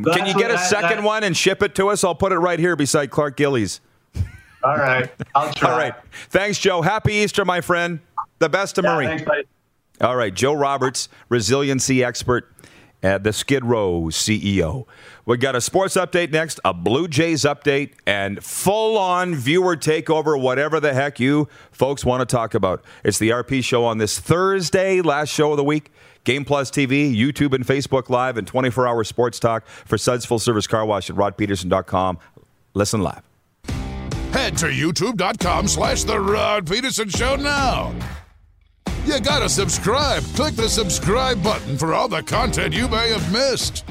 Can 0.13 0.27
you 0.27 0.35
get 0.35 0.51
a 0.51 0.55
that, 0.55 0.69
second 0.69 0.99
that, 0.99 1.05
one 1.05 1.23
and 1.23 1.37
ship 1.37 1.63
it 1.63 1.77
to 1.77 1.91
us? 1.91 2.03
I'll 2.03 2.17
put 2.17 2.33
it 2.33 2.39
right 2.39 2.59
here 2.59 2.75
beside 2.75 3.13
Clark 3.13 3.37
Gillies. 3.37 3.81
All 4.65 4.77
right. 4.77 5.11
I'll 5.35 5.53
try. 5.55 5.71
All 5.71 5.79
right. 5.79 5.95
Thanks, 6.31 6.59
Joe. 6.59 6.83
Happy 6.83 7.15
Easter, 7.15 7.45
my 7.45 7.61
friend. 7.61 8.01
The 8.39 8.49
best 8.49 8.79
of 8.79 8.85
yeah, 8.85 8.95
Marie. 8.95 9.07
Thanks. 9.19 9.49
All 10.01 10.17
right. 10.17 10.35
Joe 10.35 10.55
Roberts, 10.55 11.09
resiliency 11.29 12.03
expert 12.03 12.51
at 13.03 13.23
the 13.23 13.33
Skid 13.33 13.65
Row 13.65 14.05
CEO. 14.05 14.87
We 15.27 15.37
got 15.37 15.55
a 15.55 15.61
sports 15.61 15.95
update 15.95 16.33
next, 16.33 16.59
a 16.65 16.73
Blue 16.73 17.07
Jays 17.07 17.43
update, 17.43 17.93
and 18.07 18.43
full 18.43 18.97
on 18.97 19.35
viewer 19.35 19.77
takeover, 19.77 20.41
whatever 20.41 20.81
the 20.81 20.95
heck 20.95 21.21
you 21.21 21.49
folks 21.71 22.05
want 22.05 22.27
to 22.27 22.27
talk 22.27 22.55
about. 22.55 22.83
It's 23.05 23.19
the 23.19 23.31
RP 23.31 23.63
show 23.63 23.85
on 23.85 23.99
this 23.99 24.19
Thursday, 24.19 25.03
last 25.03 25.29
show 25.29 25.51
of 25.51 25.59
the 25.59 25.65
week. 25.65 25.93
Game 26.25 26.47
Plus 26.47 26.71
TV, 26.71 27.15
YouTube 27.15 27.53
and 27.53 27.67
Facebook 27.67 28.09
Live, 28.09 28.39
and 28.39 28.47
24 28.47 28.89
hour 28.89 29.05
sports 29.05 29.39
talk 29.39 29.67
for 29.67 29.99
Suds 29.99 30.25
Full 30.25 30.39
Service 30.39 30.67
Car 30.67 30.87
Wash 30.87 31.11
at 31.11 31.17
rodpedersen.com. 31.17 32.19
Listen 32.73 33.03
live. 33.03 33.34
Head 34.35 34.59
to 34.59 34.67
youtube.com 34.67 35.69
slash 35.69 36.03
The 36.03 36.19
Rod 36.19 36.67
Pedersen 36.67 37.09
Show 37.09 37.37
now. 37.37 37.95
You 39.07 39.21
gotta 39.21 39.49
subscribe. 39.49 40.25
Click 40.35 40.57
the 40.57 40.69
subscribe 40.69 41.41
button 41.41 41.79
for 41.79 41.95
all 41.95 42.09
the 42.09 42.21
content 42.21 42.75
you 42.75 42.89
may 42.89 43.11
have 43.11 43.33
missed. 43.33 43.85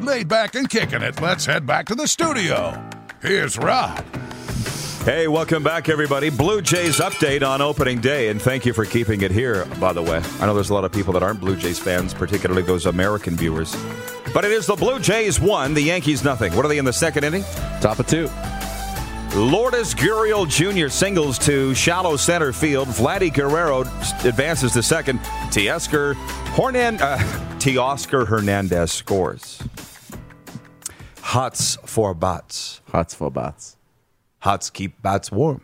Laid 0.00 0.26
back 0.26 0.54
and 0.54 0.70
kicking 0.70 1.02
it, 1.02 1.20
let's 1.20 1.44
head 1.44 1.66
back 1.66 1.84
to 1.88 1.94
the 1.94 2.08
studio. 2.08 2.82
Here's 3.20 3.58
Rod. 3.58 4.02
Hey, 5.04 5.28
welcome 5.28 5.62
back, 5.62 5.90
everybody. 5.90 6.30
Blue 6.30 6.62
Jays 6.62 6.98
update 6.98 7.46
on 7.46 7.60
opening 7.60 8.00
day, 8.00 8.28
and 8.28 8.40
thank 8.40 8.64
you 8.64 8.72
for 8.72 8.86
keeping 8.86 9.20
it 9.20 9.32
here, 9.32 9.66
by 9.78 9.92
the 9.92 10.02
way. 10.02 10.22
I 10.40 10.46
know 10.46 10.54
there's 10.54 10.70
a 10.70 10.74
lot 10.74 10.84
of 10.84 10.92
people 10.92 11.12
that 11.12 11.22
aren't 11.22 11.40
Blue 11.40 11.56
Jays 11.56 11.78
fans, 11.78 12.14
particularly 12.14 12.62
those 12.62 12.86
American 12.86 13.36
viewers. 13.36 13.76
But 14.32 14.44
it 14.44 14.52
is 14.52 14.66
the 14.66 14.76
Blue 14.76 15.00
Jays 15.00 15.40
one, 15.40 15.74
the 15.74 15.82
Yankees 15.82 16.22
nothing. 16.22 16.54
What 16.54 16.64
are 16.64 16.68
they 16.68 16.78
in 16.78 16.84
the 16.84 16.92
second 16.92 17.24
inning? 17.24 17.42
Top 17.80 17.98
of 17.98 18.06
two. 18.06 18.28
Lourdes 19.34 19.94
Gurriel 19.94 20.48
Jr. 20.48 20.88
singles 20.88 21.38
to 21.40 21.74
shallow 21.74 22.16
center 22.16 22.52
field. 22.52 22.88
Vladdy 22.88 23.32
Guerrero 23.32 23.80
advances 24.24 24.72
to 24.72 24.82
second. 24.82 25.20
Teoscar, 25.50 26.14
Hornan, 26.54 27.00
uh, 27.00 27.16
Teoscar 27.58 28.26
Hernandez 28.26 28.90
scores. 28.92 29.62
Hots 31.20 31.78
for 31.84 32.12
bats. 32.14 32.80
Hots 32.88 33.14
for 33.14 33.30
bats. 33.30 33.76
Hots 34.40 34.70
keep 34.70 35.00
bats 35.02 35.30
warm. 35.30 35.60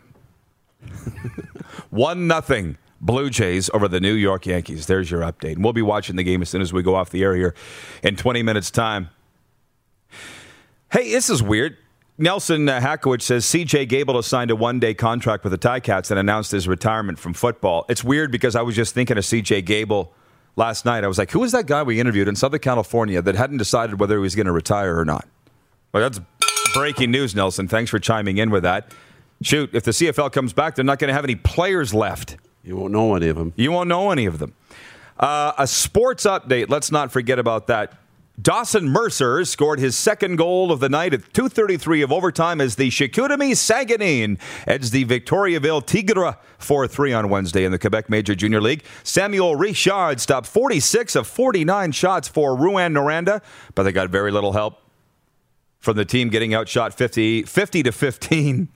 One 1.90 2.26
nothing. 2.28 2.78
Blue 3.00 3.30
Jays 3.30 3.70
over 3.74 3.88
the 3.88 4.00
New 4.00 4.14
York 4.14 4.46
Yankees. 4.46 4.86
There's 4.86 5.10
your 5.10 5.22
update. 5.22 5.52
And 5.52 5.64
we'll 5.64 5.72
be 5.72 5.82
watching 5.82 6.16
the 6.16 6.24
game 6.24 6.42
as 6.42 6.48
soon 6.48 6.62
as 6.62 6.72
we 6.72 6.82
go 6.82 6.94
off 6.94 7.10
the 7.10 7.22
air 7.22 7.34
here 7.34 7.54
in 8.02 8.16
20 8.16 8.42
minutes' 8.42 8.70
time. 8.70 9.10
Hey, 10.90 11.10
this 11.10 11.28
is 11.28 11.42
weird. 11.42 11.76
Nelson 12.18 12.66
Hackowicz 12.66 13.22
says 13.22 13.44
CJ 13.44 13.88
Gable 13.88 14.14
has 14.14 14.26
signed 14.26 14.50
a 14.50 14.56
one 14.56 14.80
day 14.80 14.94
contract 14.94 15.44
with 15.44 15.50
the 15.50 15.58
Ticats 15.58 16.10
and 16.10 16.18
announced 16.18 16.50
his 16.50 16.66
retirement 16.66 17.18
from 17.18 17.34
football. 17.34 17.84
It's 17.90 18.02
weird 18.02 18.32
because 18.32 18.56
I 18.56 18.62
was 18.62 18.74
just 18.74 18.94
thinking 18.94 19.18
of 19.18 19.24
CJ 19.24 19.66
Gable 19.66 20.14
last 20.56 20.86
night. 20.86 21.04
I 21.04 21.08
was 21.08 21.18
like, 21.18 21.30
who 21.30 21.40
was 21.40 21.52
that 21.52 21.66
guy 21.66 21.82
we 21.82 22.00
interviewed 22.00 22.28
in 22.28 22.34
Southern 22.34 22.60
California 22.60 23.20
that 23.20 23.34
hadn't 23.34 23.58
decided 23.58 24.00
whether 24.00 24.14
he 24.16 24.22
was 24.22 24.34
going 24.34 24.46
to 24.46 24.52
retire 24.52 24.98
or 24.98 25.04
not? 25.04 25.28
Well, 25.92 26.02
that's 26.02 26.20
breaking 26.72 27.10
news, 27.10 27.34
Nelson. 27.34 27.68
Thanks 27.68 27.90
for 27.90 27.98
chiming 27.98 28.38
in 28.38 28.50
with 28.50 28.62
that. 28.62 28.92
Shoot, 29.42 29.70
if 29.74 29.84
the 29.84 29.90
CFL 29.90 30.32
comes 30.32 30.54
back, 30.54 30.74
they're 30.74 30.84
not 30.84 30.98
going 30.98 31.08
to 31.08 31.14
have 31.14 31.24
any 31.24 31.34
players 31.34 31.92
left. 31.92 32.38
You 32.66 32.76
won't 32.76 32.92
know 32.92 33.14
any 33.14 33.28
of 33.28 33.36
them. 33.36 33.52
You 33.56 33.70
won't 33.70 33.88
know 33.88 34.10
any 34.10 34.26
of 34.26 34.38
them. 34.38 34.54
Uh, 35.18 35.52
a 35.56 35.66
sports 35.66 36.24
update. 36.26 36.68
Let's 36.68 36.90
not 36.90 37.12
forget 37.12 37.38
about 37.38 37.68
that. 37.68 37.94
Dawson 38.42 38.90
Mercer 38.90 39.46
scored 39.46 39.78
his 39.78 39.96
second 39.96 40.36
goal 40.36 40.70
of 40.70 40.78
the 40.80 40.90
night 40.90 41.14
at 41.14 41.32
2.33 41.32 42.04
of 42.04 42.12
overtime 42.12 42.60
as 42.60 42.76
the 42.76 42.90
Chicoutimi 42.90 43.56
Saguenay 43.56 44.36
edged 44.66 44.92
the 44.92 45.06
Victoriaville 45.06 45.86
Tigre 45.86 46.36
4-3 46.58 47.18
on 47.18 47.30
Wednesday 47.30 47.64
in 47.64 47.72
the 47.72 47.78
Quebec 47.78 48.10
Major 48.10 48.34
Junior 48.34 48.60
League. 48.60 48.84
Samuel 49.04 49.56
Richard 49.56 50.20
stopped 50.20 50.46
46 50.46 51.16
of 51.16 51.26
49 51.26 51.92
shots 51.92 52.28
for 52.28 52.54
Rouyn-Noranda, 52.54 53.42
but 53.74 53.84
they 53.84 53.92
got 53.92 54.10
very 54.10 54.30
little 54.30 54.52
help 54.52 54.82
from 55.78 55.96
the 55.96 56.04
team 56.04 56.28
getting 56.28 56.52
outshot 56.52 56.92
50, 56.92 57.44
50 57.44 57.82
to 57.84 57.92
15. 57.92 58.68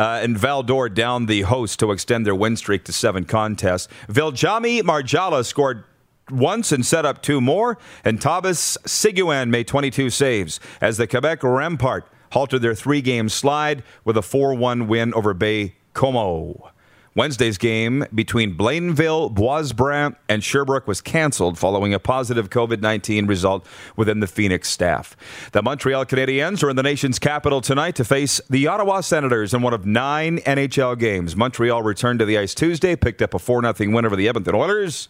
Uh, 0.00 0.18
and 0.22 0.38
Val-d'Or 0.38 0.88
down 0.88 1.26
the 1.26 1.42
host 1.42 1.78
to 1.78 1.92
extend 1.92 2.24
their 2.24 2.34
win 2.34 2.56
streak 2.56 2.84
to 2.84 2.92
seven 2.92 3.22
contests. 3.22 3.86
Viljami 4.08 4.80
Marjala 4.80 5.44
scored 5.44 5.84
once 6.30 6.72
and 6.72 6.86
set 6.86 7.04
up 7.04 7.20
two 7.20 7.38
more, 7.38 7.76
and 8.02 8.18
Thomas 8.18 8.78
Sigouin 8.86 9.50
made 9.50 9.68
22 9.68 10.08
saves 10.08 10.58
as 10.80 10.96
the 10.96 11.06
Quebec 11.06 11.40
Rempart 11.40 12.04
halted 12.32 12.62
their 12.62 12.74
three 12.74 13.02
game 13.02 13.28
slide 13.28 13.82
with 14.06 14.16
a 14.16 14.22
4 14.22 14.54
1 14.54 14.88
win 14.88 15.12
over 15.12 15.34
Bay 15.34 15.74
Como. 15.92 16.70
Wednesday's 17.16 17.58
game 17.58 18.04
between 18.14 18.56
Blainville, 18.56 19.34
Boisbriand, 19.34 20.14
and 20.28 20.44
Sherbrooke 20.44 20.86
was 20.86 21.00
canceled 21.00 21.58
following 21.58 21.92
a 21.92 21.98
positive 21.98 22.50
COVID 22.50 22.80
19 22.80 23.26
result 23.26 23.66
within 23.96 24.20
the 24.20 24.28
Phoenix 24.28 24.68
staff. 24.68 25.16
The 25.50 25.60
Montreal 25.60 26.06
Canadiens 26.06 26.62
are 26.62 26.70
in 26.70 26.76
the 26.76 26.84
nation's 26.84 27.18
capital 27.18 27.60
tonight 27.60 27.96
to 27.96 28.04
face 28.04 28.40
the 28.48 28.68
Ottawa 28.68 29.00
Senators 29.00 29.52
in 29.52 29.60
one 29.60 29.74
of 29.74 29.84
nine 29.84 30.38
NHL 30.38 30.96
games. 30.98 31.34
Montreal 31.34 31.82
returned 31.82 32.20
to 32.20 32.24
the 32.24 32.38
ice 32.38 32.54
Tuesday, 32.54 32.94
picked 32.94 33.22
up 33.22 33.34
a 33.34 33.40
4 33.40 33.62
0 33.74 33.92
win 33.92 34.06
over 34.06 34.14
the 34.14 34.28
Edmonton 34.28 34.54
Oilers. 34.54 35.08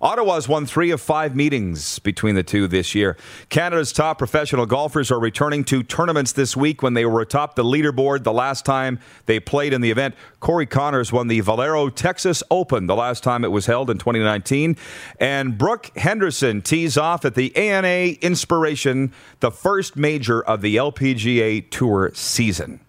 Ottawa's 0.00 0.48
won 0.48 0.66
three 0.66 0.90
of 0.90 1.00
five 1.00 1.34
meetings 1.34 1.98
between 2.00 2.34
the 2.34 2.42
two 2.42 2.68
this 2.68 2.94
year. 2.94 3.16
Canada's 3.48 3.92
top 3.92 4.18
professional 4.18 4.66
golfers 4.66 5.10
are 5.10 5.18
returning 5.18 5.64
to 5.64 5.82
tournaments 5.82 6.32
this 6.32 6.56
week 6.56 6.82
when 6.82 6.94
they 6.94 7.06
were 7.06 7.20
atop 7.20 7.54
the 7.54 7.64
leaderboard 7.64 8.22
the 8.22 8.32
last 8.32 8.64
time 8.64 8.98
they 9.24 9.40
played 9.40 9.72
in 9.72 9.80
the 9.80 9.90
event. 9.90 10.14
Corey 10.40 10.66
Conners 10.66 11.12
won 11.12 11.28
the 11.28 11.40
Valero 11.40 11.88
Texas 11.88 12.42
Open 12.50 12.86
the 12.86 12.96
last 12.96 13.22
time 13.22 13.44
it 13.44 13.50
was 13.50 13.66
held 13.66 13.88
in 13.88 13.98
2019. 13.98 14.76
And 15.18 15.56
Brooke 15.56 15.90
Henderson 15.96 16.60
tees 16.62 16.98
off 16.98 17.24
at 17.24 17.34
the 17.34 17.56
ANA 17.56 18.16
Inspiration, 18.20 19.12
the 19.40 19.50
first 19.50 19.96
major 19.96 20.42
of 20.42 20.60
the 20.60 20.76
LPGA 20.76 21.70
Tour 21.70 22.10
season. 22.14 22.80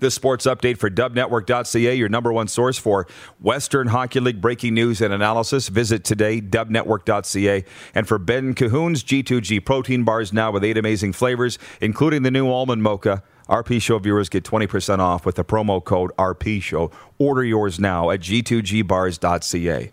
This 0.00 0.14
sports 0.14 0.46
update 0.46 0.78
for 0.78 0.88
dubnetwork.ca, 0.88 1.94
your 1.94 2.08
number 2.08 2.32
one 2.32 2.46
source 2.46 2.78
for 2.78 3.06
Western 3.40 3.88
Hockey 3.88 4.20
League 4.20 4.40
breaking 4.40 4.74
news 4.74 5.00
and 5.00 5.12
analysis. 5.12 5.68
Visit 5.68 6.04
today, 6.04 6.40
dubnetwork.ca. 6.40 7.64
And 7.94 8.06
for 8.06 8.18
Ben 8.18 8.54
Cahoon's 8.54 9.02
G2G 9.02 9.64
protein 9.64 10.04
bars 10.04 10.32
now 10.32 10.52
with 10.52 10.62
eight 10.62 10.78
amazing 10.78 11.14
flavors, 11.14 11.58
including 11.80 12.22
the 12.22 12.30
new 12.30 12.48
almond 12.48 12.82
mocha. 12.82 13.24
RP 13.48 13.80
Show 13.82 13.98
viewers 13.98 14.28
get 14.28 14.44
20% 14.44 14.98
off 15.00 15.26
with 15.26 15.34
the 15.36 15.44
promo 15.44 15.82
code 15.82 16.12
RP 16.16 16.62
Show. 16.62 16.92
Order 17.18 17.44
yours 17.44 17.80
now 17.80 18.10
at 18.10 18.20
g2gbars.ca. 18.20 19.92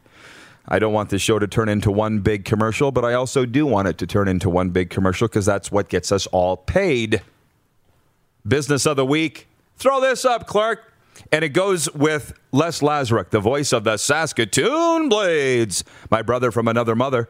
I 0.67 0.79
don't 0.79 0.93
want 0.93 1.09
this 1.09 1.21
show 1.21 1.39
to 1.39 1.47
turn 1.47 1.69
into 1.69 1.91
one 1.91 2.19
big 2.19 2.43
commercial, 2.43 2.91
but 2.91 3.05
I 3.05 3.13
also 3.13 3.45
do 3.45 3.65
want 3.65 3.87
it 3.87 3.97
to 3.99 4.07
turn 4.07 4.27
into 4.27 4.49
one 4.49 4.69
big 4.69 4.89
commercial 4.89 5.27
because 5.27 5.45
that's 5.45 5.71
what 5.71 5.89
gets 5.89 6.11
us 6.11 6.27
all 6.27 6.57
paid. 6.57 7.21
Business 8.47 8.85
of 8.85 8.97
the 8.97 9.05
week. 9.05 9.47
Throw 9.77 9.99
this 10.01 10.25
up, 10.25 10.47
Clark. 10.47 10.93
And 11.31 11.43
it 11.43 11.49
goes 11.49 11.91
with 11.93 12.33
Les 12.51 12.81
Lazaruk, 12.81 13.29
the 13.29 13.39
voice 13.39 13.71
of 13.71 13.83
the 13.83 13.97
Saskatoon 13.97 15.09
Blades, 15.09 15.83
my 16.11 16.21
brother 16.21 16.51
from 16.51 16.67
another 16.67 16.95
mother. 16.95 17.29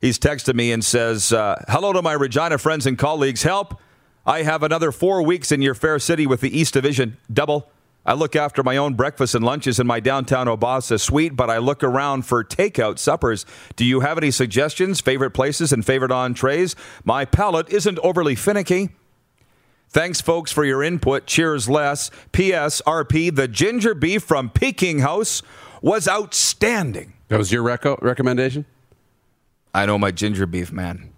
He's 0.00 0.18
texted 0.18 0.54
me 0.54 0.72
and 0.72 0.84
says, 0.84 1.32
uh, 1.32 1.64
Hello 1.68 1.92
to 1.92 2.02
my 2.02 2.12
Regina 2.12 2.58
friends 2.58 2.86
and 2.86 2.98
colleagues. 2.98 3.44
Help. 3.44 3.80
I 4.26 4.42
have 4.42 4.62
another 4.62 4.92
four 4.92 5.22
weeks 5.22 5.52
in 5.52 5.62
your 5.62 5.74
fair 5.74 5.98
city 5.98 6.26
with 6.26 6.40
the 6.40 6.56
East 6.56 6.74
Division. 6.74 7.18
Double. 7.32 7.70
I 8.04 8.14
look 8.14 8.34
after 8.34 8.64
my 8.64 8.76
own 8.76 8.94
breakfasts 8.94 9.34
and 9.34 9.44
lunches 9.44 9.78
in 9.78 9.86
my 9.86 10.00
downtown 10.00 10.48
Obasa 10.48 11.00
suite, 11.00 11.36
but 11.36 11.50
I 11.50 11.58
look 11.58 11.84
around 11.84 12.26
for 12.26 12.42
takeout 12.42 12.98
suppers. 12.98 13.46
Do 13.76 13.84
you 13.84 14.00
have 14.00 14.18
any 14.18 14.32
suggestions, 14.32 15.00
favorite 15.00 15.30
places, 15.30 15.72
and 15.72 15.86
favorite 15.86 16.10
entrees? 16.10 16.74
My 17.04 17.24
palate 17.24 17.68
isn't 17.70 18.00
overly 18.00 18.34
finicky. 18.34 18.90
Thanks, 19.92 20.22
folks, 20.22 20.50
for 20.50 20.64
your 20.64 20.82
input. 20.82 21.26
Cheers, 21.26 21.68
Les. 21.68 22.10
P.S. 22.32 22.80
RP, 22.86 23.34
the 23.34 23.46
ginger 23.46 23.94
beef 23.94 24.22
from 24.22 24.48
Peking 24.48 25.00
House 25.00 25.42
was 25.82 26.08
outstanding. 26.08 27.12
That 27.28 27.36
was 27.36 27.52
your 27.52 27.62
reco- 27.62 28.00
recommendation? 28.00 28.64
I 29.74 29.84
know 29.84 29.98
my 29.98 30.10
ginger 30.10 30.46
beef, 30.46 30.72
man. 30.72 31.12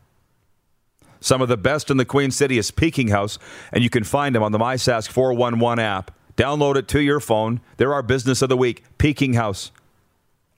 Some 1.21 1.41
of 1.41 1.49
the 1.49 1.57
best 1.57 1.89
in 1.89 1.99
the 1.99 2.05
Queen 2.05 2.33
City 2.33 2.59
is 2.59 2.73
Peking 2.73 3.09
House, 3.09 3.39
and 3.73 3.85
you 3.85 3.91
can 3.91 4.03
find 4.03 4.35
them 4.35 4.43
on 4.43 4.51
the 4.51 4.59
MySask 4.59 5.09
411 5.09 5.79
app. 5.79 6.11
Download 6.37 6.75
it 6.75 6.89
to 6.89 7.01
your 7.01 7.21
phone. 7.21 7.61
They're 7.77 7.95
our 7.95 8.03
business 8.03 8.43
of 8.43 8.49
the 8.49 8.57
week, 8.57 8.83
Peking 8.99 9.35
House. 9.35 9.71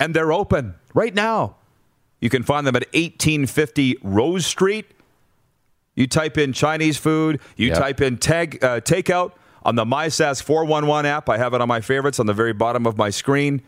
And 0.01 0.15
they're 0.15 0.33
open 0.33 0.75
right 0.95 1.15
now. 1.15 1.57
You 2.21 2.31
can 2.31 2.43
find 2.43 2.67
them 2.67 2.77
at 2.77 2.87
1850 2.95 3.99
Rose 4.03 4.47
Street 4.47 4.87
you 5.97 6.07
type 6.07 6.39
in 6.39 6.53
Chinese 6.53 6.97
food, 6.97 7.41
you 7.57 7.69
yep. 7.69 7.79
type 7.79 8.01
in 8.01 8.19
tag, 8.19 8.63
uh, 8.63 8.81
takeout 8.81 9.33
on 9.65 9.75
the 9.75 9.85
MySask 9.85 10.43
411 10.43 11.07
app. 11.07 11.29
I 11.29 11.39
have 11.39 11.53
it 11.55 11.61
on 11.61 11.67
my 11.67 11.81
favorites 11.81 12.21
on 12.21 12.27
the 12.27 12.35
very 12.35 12.53
bottom 12.53 12.87
of 12.87 12.97
my 12.97 13.11
screen. 13.11 13.63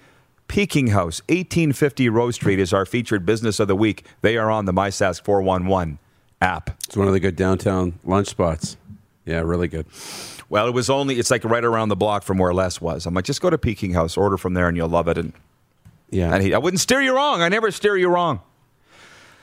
Peking 0.47 0.89
House, 0.89 1.21
1850 1.29 2.09
Rose 2.09 2.37
Street 2.37 2.59
is 2.59 2.73
our 2.73 2.87
featured 2.87 3.27
business 3.27 3.59
of 3.59 3.69
the 3.69 3.77
week. 3.77 4.07
They 4.23 4.37
are 4.37 4.51
on 4.51 4.65
the 4.65 4.73
MySask 4.73 5.23
411 5.25 5.99
app. 6.41 6.71
It's 6.85 6.97
one 6.97 7.09
of 7.09 7.13
the 7.13 7.21
good 7.21 7.37
downtown 7.37 7.99
lunch 8.05 8.29
spots. 8.29 8.77
Yeah, 9.25 9.41
really 9.41 9.69
good. 9.69 9.87
Well, 10.49 10.67
it 10.67 10.73
was 10.73 10.89
only, 10.89 11.19
it's 11.19 11.31
like 11.31 11.45
right 11.45 11.65
around 11.65 11.91
the 11.91 11.97
block 11.97 12.23
from 12.23 12.39
where 12.39 12.55
Les 12.55 12.81
was. 12.81 13.05
I'm 13.05 13.13
like, 13.13 13.27
just 13.27 13.43
go 13.43 13.51
to 13.51 13.59
Peking 13.59 13.93
House, 13.93 14.17
order 14.17 14.39
from 14.39 14.55
there, 14.55 14.69
and 14.69 14.77
you'll 14.77 14.89
love 14.89 15.09
it. 15.09 15.19
And 15.19 15.35
yeah, 16.11 16.33
and 16.33 16.43
he, 16.43 16.55
I 16.55 16.59
wouldn't 16.59 16.81
steer 16.81 17.03
you 17.03 17.15
wrong. 17.15 17.43
I 17.43 17.49
never 17.51 17.71
steer 17.71 17.97
you 17.97 18.09
wrong. 18.09 18.41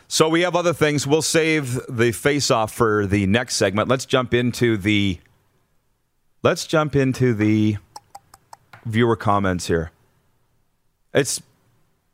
So 0.08 0.30
we 0.30 0.42
have 0.42 0.56
other 0.56 0.74
things. 0.74 1.08
We'll 1.08 1.22
save 1.22 1.80
the 1.90 2.12
face 2.12 2.52
off 2.52 2.72
for 2.72 3.08
the 3.08 3.26
next 3.26 3.56
segment. 3.56 3.90
Let's 3.90 4.06
jump 4.06 4.34
into 4.34 4.78
the 4.78 5.20
let's 6.44 6.68
jump 6.68 6.96
into 6.96 7.34
the 7.34 7.78
viewer 8.86 9.16
comments 9.16 9.68
here. 9.68 9.92
It's 11.14 11.42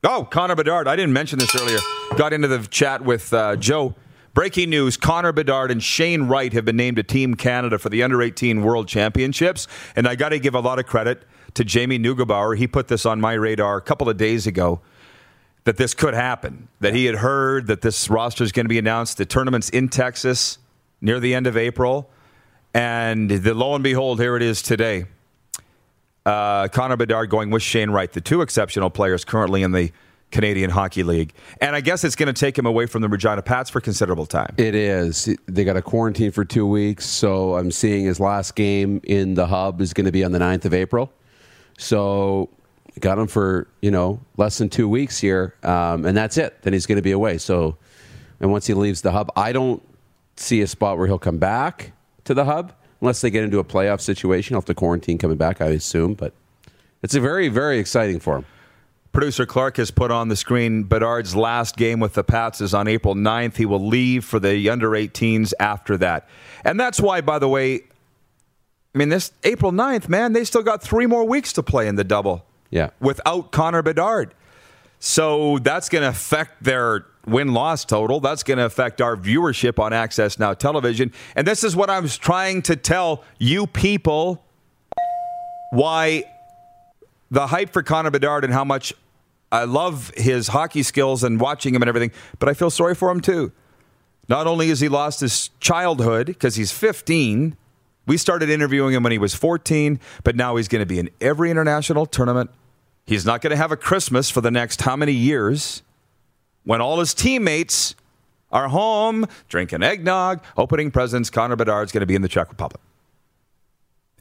oh 0.03 0.25
Connor 0.29 0.55
Bedard. 0.55 0.87
I 0.87 0.95
didn't 0.95 1.13
mention 1.13 1.39
this 1.39 1.53
earlier. 1.53 1.79
Got 2.17 2.31
into 2.33 2.47
the 2.47 2.59
chat 2.67 3.03
with 3.03 3.33
uh, 3.33 3.57
Joe. 3.57 3.95
Breaking 4.33 4.69
news: 4.69 4.95
Connor 4.95 5.33
Bedard 5.33 5.69
and 5.69 5.83
Shane 5.83 6.23
Wright 6.23 6.53
have 6.53 6.63
been 6.63 6.77
named 6.77 6.95
to 6.95 7.03
Team 7.03 7.35
Canada 7.35 7.77
for 7.77 7.89
the 7.89 8.01
Under 8.03 8.21
18 8.21 8.61
World 8.61 8.87
Championships, 8.87 9.67
and 9.97 10.07
I 10.07 10.15
got 10.15 10.29
to 10.29 10.39
give 10.39 10.55
a 10.55 10.61
lot 10.61 10.79
of 10.79 10.85
credit 10.85 11.23
to 11.55 11.65
Jamie 11.65 11.99
Neugebauer. 11.99 12.57
He 12.57 12.67
put 12.67 12.87
this 12.87 13.05
on 13.05 13.19
my 13.19 13.33
radar 13.33 13.75
a 13.75 13.81
couple 13.81 14.07
of 14.07 14.15
days 14.15 14.47
ago 14.47 14.79
that 15.63 15.77
this 15.77 15.93
could 15.93 16.13
happen, 16.13 16.67
that 16.79 16.93
he 16.93 17.05
had 17.05 17.15
heard 17.15 17.67
that 17.67 17.81
this 17.81 18.09
roster 18.09 18.43
is 18.43 18.51
going 18.51 18.65
to 18.65 18.69
be 18.69 18.79
announced. 18.79 19.17
The 19.17 19.25
tournament's 19.25 19.69
in 19.69 19.89
Texas 19.89 20.57
near 21.01 21.19
the 21.19 21.35
end 21.35 21.47
of 21.47 21.55
April. 21.55 22.09
And 22.73 23.29
the, 23.29 23.53
lo 23.53 23.75
and 23.75 23.83
behold, 23.83 24.19
here 24.19 24.35
it 24.35 24.43
is 24.43 24.61
today. 24.61 25.05
Uh, 26.25 26.67
Connor 26.67 26.97
Bedard 26.97 27.29
going 27.29 27.49
with 27.49 27.63
Shane 27.63 27.89
Wright, 27.89 28.11
the 28.11 28.21
two 28.21 28.41
exceptional 28.41 28.89
players 28.89 29.25
currently 29.25 29.63
in 29.63 29.71
the 29.71 29.91
Canadian 30.31 30.69
Hockey 30.69 31.03
League. 31.03 31.33
And 31.59 31.75
I 31.75 31.81
guess 31.81 32.03
it's 32.03 32.15
going 32.15 32.33
to 32.33 32.39
take 32.39 32.57
him 32.57 32.65
away 32.65 32.85
from 32.85 33.01
the 33.01 33.09
Regina 33.09 33.41
Pats 33.41 33.69
for 33.69 33.81
considerable 33.81 34.25
time. 34.25 34.53
It 34.57 34.75
is. 34.75 35.35
They 35.47 35.63
got 35.63 35.77
a 35.77 35.81
quarantine 35.81 36.31
for 36.31 36.45
two 36.45 36.65
weeks. 36.65 37.05
So 37.05 37.55
I'm 37.55 37.71
seeing 37.71 38.05
his 38.05 38.19
last 38.19 38.55
game 38.55 39.01
in 39.03 39.33
the 39.33 39.47
hub 39.47 39.81
is 39.81 39.93
going 39.93 40.05
to 40.05 40.11
be 40.11 40.23
on 40.23 40.31
the 40.31 40.39
9th 40.39 40.65
of 40.65 40.73
April. 40.73 41.11
So 41.77 42.49
got 42.99 43.17
him 43.17 43.27
for 43.27 43.67
you 43.81 43.91
know 43.91 44.19
less 44.37 44.57
than 44.57 44.69
two 44.69 44.89
weeks 44.89 45.19
here, 45.19 45.55
um, 45.63 46.05
and 46.05 46.15
that's 46.15 46.37
it. 46.37 46.61
Then 46.61 46.73
he's 46.73 46.85
going 46.85 46.97
to 46.97 47.01
be 47.01 47.11
away. 47.11 47.37
So, 47.37 47.77
and 48.39 48.51
once 48.51 48.67
he 48.67 48.73
leaves 48.73 49.01
the 49.01 49.11
hub, 49.11 49.31
I 49.35 49.51
don't 49.51 49.81
see 50.35 50.61
a 50.61 50.67
spot 50.67 50.97
where 50.97 51.07
he'll 51.07 51.19
come 51.19 51.37
back 51.37 51.93
to 52.25 52.33
the 52.33 52.45
hub 52.45 52.73
unless 52.99 53.21
they 53.21 53.29
get 53.29 53.43
into 53.43 53.59
a 53.59 53.63
playoff 53.63 54.01
situation. 54.01 54.53
He'll 54.53 54.61
have 54.61 54.65
to 54.65 54.73
quarantine 54.73 55.17
coming 55.17 55.37
back, 55.37 55.61
I 55.61 55.67
assume. 55.67 56.15
But 56.15 56.33
it's 57.01 57.15
a 57.15 57.21
very 57.21 57.47
very 57.47 57.79
exciting 57.79 58.19
for 58.19 58.37
him. 58.37 58.45
Producer 59.11 59.45
Clark 59.45 59.75
has 59.75 59.91
put 59.91 60.09
on 60.09 60.29
the 60.29 60.37
screen 60.37 60.83
Bedard's 60.83 61.35
last 61.35 61.75
game 61.75 61.99
with 61.99 62.13
the 62.13 62.23
Pats 62.23 62.61
is 62.61 62.73
on 62.73 62.87
April 62.87 63.13
9th. 63.13 63.57
He 63.57 63.65
will 63.65 63.85
leave 63.85 64.23
for 64.23 64.39
the 64.39 64.69
under 64.69 64.91
18s 64.91 65.51
after 65.59 65.97
that. 65.97 66.29
And 66.63 66.79
that's 66.79 67.01
why, 67.01 67.19
by 67.19 67.37
the 67.37 67.49
way, 67.49 67.81
I 68.95 68.97
mean, 68.97 69.09
this 69.09 69.33
April 69.43 69.73
9th, 69.73 70.07
man, 70.07 70.31
they 70.31 70.45
still 70.45 70.63
got 70.63 70.81
three 70.81 71.07
more 71.07 71.25
weeks 71.25 71.51
to 71.53 71.63
play 71.63 71.89
in 71.89 71.95
the 71.95 72.05
double 72.05 72.45
Yeah. 72.71 72.89
without 72.99 73.51
Connor 73.51 73.81
Bedard. 73.81 74.33
So 74.99 75.59
that's 75.59 75.89
going 75.89 76.03
to 76.03 76.09
affect 76.09 76.63
their 76.63 77.05
win 77.25 77.53
loss 77.53 77.85
total. 77.85 78.19
That's 78.19 78.43
going 78.43 78.57
to 78.57 78.65
affect 78.65 79.01
our 79.01 79.15
viewership 79.15 79.79
on 79.79 79.93
Access 79.93 80.39
Now 80.39 80.53
television. 80.53 81.11
And 81.35 81.45
this 81.45 81.63
is 81.63 81.75
what 81.75 81.89
I 81.89 81.99
was 81.99 82.17
trying 82.17 82.61
to 82.63 82.75
tell 82.75 83.23
you 83.39 83.67
people 83.67 84.43
why 85.71 86.23
the 87.29 87.47
hype 87.47 87.71
for 87.71 87.83
Connor 87.83 88.11
Bedard 88.11 88.43
and 88.43 88.53
how 88.53 88.63
much 88.63 88.93
I 89.51 89.65
love 89.65 90.11
his 90.15 90.49
hockey 90.49 90.83
skills 90.83 91.23
and 91.23 91.39
watching 91.39 91.75
him 91.75 91.81
and 91.81 91.89
everything, 91.89 92.11
but 92.39 92.47
I 92.47 92.53
feel 92.53 92.69
sorry 92.69 92.95
for 92.95 93.09
him 93.09 93.21
too. 93.21 93.51
Not 94.29 94.47
only 94.47 94.69
has 94.69 94.79
he 94.79 94.87
lost 94.87 95.19
his 95.19 95.49
childhood 95.59 96.27
because 96.27 96.55
he's 96.55 96.71
15, 96.71 97.57
we 98.07 98.17
started 98.17 98.49
interviewing 98.49 98.93
him 98.93 99.03
when 99.03 99.11
he 99.11 99.17
was 99.17 99.33
14, 99.33 99.99
but 100.23 100.35
now 100.35 100.55
he's 100.55 100.67
going 100.67 100.81
to 100.81 100.85
be 100.85 100.99
in 100.99 101.09
every 101.19 101.51
international 101.51 102.05
tournament. 102.05 102.49
He's 103.05 103.25
not 103.25 103.41
going 103.41 103.51
to 103.51 103.57
have 103.57 103.71
a 103.71 103.77
Christmas 103.77 104.29
for 104.29 104.41
the 104.41 104.51
next 104.51 104.81
how 104.81 104.95
many 104.95 105.13
years 105.13 105.83
when 106.63 106.81
all 106.81 106.99
his 106.99 107.13
teammates 107.13 107.95
are 108.51 108.67
home 108.67 109.25
drinking 109.47 109.83
eggnog, 109.83 110.43
opening 110.57 110.91
presents. 110.91 111.29
Connor 111.29 111.55
Bedard's 111.55 111.91
going 111.91 112.01
to 112.01 112.05
be 112.05 112.15
in 112.15 112.21
the 112.21 112.27
Czech 112.27 112.49
Republic. 112.49 112.81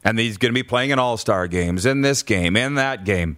And 0.03 0.17
he's 0.17 0.37
going 0.37 0.51
to 0.51 0.57
be 0.57 0.63
playing 0.63 0.89
in 0.89 0.99
all 0.99 1.17
star 1.17 1.47
games, 1.47 1.85
in 1.85 2.01
this 2.01 2.23
game, 2.23 2.55
in 2.55 2.75
that 2.75 3.05
game. 3.05 3.37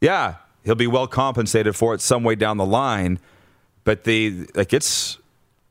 Yeah, 0.00 0.36
he'll 0.64 0.76
be 0.76 0.86
well 0.86 1.08
compensated 1.08 1.74
for 1.74 1.94
it 1.94 2.00
some 2.00 2.22
way 2.22 2.36
down 2.36 2.56
the 2.56 2.66
line, 2.66 3.18
but 3.84 4.04
the 4.04 4.46
like 4.54 4.72
it's 4.72 5.18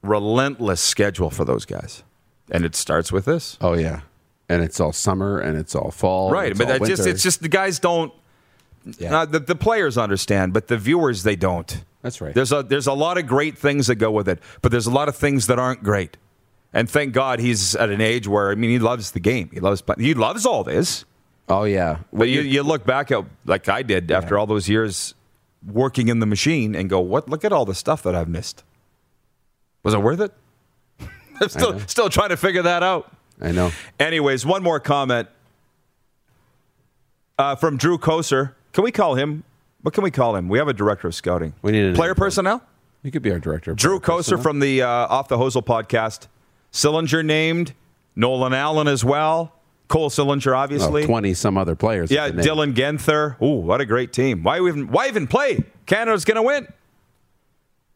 relentless 0.03 0.81
schedule 0.81 1.29
for 1.29 1.45
those 1.45 1.65
guys. 1.65 2.03
And 2.51 2.65
it 2.65 2.75
starts 2.75 3.11
with 3.11 3.25
this. 3.25 3.57
Oh 3.61 3.73
yeah, 3.73 4.01
and 4.49 4.61
it's 4.61 4.79
all 4.79 4.91
summer 4.91 5.39
and 5.39 5.57
it's 5.57 5.75
all 5.75 5.91
fall. 5.91 6.31
Right, 6.31 6.57
but 6.57 6.81
all 6.81 6.85
just 6.85 7.07
it's 7.07 7.23
just 7.23 7.41
the 7.41 7.47
guys 7.47 7.79
don't 7.79 8.11
Yeah. 8.97 9.19
uh, 9.21 9.25
the, 9.25 9.39
the 9.39 9.55
players 9.55 9.97
understand, 9.97 10.53
but 10.53 10.67
the 10.67 10.77
viewers 10.77 11.23
they 11.23 11.35
don't. 11.35 11.83
That's 12.01 12.21
right. 12.21 12.33
There's 12.33 12.51
a 12.51 12.63
there's 12.63 12.87
a 12.87 12.93
lot 12.93 13.17
of 13.17 13.27
great 13.27 13.57
things 13.57 13.87
that 13.87 13.95
go 13.95 14.09
with 14.11 14.29
it, 14.29 14.39
but 14.61 14.71
there's 14.71 14.87
a 14.87 14.91
lot 14.91 15.09
of 15.09 15.15
things 15.15 15.47
that 15.47 15.59
aren't 15.59 15.83
great. 15.83 16.17
And 16.71 16.89
thank 16.89 17.13
God 17.13 17.39
he's 17.39 17.75
at 17.75 17.89
an 17.89 17.99
age 17.99 18.27
where 18.27 18.51
I 18.51 18.55
mean 18.55 18.69
he 18.69 18.79
loves 18.79 19.11
the 19.11 19.19
game. 19.19 19.49
He 19.53 19.59
loves 19.59 19.83
he 19.97 20.13
loves 20.13 20.45
all 20.45 20.63
this. 20.63 21.03
oh 21.49 21.63
yeah. 21.65 21.99
But 22.13 22.29
you, 22.29 22.41
you 22.41 22.63
look 22.63 22.85
back 22.85 23.11
at 23.11 23.25
like 23.45 23.67
I 23.67 23.81
did 23.81 24.11
after 24.11 24.37
all 24.37 24.45
those 24.45 24.69
years 24.69 25.13
working 25.67 26.07
in 26.07 26.19
the 26.19 26.25
machine 26.25 26.73
and 26.75 26.89
go, 26.89 26.99
what? 27.01 27.27
Look 27.27 27.43
at 27.43 27.51
all 27.51 27.65
the 27.65 27.75
stuff 27.75 28.01
that 28.03 28.15
I've 28.15 28.29
missed. 28.29 28.63
Was 29.83 29.93
it 29.93 30.01
worth 30.01 30.21
it? 30.21 30.31
I'm 31.41 31.49
still 31.49 31.79
still 31.81 32.09
trying 32.09 32.29
to 32.29 32.37
figure 32.37 32.61
that 32.61 32.81
out. 32.83 33.11
I 33.41 33.51
know. 33.51 33.71
Anyways, 33.99 34.45
one 34.45 34.63
more 34.63 34.79
comment 34.79 35.27
uh, 37.37 37.55
from 37.55 37.77
Drew 37.77 37.97
Koser. 37.97 38.53
Can 38.73 38.83
we 38.83 38.91
call 38.91 39.15
him? 39.15 39.43
What 39.81 39.93
can 39.93 40.03
we 40.03 40.11
call 40.11 40.35
him? 40.35 40.49
We 40.49 40.57
have 40.57 40.67
a 40.67 40.73
director 40.73 41.07
of 41.07 41.15
scouting. 41.15 41.53
We 41.61 41.71
need 41.71 41.91
a 41.91 41.93
player 41.93 42.09
name 42.09 42.15
for 42.15 42.23
him. 42.23 42.27
personnel. 42.27 42.63
He 43.03 43.11
could 43.11 43.21
be 43.21 43.31
our 43.31 43.39
director. 43.39 43.73
Drew 43.73 43.99
Koser 43.99 44.41
from 44.41 44.59
the 44.59 44.81
uh, 44.81 44.87
Off 44.87 45.29
the 45.29 45.37
Hosel 45.37 45.63
podcast. 45.63 46.27
Sillinger 46.73 47.25
named. 47.25 47.73
Nolan 48.15 48.53
Allan 48.53 48.87
as 48.87 49.05
well. 49.05 49.53
Cole 49.87 50.09
Sillinger, 50.09 50.55
obviously. 50.55 51.05
Twenty 51.05 51.33
some 51.33 51.57
other 51.57 51.75
players. 51.75 52.11
Yeah, 52.11 52.25
at 52.25 52.35
the 52.35 52.43
name. 52.43 52.55
Dylan 52.55 52.73
Guenther. 52.73 53.41
Ooh, 53.41 53.61
what 53.61 53.79
a 53.81 53.85
great 53.85 54.11
team. 54.11 54.43
Why 54.43 54.57
even 54.59 54.89
why 54.89 55.07
even 55.07 55.25
play? 55.25 55.63
Canada's 55.85 56.25
going 56.25 56.35
to 56.35 56.43
win. 56.43 56.67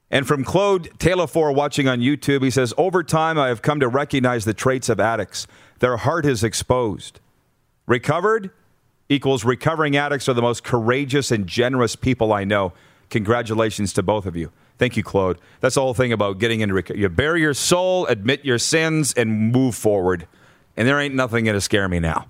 And 0.10 0.28
from 0.28 0.44
Claude 0.44 0.90
Taylor 1.00 1.28
for 1.28 1.52
watching 1.52 1.88
on 1.88 2.00
YouTube, 2.00 2.44
he 2.44 2.52
says, 2.52 2.72
Over 2.78 3.04
time, 3.04 3.38
I 3.38 3.48
have 3.48 3.62
come 3.62 3.80
to 3.80 3.88
recognize 3.88 4.46
the 4.46 4.54
traits 4.54 4.88
of 4.88 5.00
addicts. 5.00 5.48
Their 5.80 5.98
heart 5.98 6.26
is 6.26 6.44
exposed. 6.44 7.20
Recovered 7.88 8.52
equals 9.14 9.46
recovering 9.46 9.96
addicts 9.96 10.28
are 10.28 10.34
the 10.34 10.42
most 10.42 10.64
courageous 10.64 11.32
and 11.32 11.48
generous 11.48 11.96
people 11.96 12.34
I 12.34 12.44
know. 12.44 12.74
Congratulations 13.10 13.94
to 13.94 14.04
both 14.04 14.26
of 14.26 14.36
you. 14.36 14.52
Thank 14.78 14.98
you, 14.98 15.04
Claude. 15.04 15.40
That's 15.60 15.76
the 15.76 15.82
whole 15.82 15.94
thing 15.94 16.12
about 16.12 16.40
getting 16.40 16.62
into 16.62 16.74
recovery. 16.74 17.02
You 17.02 17.10
bury 17.10 17.42
your 17.42 17.54
soul, 17.54 18.08
admit 18.08 18.44
your 18.44 18.58
sins, 18.58 19.14
and 19.14 19.52
move 19.52 19.76
forward. 19.76 20.28
And 20.76 20.88
there 20.88 21.00
ain't 21.00 21.14
nothing 21.14 21.46
going 21.46 21.56
to 21.56 21.62
scare 21.62 21.88
me 21.88 22.00
now. 22.00 22.26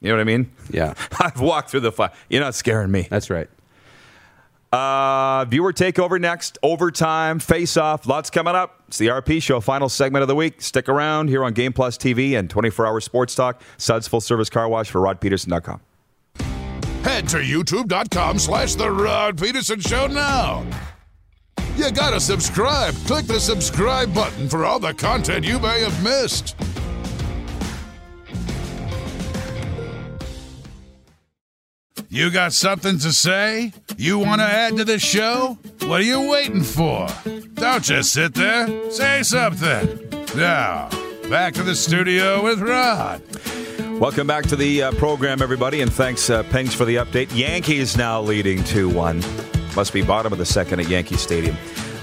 You 0.00 0.08
know 0.08 0.14
what 0.16 0.22
I 0.22 0.24
mean? 0.24 0.50
Yeah, 0.70 0.94
I've 1.20 1.40
walked 1.40 1.70
through 1.70 1.80
the 1.80 1.92
fire. 1.92 2.12
You're 2.30 2.40
not 2.40 2.54
scaring 2.54 2.90
me. 2.90 3.06
that's 3.10 3.30
right. 3.30 3.48
Uh, 4.72 5.46
viewer 5.46 5.72
takeover 5.72 6.20
next. 6.20 6.58
Overtime, 6.62 7.38
face 7.38 7.76
off. 7.76 8.06
Lots 8.06 8.28
coming 8.28 8.54
up. 8.54 8.82
It's 8.88 8.98
the 8.98 9.06
RP 9.08 9.42
show, 9.42 9.60
final 9.60 9.88
segment 9.88 10.22
of 10.22 10.28
the 10.28 10.34
week. 10.34 10.60
Stick 10.60 10.88
around 10.88 11.28
here 11.28 11.42
on 11.42 11.54
Game 11.54 11.72
Plus 11.72 11.96
TV 11.96 12.38
and 12.38 12.50
24 12.50 12.86
hour 12.86 13.00
sports 13.00 13.34
talk. 13.34 13.62
Suds 13.78 14.08
full 14.08 14.20
service 14.20 14.50
car 14.50 14.68
wash 14.68 14.90
for 14.90 15.00
rodpedersen.com. 15.00 15.80
Head 17.08 17.26
to 17.30 17.38
youtube.com 17.38 18.38
slash 18.38 18.74
The 18.74 18.90
Rod 18.90 19.38
Pedersen 19.38 19.80
Show 19.80 20.08
now. 20.08 20.62
You 21.74 21.90
gotta 21.90 22.20
subscribe. 22.20 22.94
Click 23.06 23.24
the 23.24 23.40
subscribe 23.40 24.12
button 24.12 24.46
for 24.46 24.66
all 24.66 24.78
the 24.78 24.92
content 24.92 25.46
you 25.46 25.58
may 25.58 25.80
have 25.80 26.04
missed. 26.04 26.54
You 32.10 32.30
got 32.30 32.52
something 32.52 32.98
to 32.98 33.10
say? 33.10 33.72
You 33.96 34.18
want 34.18 34.42
to 34.42 34.46
add 34.46 34.76
to 34.76 34.84
the 34.84 34.98
show? 34.98 35.56
What 35.84 36.02
are 36.02 36.04
you 36.04 36.28
waiting 36.28 36.62
for? 36.62 37.08
Don't 37.54 37.82
just 37.82 38.12
sit 38.12 38.34
there. 38.34 38.90
Say 38.90 39.22
something. 39.22 40.10
Now, 40.36 40.90
back 41.30 41.54
to 41.54 41.62
the 41.62 41.74
studio 41.74 42.44
with 42.44 42.60
Rod. 42.60 43.22
Welcome 43.98 44.28
back 44.28 44.44
to 44.46 44.54
the 44.54 44.84
uh, 44.84 44.92
program, 44.92 45.42
everybody, 45.42 45.80
and 45.80 45.92
thanks, 45.92 46.30
uh, 46.30 46.44
Pengs, 46.44 46.72
for 46.72 46.84
the 46.84 46.96
update. 46.96 47.36
Yankees 47.36 47.96
now 47.96 48.20
leading 48.20 48.62
2 48.62 48.88
1. 48.88 49.22
Must 49.74 49.92
be 49.92 50.02
bottom 50.02 50.32
of 50.32 50.38
the 50.38 50.46
second 50.46 50.78
at 50.78 50.88
Yankee 50.88 51.16
Stadium. 51.16 51.56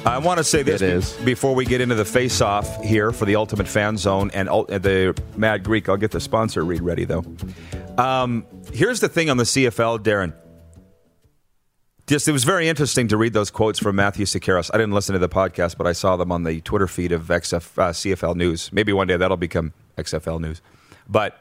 I 0.06 0.18
want 0.18 0.38
to 0.40 0.44
say 0.44 0.62
this 0.62 1.14
before 1.22 1.56
we 1.56 1.64
get 1.64 1.80
into 1.80 1.96
the 1.96 2.04
face 2.04 2.42
off 2.42 2.84
here 2.84 3.14
for 3.14 3.24
the 3.24 3.38
Ultimate 3.38 3.68
Fan 3.70 3.96
Zone 3.96 4.30
and 4.34 4.50
ul- 4.50 4.68
uh, 4.70 4.78
the 4.78 5.18
Mad 5.38 5.64
Greek. 5.64 5.88
I'll 5.88 5.96
get 5.96 6.12
the 6.12 6.20
sponsor 6.20 6.66
read 6.66 6.82
ready, 6.82 7.06
though. 7.06 7.24
Um, 7.98 8.46
here's 8.74 9.00
the 9.00 9.08
thing 9.08 9.30
on 9.30 9.38
the 9.38 9.46
CFL, 9.46 10.00
Darren. 10.00 10.34
Just 12.08 12.28
it 12.28 12.34
was 12.34 12.44
very 12.44 12.68
interesting 12.68 13.08
to 13.08 13.16
read 13.16 13.32
those 13.32 13.52
quotes 13.52 13.80
from 13.80 13.96
Matthew 13.96 14.26
Sekeres. 14.26 14.70
I 14.74 14.78
didn't 14.78 14.94
listen 14.94 15.14
to 15.14 15.20
the 15.20 15.30
podcast, 15.30 15.78
but 15.78 15.88
I 15.88 15.94
saw 15.94 16.18
them 16.18 16.30
on 16.30 16.44
the 16.44 16.60
Twitter 16.60 16.88
feed 16.88 17.14
of 17.14 17.24
XF, 17.24 17.80
uh, 17.80 17.92
CFL 17.92 18.36
News. 18.36 18.74
Maybe 18.74 18.92
one 18.92 19.08
day 19.08 19.16
that'll 19.16 19.38
become 19.38 19.72
XFL 19.98 20.42
News. 20.42 20.62
But 21.08 21.40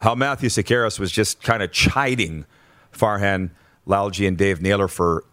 how 0.00 0.14
Matthew 0.14 0.48
Sekeres 0.48 0.98
was 0.98 1.10
just 1.10 1.42
kind 1.42 1.62
of 1.62 1.72
chiding 1.72 2.44
Farhan 2.92 3.50
Lalji 3.86 4.26
and 4.26 4.36
Dave 4.36 4.60
Naylor 4.60 4.88
for 4.88 5.24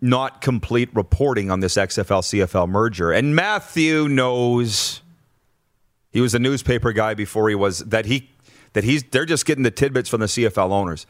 not 0.00 0.40
complete 0.40 0.88
reporting 0.94 1.50
on 1.50 1.60
this 1.60 1.76
XFL 1.76 2.22
CFL 2.22 2.68
merger. 2.68 3.12
And 3.12 3.36
Matthew 3.36 4.08
knows 4.08 5.00
he 6.10 6.20
was 6.20 6.34
a 6.34 6.38
newspaper 6.38 6.92
guy 6.92 7.14
before 7.14 7.48
he 7.48 7.54
was 7.54 7.78
that 7.80 8.06
he 8.06 8.30
that 8.72 8.84
he's 8.84 9.04
they're 9.04 9.24
just 9.24 9.46
getting 9.46 9.62
the 9.62 9.70
tidbits 9.70 10.08
from 10.08 10.20
the 10.20 10.26
CFL 10.26 10.70
owners. 10.70 11.06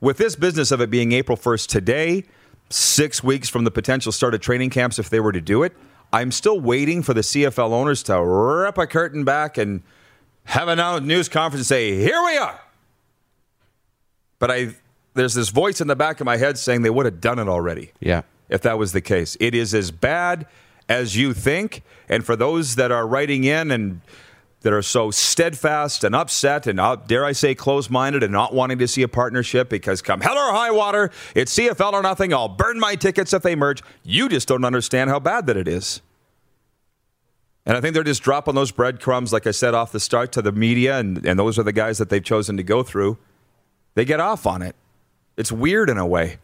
With 0.00 0.16
this 0.16 0.36
business 0.36 0.70
of 0.70 0.80
it 0.80 0.90
being 0.90 1.12
April 1.12 1.36
1st 1.36 1.66
today, 1.66 2.24
6 2.70 3.22
weeks 3.22 3.50
from 3.50 3.64
the 3.64 3.70
potential 3.70 4.12
start 4.12 4.32
of 4.32 4.40
training 4.40 4.70
camps 4.70 4.98
if 4.98 5.10
they 5.10 5.20
were 5.20 5.32
to 5.32 5.40
do 5.42 5.62
it, 5.62 5.76
I'm 6.10 6.32
still 6.32 6.58
waiting 6.58 7.02
for 7.02 7.12
the 7.12 7.20
CFL 7.20 7.72
owners 7.72 8.02
to 8.04 8.22
rip 8.24 8.78
a 8.78 8.86
curtain 8.86 9.24
back 9.24 9.58
and 9.58 9.82
have 10.44 10.68
a 10.68 11.00
news 11.00 11.28
conference 11.28 11.62
and 11.62 11.66
say, 11.66 11.96
"Here 11.96 12.22
we 12.24 12.36
are." 12.36 12.60
But 14.38 14.50
I 14.50 14.74
there's 15.14 15.34
this 15.34 15.50
voice 15.50 15.80
in 15.80 15.88
the 15.88 15.96
back 15.96 16.20
of 16.20 16.24
my 16.24 16.36
head 16.36 16.58
saying 16.58 16.82
they 16.82 16.90
would 16.90 17.06
have 17.06 17.20
done 17.20 17.38
it 17.38 17.48
already 17.48 17.92
Yeah, 18.00 18.22
if 18.48 18.62
that 18.62 18.78
was 18.78 18.92
the 18.92 19.00
case. 19.00 19.36
It 19.40 19.54
is 19.54 19.74
as 19.74 19.90
bad 19.90 20.46
as 20.88 21.16
you 21.16 21.32
think. 21.32 21.82
And 22.08 22.24
for 22.24 22.36
those 22.36 22.74
that 22.76 22.90
are 22.90 23.06
writing 23.06 23.44
in 23.44 23.70
and 23.70 24.00
that 24.62 24.72
are 24.72 24.82
so 24.82 25.10
steadfast 25.10 26.04
and 26.04 26.14
upset 26.14 26.66
and, 26.66 26.78
uh, 26.78 26.96
dare 26.96 27.24
I 27.24 27.32
say, 27.32 27.54
close 27.54 27.88
minded 27.88 28.22
and 28.22 28.32
not 28.32 28.52
wanting 28.52 28.78
to 28.78 28.88
see 28.88 29.02
a 29.02 29.08
partnership 29.08 29.70
because 29.70 30.02
come 30.02 30.20
hell 30.20 30.36
or 30.36 30.52
high 30.52 30.70
water, 30.70 31.10
it's 31.34 31.56
CFL 31.56 31.94
or 31.94 32.02
nothing. 32.02 32.34
I'll 32.34 32.48
burn 32.48 32.78
my 32.78 32.94
tickets 32.94 33.32
if 33.32 33.42
they 33.42 33.54
merge. 33.54 33.82
You 34.02 34.28
just 34.28 34.48
don't 34.48 34.64
understand 34.64 35.08
how 35.08 35.18
bad 35.18 35.46
that 35.46 35.56
it 35.56 35.66
is. 35.66 36.02
And 37.66 37.76
I 37.76 37.80
think 37.80 37.94
they're 37.94 38.02
just 38.04 38.22
dropping 38.22 38.54
those 38.54 38.70
breadcrumbs, 38.70 39.32
like 39.32 39.46
I 39.46 39.50
said 39.50 39.74
off 39.74 39.92
the 39.92 40.00
start, 40.00 40.32
to 40.32 40.42
the 40.42 40.52
media, 40.52 40.98
and, 40.98 41.24
and 41.26 41.38
those 41.38 41.58
are 41.58 41.62
the 41.62 41.72
guys 41.72 41.98
that 41.98 42.08
they've 42.08 42.24
chosen 42.24 42.56
to 42.56 42.62
go 42.62 42.82
through. 42.82 43.18
They 43.94 44.04
get 44.04 44.18
off 44.20 44.46
on 44.46 44.62
it. 44.62 44.74
It's 45.36 45.52
weird 45.52 45.90
in 45.90 45.98
a 45.98 46.06
way. 46.06 46.38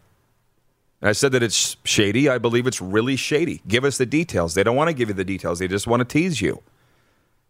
And 1.01 1.09
I 1.09 1.13
said 1.13 1.33
that 1.33 1.43
it's 1.43 1.77
shady. 1.85 2.29
I 2.29 2.39
believe 2.39 2.67
it's 2.67 2.81
really 2.81 3.17
shady. 3.17 3.63
Give 3.67 3.85
us 3.85 3.99
the 3.99 4.07
details. 4.07 4.55
They 4.55 4.63
don't 4.63 4.77
want 4.77 4.89
to 4.89 4.95
give 4.95 5.09
you 5.09 5.15
the 5.15 5.25
details. 5.25 5.59
They 5.59 5.69
just 5.69 5.87
want 5.87 6.01
to 6.01 6.05
tease 6.05 6.41
you. 6.41 6.63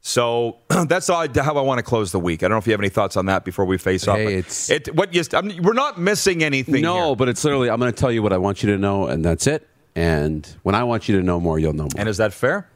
So 0.01 0.59
that's 0.87 1.11
all 1.11 1.23
I, 1.23 1.43
how 1.43 1.57
I 1.57 1.61
want 1.63 1.79
to 1.79 1.83
close 1.83 2.13
the 2.13 2.21
week. 2.21 2.43
I 2.43 2.49
don't 2.49 2.53
know 2.55 2.59
if 2.59 2.67
you 2.67 2.73
have 2.73 2.81
any 2.81 2.89
thoughts 2.89 3.17
on 3.17 3.27
that 3.27 3.45
before 3.45 3.65
we 3.65 3.79
face 3.79 4.07
off. 4.07 4.19
Hey, 4.19 4.25
but 4.25 4.33
it's- 4.33 4.71
it. 4.71 4.95
What 4.95 5.13
you? 5.15 5.23
I 5.33 5.41
mean, 5.43 5.63
we're 5.63 5.73
not 5.73 5.99
missing 5.99 6.45
anything. 6.45 6.83
no, 6.83 7.09
here. 7.09 7.17
but 7.17 7.29
it's 7.29 7.43
literally. 7.45 7.71
I'm 7.71 7.81
going 7.81 7.93
to 7.93 7.99
tell 7.99 8.13
you 8.13 8.23
what 8.23 8.33
I 8.33 8.39
want 8.39 8.63
you 8.63 8.71
to 8.73 8.79
know, 8.79 9.07
and 9.07 9.25
that's 9.25 9.47
it. 9.47 9.67
And 9.97 10.47
when 10.63 10.75
I 10.75 10.85
want 10.85 11.09
you 11.09 11.17
to 11.19 11.23
know 11.25 11.41
more, 11.41 11.59
you'll 11.59 11.73
know 11.73 11.85
more. 11.85 11.99
and 11.99 12.09
is 12.09 12.19
that 12.19 12.33
fair? 12.33 12.69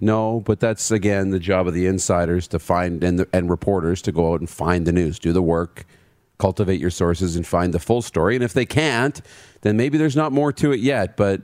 No, 0.00 0.40
but 0.40 0.60
that's 0.60 0.90
again 0.90 1.30
the 1.30 1.40
job 1.40 1.66
of 1.66 1.74
the 1.74 1.86
insiders 1.86 2.46
to 2.48 2.58
find 2.58 3.02
and 3.02 3.18
the, 3.18 3.28
and 3.32 3.50
reporters 3.50 4.00
to 4.02 4.12
go 4.12 4.32
out 4.32 4.40
and 4.40 4.48
find 4.48 4.86
the 4.86 4.92
news, 4.92 5.18
do 5.18 5.32
the 5.32 5.42
work, 5.42 5.84
cultivate 6.38 6.80
your 6.80 6.90
sources, 6.90 7.34
and 7.34 7.46
find 7.46 7.74
the 7.74 7.80
full 7.80 8.00
story. 8.00 8.36
And 8.36 8.44
if 8.44 8.52
they 8.52 8.66
can't, 8.66 9.20
then 9.62 9.76
maybe 9.76 9.98
there's 9.98 10.14
not 10.14 10.30
more 10.30 10.52
to 10.52 10.70
it 10.72 10.80
yet. 10.80 11.16
But 11.16 11.42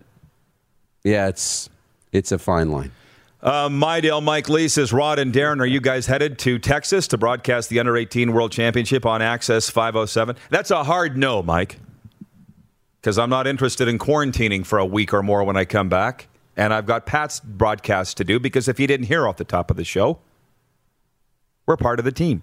yeah, 1.03 1.27
it's 1.27 1.69
it's 2.13 2.31
a 2.31 2.39
fine 2.39 2.71
line. 2.71 2.93
Uh, 3.43 3.69
Midale 3.69 4.23
Mike 4.23 4.49
Lee 4.49 4.69
says, 4.69 4.91
Rod 4.91 5.19
and 5.19 5.31
Darren, 5.31 5.61
are 5.61 5.67
you 5.67 5.79
guys 5.79 6.07
headed 6.07 6.39
to 6.39 6.59
Texas 6.59 7.07
to 7.09 7.19
broadcast 7.19 7.69
the 7.69 7.79
Under 7.79 7.95
18 7.95 8.33
World 8.33 8.53
Championship 8.53 9.05
on 9.05 9.21
Access 9.21 9.69
507? 9.69 10.37
That's 10.49 10.71
a 10.71 10.83
hard 10.83 11.19
no, 11.19 11.43
Mike, 11.43 11.79
because 13.03 13.19
I'm 13.19 13.29
not 13.29 13.47
interested 13.47 13.87
in 13.87 13.99
quarantining 13.99 14.65
for 14.65 14.79
a 14.79 14.87
week 14.87 15.13
or 15.13 15.23
more 15.23 15.45
when 15.45 15.59
I 15.59 15.67
come 15.67 15.91
back. 15.91 16.29
And 16.57 16.73
I've 16.73 16.87
got 16.87 17.07
Pat's 17.07 17.41
broadcast 17.41 18.17
to 18.19 18.25
do 18.25 18.39
because 18.39 18.69
if 18.69 18.79
you 18.79 18.87
didn't 18.87 19.07
hear 19.07 19.27
off 19.27 19.37
the 19.37 19.45
top 19.45 19.71
of 19.71 19.77
the 19.77 19.85
show, 19.85 20.19
we're 21.67 21.77
part 21.77 21.99
of 21.99 22.05
the 22.05 22.13
team. 22.13 22.43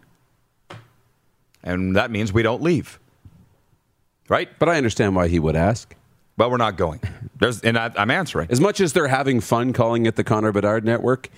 And 1.64 1.96
that 1.96 2.12
means 2.12 2.34
we 2.34 2.44
don't 2.44 2.62
leave. 2.62 3.00
Right? 4.28 4.50
But 4.60 4.70
I 4.70 4.78
understand 4.78 5.16
why 5.16 5.28
he 5.28 5.40
would 5.40 5.56
ask. 5.56 5.96
But 6.38 6.50
we're 6.50 6.58
not 6.58 6.78
going. 6.78 7.02
There's, 7.40 7.62
and 7.62 7.78
I, 7.78 7.92
I'm 7.96 8.10
answering. 8.10 8.48
As 8.50 8.60
much 8.60 8.80
as 8.80 8.94
they're 8.94 9.08
having 9.08 9.42
fun 9.42 9.74
calling 9.74 10.06
it 10.06 10.16
the 10.16 10.24
Connor 10.24 10.52
Bedard 10.52 10.86
Network, 10.86 11.30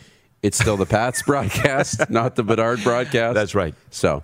it's 0.41 0.57
still 0.57 0.77
the 0.77 0.85
Pats 0.85 1.21
broadcast, 1.25 2.09
not 2.09 2.35
the 2.35 2.43
Bedard 2.43 2.83
broadcast. 2.83 3.33
That's 3.33 3.55
right. 3.55 3.73
So, 3.89 4.23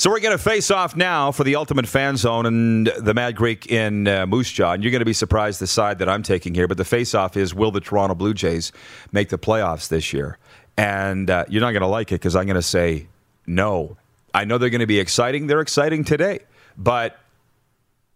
So 0.00 0.08
we're 0.08 0.20
going 0.20 0.32
to 0.32 0.42
face 0.42 0.70
off 0.70 0.96
now 0.96 1.30
for 1.30 1.44
the 1.44 1.56
Ultimate 1.56 1.86
Fan 1.86 2.16
Zone 2.16 2.46
and 2.46 2.86
the 2.86 3.12
Mad 3.12 3.36
Greek 3.36 3.66
in 3.66 4.08
uh, 4.08 4.24
Moose 4.24 4.50
Jaw. 4.50 4.72
And 4.72 4.82
you're 4.82 4.92
going 4.92 5.00
to 5.00 5.04
be 5.04 5.12
surprised 5.12 5.60
the 5.60 5.66
side 5.66 5.98
that 5.98 6.08
I'm 6.08 6.22
taking 6.22 6.54
here. 6.54 6.66
But 6.66 6.78
the 6.78 6.86
face 6.86 7.14
off 7.14 7.36
is 7.36 7.54
will 7.54 7.70
the 7.70 7.82
Toronto 7.82 8.14
Blue 8.14 8.32
Jays 8.32 8.72
make 9.12 9.28
the 9.28 9.36
playoffs 9.36 9.88
this 9.88 10.14
year? 10.14 10.38
And 10.78 11.28
uh, 11.28 11.44
you're 11.50 11.60
not 11.60 11.72
going 11.72 11.82
to 11.82 11.86
like 11.86 12.12
it 12.12 12.14
because 12.14 12.34
I'm 12.34 12.46
going 12.46 12.54
to 12.54 12.62
say 12.62 13.08
no. 13.46 13.98
I 14.32 14.46
know 14.46 14.56
they're 14.56 14.70
going 14.70 14.80
to 14.80 14.86
be 14.86 14.98
exciting. 14.98 15.48
They're 15.48 15.60
exciting 15.60 16.04
today. 16.04 16.38
But 16.78 17.18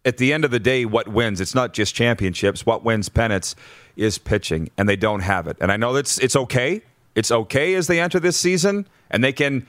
at 0.06 0.16
the 0.16 0.32
end 0.32 0.46
of 0.46 0.50
the 0.50 0.60
day, 0.60 0.86
what 0.86 1.08
wins? 1.08 1.38
It's 1.38 1.54
not 1.54 1.74
just 1.74 1.94
championships. 1.94 2.64
What 2.64 2.82
wins 2.82 3.10
pennants 3.10 3.56
is 3.94 4.16
pitching, 4.16 4.70
and 4.78 4.88
they 4.88 4.96
don't 4.96 5.20
have 5.20 5.46
it. 5.48 5.58
And 5.60 5.70
I 5.70 5.76
know 5.76 5.92
that's 5.92 6.16
it's 6.16 6.34
okay. 6.34 6.80
It's 7.14 7.30
okay 7.30 7.74
as 7.74 7.88
they 7.88 8.00
enter 8.00 8.18
this 8.18 8.38
season, 8.38 8.88
and 9.10 9.22
they 9.22 9.34
can 9.34 9.66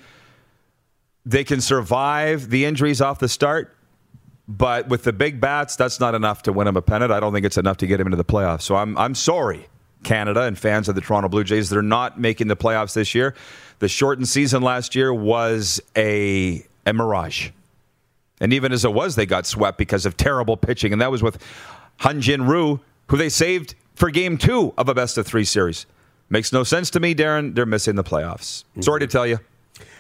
they 1.26 1.44
can 1.44 1.62
survive 1.62 2.50
the 2.50 2.66
injuries 2.66 3.02
off 3.02 3.20
the 3.20 3.30
start. 3.30 3.76
But 4.48 4.90
with 4.90 5.04
the 5.04 5.14
big 5.14 5.42
bats, 5.42 5.76
that's 5.76 6.00
not 6.00 6.14
enough 6.14 6.44
to 6.44 6.54
win 6.54 6.66
them 6.66 6.78
a 6.78 6.82
pennant. 6.82 7.12
I 7.12 7.20
don't 7.20 7.34
think 7.34 7.46
it's 7.46 7.58
enough 7.58 7.78
to 7.78 7.88
get 7.88 8.00
him 8.00 8.08
into 8.08 8.18
the 8.18 8.26
playoffs. 8.26 8.62
So 8.62 8.76
I'm 8.76 8.96
I'm 8.98 9.16
sorry, 9.16 9.68
Canada 10.04 10.44
and 10.44 10.58
fans 10.58 10.88
of 10.88 10.96
the 10.96 11.02
Toronto 11.02 11.30
Blue 11.30 11.44
Jays. 11.44 11.70
They're 11.70 11.82
not 11.82 12.20
making 12.20 12.48
the 12.48 12.56
playoffs 12.56 12.94
this 12.94 13.16
year. 13.16 13.34
The 13.80 13.88
shortened 13.88 14.28
season 14.28 14.62
last 14.62 14.94
year 14.94 15.12
was 15.14 15.82
a 15.98 16.64
a 16.86 16.94
mirage. 16.94 17.50
And 18.40 18.54
even 18.54 18.72
as 18.72 18.86
it 18.86 18.94
was, 18.94 19.16
they 19.16 19.26
got 19.26 19.46
swept 19.46 19.78
because 19.78 20.06
of 20.06 20.18
terrible 20.18 20.58
pitching. 20.58 20.92
And 20.92 21.02
that 21.02 21.10
was 21.10 21.24
with 21.24 21.42
Hyun-Jin 22.02 22.46
Ryu, 22.46 22.80
who 23.08 23.18
they 23.18 23.30
saved 23.30 23.76
for 23.96 24.12
game 24.12 24.38
two 24.38 24.74
of 24.78 24.90
a 24.90 24.94
best 24.94 25.18
of 25.18 25.26
three 25.26 25.46
series. 25.46 25.86
Makes 26.30 26.52
no 26.52 26.64
sense 26.64 26.90
to 26.92 27.00
me, 27.00 27.16
Darren. 27.16 27.56
They're 27.56 27.66
missing 27.66 27.96
the 27.96 28.04
playoffs. 28.04 28.66
Sorry 28.82 29.00
to 29.00 29.06
mm-hmm. 29.06 29.12
tell 29.12 29.26
you. 29.26 29.40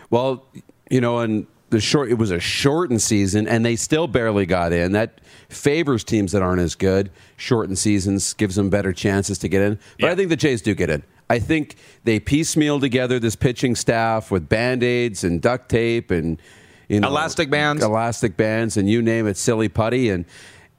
well, 0.09 0.45
you 0.89 1.01
know, 1.01 1.19
and 1.19 1.47
the 1.69 1.79
short 1.81 2.09
it 2.09 2.17
was 2.17 2.31
a 2.31 2.39
shortened 2.39 3.01
season, 3.01 3.47
and 3.47 3.65
they 3.65 3.75
still 3.75 4.07
barely 4.07 4.45
got 4.45 4.71
in. 4.71 4.91
That 4.93 5.19
favors 5.49 6.03
teams 6.03 6.31
that 6.31 6.41
aren't 6.41 6.61
as 6.61 6.75
good. 6.75 7.11
Shortened 7.37 7.77
seasons 7.77 8.33
gives 8.33 8.55
them 8.55 8.69
better 8.69 8.93
chances 8.93 9.37
to 9.39 9.47
get 9.47 9.61
in. 9.61 9.79
But 9.99 10.07
Yeah. 10.07 10.11
I 10.11 10.15
think 10.15 10.29
the 10.29 10.35
Jays 10.35 10.61
do 10.61 10.73
get 10.75 10.89
in. 10.89 11.03
I 11.29 11.39
think 11.39 11.75
they 12.03 12.19
piecemeal 12.19 12.79
together 12.79 13.19
this 13.19 13.35
pitching 13.35 13.75
staff 13.75 14.29
with 14.29 14.47
band 14.47 14.83
aids 14.83 15.23
and 15.23 15.41
duct 15.41 15.69
tape 15.69 16.11
and 16.11 16.39
you 16.87 16.99
know 16.99 17.07
Elastic 17.07 17.49
bands. 17.49 17.83
elastic 17.83 18.37
bands, 18.37 18.77
and 18.77 18.87
you 18.87 19.01
name 19.01 19.25
it, 19.27 19.35
silly 19.37 19.67
putty, 19.69 20.09
and 20.09 20.25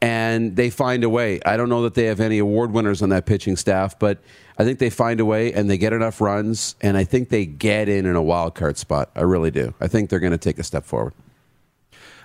and 0.00 0.54
they 0.54 0.70
find 0.70 1.02
a 1.02 1.08
way. 1.08 1.40
I 1.44 1.56
don't 1.56 1.68
know 1.68 1.82
that 1.82 1.94
they 1.94 2.04
have 2.04 2.20
any 2.20 2.38
award 2.38 2.70
winners 2.70 3.02
on 3.02 3.08
that 3.08 3.26
pitching 3.26 3.56
staff, 3.56 3.98
but 3.98 4.18
I 4.58 4.64
think 4.64 4.78
they 4.78 4.90
find 4.90 5.20
a 5.20 5.24
way 5.24 5.52
and 5.52 5.68
they 5.68 5.78
get 5.78 5.92
enough 5.92 6.20
runs, 6.20 6.76
and 6.80 6.96
I 6.96 7.04
think 7.04 7.28
they 7.28 7.44
get 7.46 7.88
in 7.88 8.06
in 8.06 8.16
a 8.16 8.22
wild 8.22 8.54
card 8.54 8.78
spot. 8.78 9.10
I 9.14 9.20
really 9.20 9.50
do. 9.50 9.74
I 9.80 9.88
think 9.88 10.08
they're 10.10 10.20
going 10.20 10.32
to 10.32 10.38
take 10.38 10.58
a 10.58 10.64
step 10.64 10.84
forward 10.84 11.12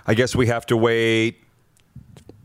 I 0.06 0.14
guess 0.14 0.34
we 0.34 0.48
have 0.48 0.66
to 0.66 0.76
wait 0.76 1.38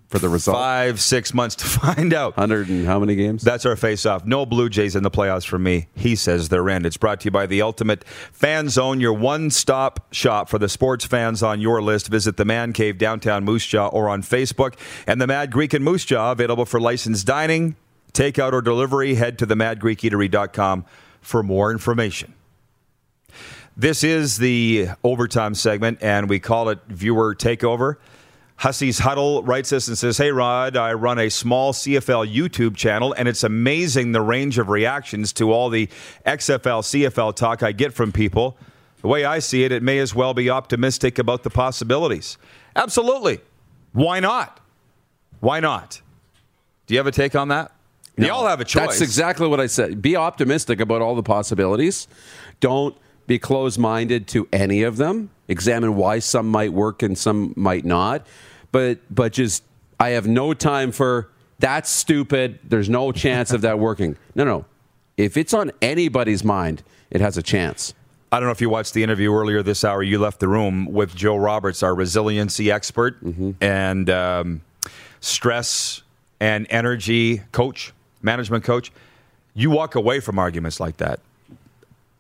for 0.10 0.20
the 0.20 0.30
result. 0.30 0.56
five, 0.56 1.02
six 1.02 1.34
months 1.34 1.56
to 1.56 1.66
find 1.68 2.14
out. 2.14 2.36
Hundred 2.36 2.70
and 2.70 2.86
how 2.86 3.00
many 3.00 3.16
games? 3.16 3.42
That's 3.44 3.66
our 3.66 3.76
face 3.76 4.06
off. 4.06 4.26
No 4.26 4.46
Blue 4.46 4.70
Jays 4.70 4.96
in 4.96 5.04
the 5.04 5.12
playoffs 5.12 5.46
for 5.46 5.60
me. 5.60 5.88
He 5.96 6.16
says 6.16 6.50
they're 6.50 6.70
in. 6.70 6.86
It's 6.86 6.98
brought 6.98 7.22
to 7.22 7.26
you 7.26 7.32
by 7.32 7.46
the 7.46 7.62
Ultimate 7.62 8.06
Fan 8.08 8.70
Zone, 8.70 9.02
your 9.02 9.14
one 9.14 9.50
stop 9.50 10.14
shop 10.14 10.50
for 10.50 10.60
the 10.60 10.70
sports 10.70 11.06
fans 11.06 11.44
on 11.44 11.60
your 11.60 11.82
list. 11.82 12.08
Visit 12.08 12.38
the 12.38 12.46
Man 12.46 12.72
Cave 12.74 12.98
downtown 12.98 13.44
Moose 13.44 13.66
Jaw 13.66 13.88
or 13.88 14.08
on 14.08 14.22
Facebook. 14.22 14.76
And 15.06 15.20
the 15.20 15.28
Mad 15.28 15.52
Greek 15.52 15.74
and 15.74 15.84
Moose 15.84 16.06
Jaw, 16.06 16.32
available 16.32 16.66
for 16.66 16.80
licensed 16.80 17.28
dining, 17.28 17.76
takeout, 18.18 18.54
or 18.54 18.62
delivery. 18.62 19.16
Head 19.16 19.38
to 19.40 19.46
the 19.46 19.56
madgreekeatery.com 19.56 20.86
for 21.22 21.44
more 21.44 21.72
information. 21.72 22.34
This 23.76 24.04
is 24.04 24.38
the 24.38 24.88
overtime 25.04 25.54
segment, 25.54 26.00
and 26.02 26.28
we 26.28 26.40
call 26.40 26.70
it 26.70 26.80
Viewer 26.88 27.36
Takeover. 27.36 27.98
Hussey's 28.56 28.98
Huddle 28.98 29.44
writes 29.44 29.72
us 29.72 29.88
and 29.88 29.96
says, 29.96 30.18
Hey, 30.18 30.32
Rod, 30.32 30.76
I 30.76 30.94
run 30.94 31.20
a 31.20 31.30
small 31.30 31.74
CFL 31.74 32.34
YouTube 32.34 32.76
channel, 32.76 33.14
and 33.14 33.28
it's 33.28 33.44
amazing 33.44 34.14
the 34.14 34.22
range 34.22 34.58
of 34.58 34.70
reactions 34.70 35.32
to 35.34 35.52
all 35.52 35.70
the 35.70 35.88
XFL, 36.26 36.82
CFL 36.82 37.36
talk 37.36 37.62
I 37.62 37.72
get 37.72 37.94
from 37.94 38.12
people. 38.12 38.58
The 39.02 39.08
way 39.10 39.26
I 39.26 39.38
see 39.38 39.64
it, 39.64 39.72
it 39.72 39.84
may 39.84 40.00
as 40.00 40.16
well 40.16 40.34
be 40.34 40.50
optimistic 40.50 41.20
about 41.20 41.44
the 41.44 41.52
possibilities. 41.52 42.40
Absolutely. 42.76 43.42
Why 43.94 44.20
not? 44.20 44.60
Why 45.40 45.60
not? 45.60 46.02
Do 46.88 46.96
you 46.96 47.00
have 47.00 47.06
a 47.06 47.12
take 47.12 47.36
on 47.36 47.50
that? 47.50 47.72
They 48.18 48.30
all 48.30 48.48
have 48.48 48.60
a 48.60 48.66
choice. 48.66 48.88
That's 48.88 49.02
exactly 49.02 49.48
what 49.48 49.60
I 49.60 49.68
said. 49.68 50.02
Be 50.02 50.16
optimistic 50.16 50.80
about 50.80 51.02
all 51.02 51.16
the 51.16 51.24
possibilities. 51.24 52.08
Don't 52.60 52.96
be 53.28 53.38
closed 53.38 53.78
minded 53.78 54.28
to 54.30 54.48
any 54.52 54.84
of 54.84 54.98
them. 54.98 55.30
Examine 55.48 55.96
why 55.96 56.20
some 56.20 56.48
might 56.48 56.74
work 56.74 57.04
and 57.04 57.18
some 57.18 57.54
might 57.56 57.86
not. 57.86 58.26
But 58.72 59.00
but 59.14 59.34
just 59.34 59.64
I 60.00 60.10
have 60.10 60.28
no 60.28 60.54
time 60.54 60.92
for 60.92 61.30
that's 61.60 61.90
stupid. 61.90 62.60
There's 62.64 62.90
no 62.90 63.12
chance 63.12 63.52
of 63.52 63.62
that 63.62 63.80
working. 63.80 64.18
No, 64.36 64.44
no. 64.44 64.66
If 65.18 65.36
it's 65.36 65.52
on 65.54 65.72
anybody's 65.82 66.44
mind, 66.44 66.84
it 67.10 67.22
has 67.22 67.38
a 67.38 67.44
chance. 67.44 67.96
I 68.32 68.40
don't 68.40 68.48
know 68.48 68.52
if 68.52 68.62
you 68.62 68.70
watched 68.70 68.94
the 68.94 69.02
interview 69.02 69.34
earlier 69.34 69.64
this 69.64 69.84
hour. 69.84 70.04
You 70.04 70.20
left 70.20 70.40
the 70.40 70.48
room 70.48 70.86
with 70.86 71.16
Joe 71.16 71.38
Roberts, 71.38 71.82
our 71.82 71.96
resiliency 71.96 72.70
expert 72.72 73.18
and 73.62 74.10
um, 74.12 74.62
stress 75.22 76.04
and 76.40 76.68
energy 76.70 77.42
coach, 77.52 77.94
management 78.28 78.64
coach. 78.64 78.92
You 79.56 79.72
walk 79.72 79.96
away 79.96 80.20
from 80.20 80.38
arguments 80.38 80.80
like 80.80 80.98
that 80.98 81.20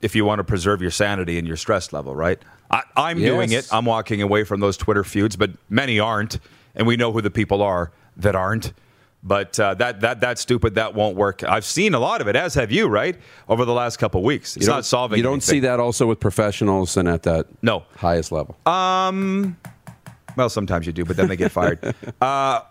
if 0.01 0.15
you 0.15 0.25
want 0.25 0.39
to 0.39 0.43
preserve 0.43 0.81
your 0.81 0.89
sanity 0.91 1.37
and 1.37 1.47
your 1.47 1.57
stress 1.57 1.93
level, 1.93 2.15
right? 2.15 2.39
I, 2.71 2.81
I'm 2.95 3.19
doing 3.19 3.51
it. 3.51 3.67
I'm 3.71 3.85
walking 3.85 4.21
away 4.23 4.43
from 4.43 4.59
those 4.59 4.75
Twitter 4.77 5.03
feuds, 5.03 5.35
but 5.35 5.51
many 5.69 5.99
aren't, 5.99 6.39
and 6.75 6.87
we 6.87 6.97
know 6.97 7.11
who 7.11 7.21
the 7.21 7.29
people 7.29 7.61
are 7.61 7.91
that 8.17 8.35
aren't. 8.35 8.73
But 9.23 9.59
uh, 9.59 9.73
that 9.75 10.01
that 10.01 10.19
that's 10.21 10.41
stupid. 10.41 10.75
That 10.75 10.93
won't 10.93 11.15
work. 11.17 11.43
I've 11.43 11.65
seen 11.65 11.93
a 11.93 11.99
lot 11.99 12.21
of 12.21 12.27
it, 12.27 12.35
as 12.35 12.53
have 12.55 12.71
you, 12.71 12.87
right? 12.87 13.15
Over 13.49 13.65
the 13.65 13.73
last 13.73 13.97
couple 13.97 14.19
of 14.21 14.25
weeks, 14.25 14.55
it's 14.55 14.65
don't- 14.67 14.83
solving. 14.85 15.17
You 15.17 15.23
don't 15.23 15.33
anything. 15.33 15.55
see 15.55 15.59
that 15.61 15.79
also 15.79 16.05
with 16.07 16.19
professionals 16.19 16.95
and 16.97 17.07
at 17.07 17.23
that 17.23 17.47
No. 17.61 17.83
highest 17.97 18.31
level. 18.31 18.55
Um, 18.65 19.57
Well, 20.35 20.49
sometimes 20.49 20.85
you 20.85 20.93
do, 20.93 21.03
but 21.03 21.17
then 21.17 21.27
they 21.27 21.35
get 21.35 21.51
fired. 21.51 21.79
uh, 22.21 22.61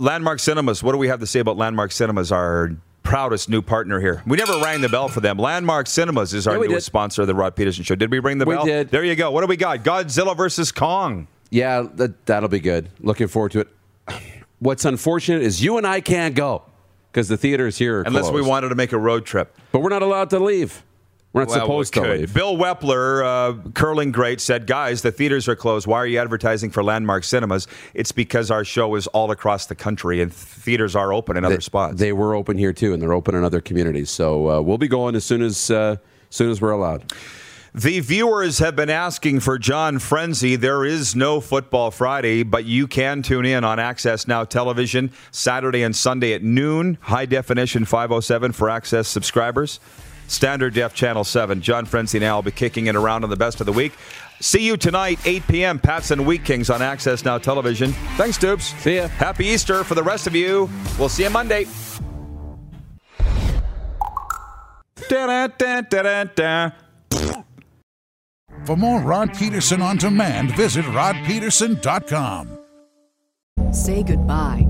Landmark 0.00 0.40
Cinemas. 0.40 0.82
What 0.82 0.92
do 0.92 0.98
we 0.98 1.08
have 1.08 1.20
to 1.20 1.26
say 1.26 1.40
about 1.40 1.56
Landmark 1.58 1.92
Cinemas? 1.92 2.32
Our 2.32 2.72
proudest 3.02 3.48
new 3.50 3.60
partner 3.60 4.00
here. 4.00 4.22
We 4.26 4.36
never 4.38 4.54
rang 4.60 4.80
the 4.80 4.88
bell 4.88 5.08
for 5.08 5.20
them. 5.20 5.36
Landmark 5.38 5.86
Cinemas 5.86 6.32
is 6.32 6.46
our 6.46 6.54
Yeah, 6.54 6.60
newest 6.68 6.74
did. 6.74 6.90
sponsor 6.90 7.22
of 7.22 7.28
the 7.28 7.34
Rod 7.34 7.54
Pedersen 7.54 7.84
Show. 7.84 7.94
Did 7.94 8.10
we 8.10 8.18
ring 8.18 8.38
the 8.38 8.46
We 8.46 8.54
bell? 8.54 8.64
did. 8.64 8.90
There 8.90 9.04
you 9.04 9.14
go. 9.14 9.30
What 9.30 9.42
do 9.42 9.46
we 9.46 9.56
got? 9.56 9.84
Godzilla 9.84 10.34
versus 10.36 10.72
Kong. 10.72 11.26
Yeah, 11.50 11.86
that, 11.96 12.24
that'll 12.26 12.48
be 12.48 12.60
good. 12.60 12.88
Looking 13.00 13.28
forward 13.28 13.52
to 13.52 13.60
it. 13.60 13.68
What's 14.58 14.84
unfortunate 14.84 15.42
is 15.42 15.62
you 15.62 15.76
and 15.78 15.86
I 15.86 16.00
can't 16.00 16.34
go 16.34 16.62
because 17.12 17.28
the 17.28 17.36
theaters 17.36 17.76
here 17.76 18.00
are 18.00 18.02
Unless 18.02 18.30
we 18.30 18.40
wanted 18.42 18.68
to 18.70 18.74
make 18.74 18.92
a 18.92 18.98
road 18.98 19.26
trip. 19.26 19.54
But 19.72 19.80
we're 19.80 19.88
not 19.90 20.02
allowed 20.02 20.30
to 20.30 20.38
leave. 20.38 20.82
We're 21.32 21.42
not 21.42 21.50
Well, 21.50 21.60
supposed 21.60 21.94
we 21.96 22.02
to 22.02 22.12
leave. 22.12 22.34
Bill 22.34 22.56
Wepler, 22.56 23.24
uh, 23.24 23.70
curling 23.72 24.10
great, 24.10 24.40
said, 24.40 24.66
"Guys, 24.66 25.02
the 25.02 25.12
theaters 25.12 25.46
are 25.46 25.54
closed. 25.54 25.86
Why 25.86 25.98
are 25.98 26.06
you 26.06 26.18
advertising 26.18 26.70
for 26.70 26.82
Landmark 26.82 27.22
Cinemas? 27.22 27.68
It's 27.94 28.10
because 28.10 28.50
our 28.50 28.64
show 28.64 28.96
is 28.96 29.06
all 29.08 29.30
across 29.30 29.66
the 29.66 29.76
country, 29.76 30.20
and 30.20 30.32
theaters 30.32 30.96
are 30.96 31.12
open 31.12 31.36
in 31.36 31.44
other 31.44 31.56
They- 31.56 31.60
spots. 31.60 32.00
They 32.00 32.12
were 32.12 32.34
open 32.34 32.58
here 32.58 32.72
too, 32.72 32.92
and 32.92 33.00
they're 33.00 33.12
open 33.12 33.36
in 33.36 33.44
other 33.44 33.60
communities. 33.60 34.10
So 34.10 34.50
uh, 34.50 34.60
we'll 34.60 34.78
be 34.78 34.88
going 34.88 35.14
as 35.14 35.24
soon 35.24 35.40
as 35.42 35.70
uh, 35.70 35.96
as 36.30 36.36
soon 36.36 36.50
as 36.50 36.60
we're 36.60 36.72
allowed. 36.72 37.04
The 37.72 38.00
viewers 38.00 38.58
have 38.58 38.74
been 38.74 38.90
asking 38.90 39.38
for 39.38 39.56
John 39.56 40.00
Frenzy. 40.00 40.56
There 40.56 40.84
is 40.84 41.14
no 41.14 41.40
Football 41.40 41.92
Friday, 41.92 42.42
but 42.42 42.64
you 42.64 42.88
can 42.88 43.22
tune 43.22 43.44
in 43.46 43.62
on 43.62 43.78
Access 43.78 44.26
Now 44.26 44.42
Television 44.42 45.12
Saturday 45.30 45.84
and 45.84 45.94
Sunday 45.94 46.32
at 46.32 46.42
noon. 46.42 46.98
High 47.02 47.26
definition 47.26 47.84
507 47.84 48.50
for 48.50 48.68
Access 48.68 49.06
subscribers. 49.06 49.78
Standard 50.30 50.74
Def 50.74 50.94
Channel 50.94 51.24
7. 51.24 51.60
John 51.60 51.84
Frenzy 51.84 52.18
and 52.18 52.24
I 52.24 52.34
will 52.34 52.42
be 52.42 52.52
kicking 52.52 52.86
it 52.86 52.94
around 52.94 53.24
on 53.24 53.30
the 53.30 53.36
best 53.36 53.60
of 53.60 53.66
the 53.66 53.72
week. 53.72 53.92
See 54.40 54.64
you 54.64 54.76
tonight, 54.76 55.18
8 55.24 55.46
p.m. 55.48 55.78
Pats 55.78 56.12
and 56.12 56.24
Wheat 56.26 56.44
Kings 56.44 56.70
on 56.70 56.80
Access 56.80 57.24
Now 57.24 57.36
Television. 57.38 57.92
Thanks, 58.16 58.38
Dupes. 58.38 58.66
See 58.82 58.96
ya. 58.96 59.08
Happy 59.08 59.46
Easter 59.46 59.84
for 59.84 59.94
the 59.94 60.02
rest 60.02 60.26
of 60.26 60.34
you. 60.34 60.70
We'll 60.98 61.08
see 61.08 61.24
you 61.24 61.30
Monday. 61.30 61.64
For 68.64 68.76
more 68.76 69.00
Rod 69.00 69.34
Pedersen 69.34 69.82
on 69.82 69.96
demand, 69.96 70.54
visit 70.56 70.84
rodpedersen.com. 70.84 72.58
Say 73.72 74.02
goodbye 74.02 74.69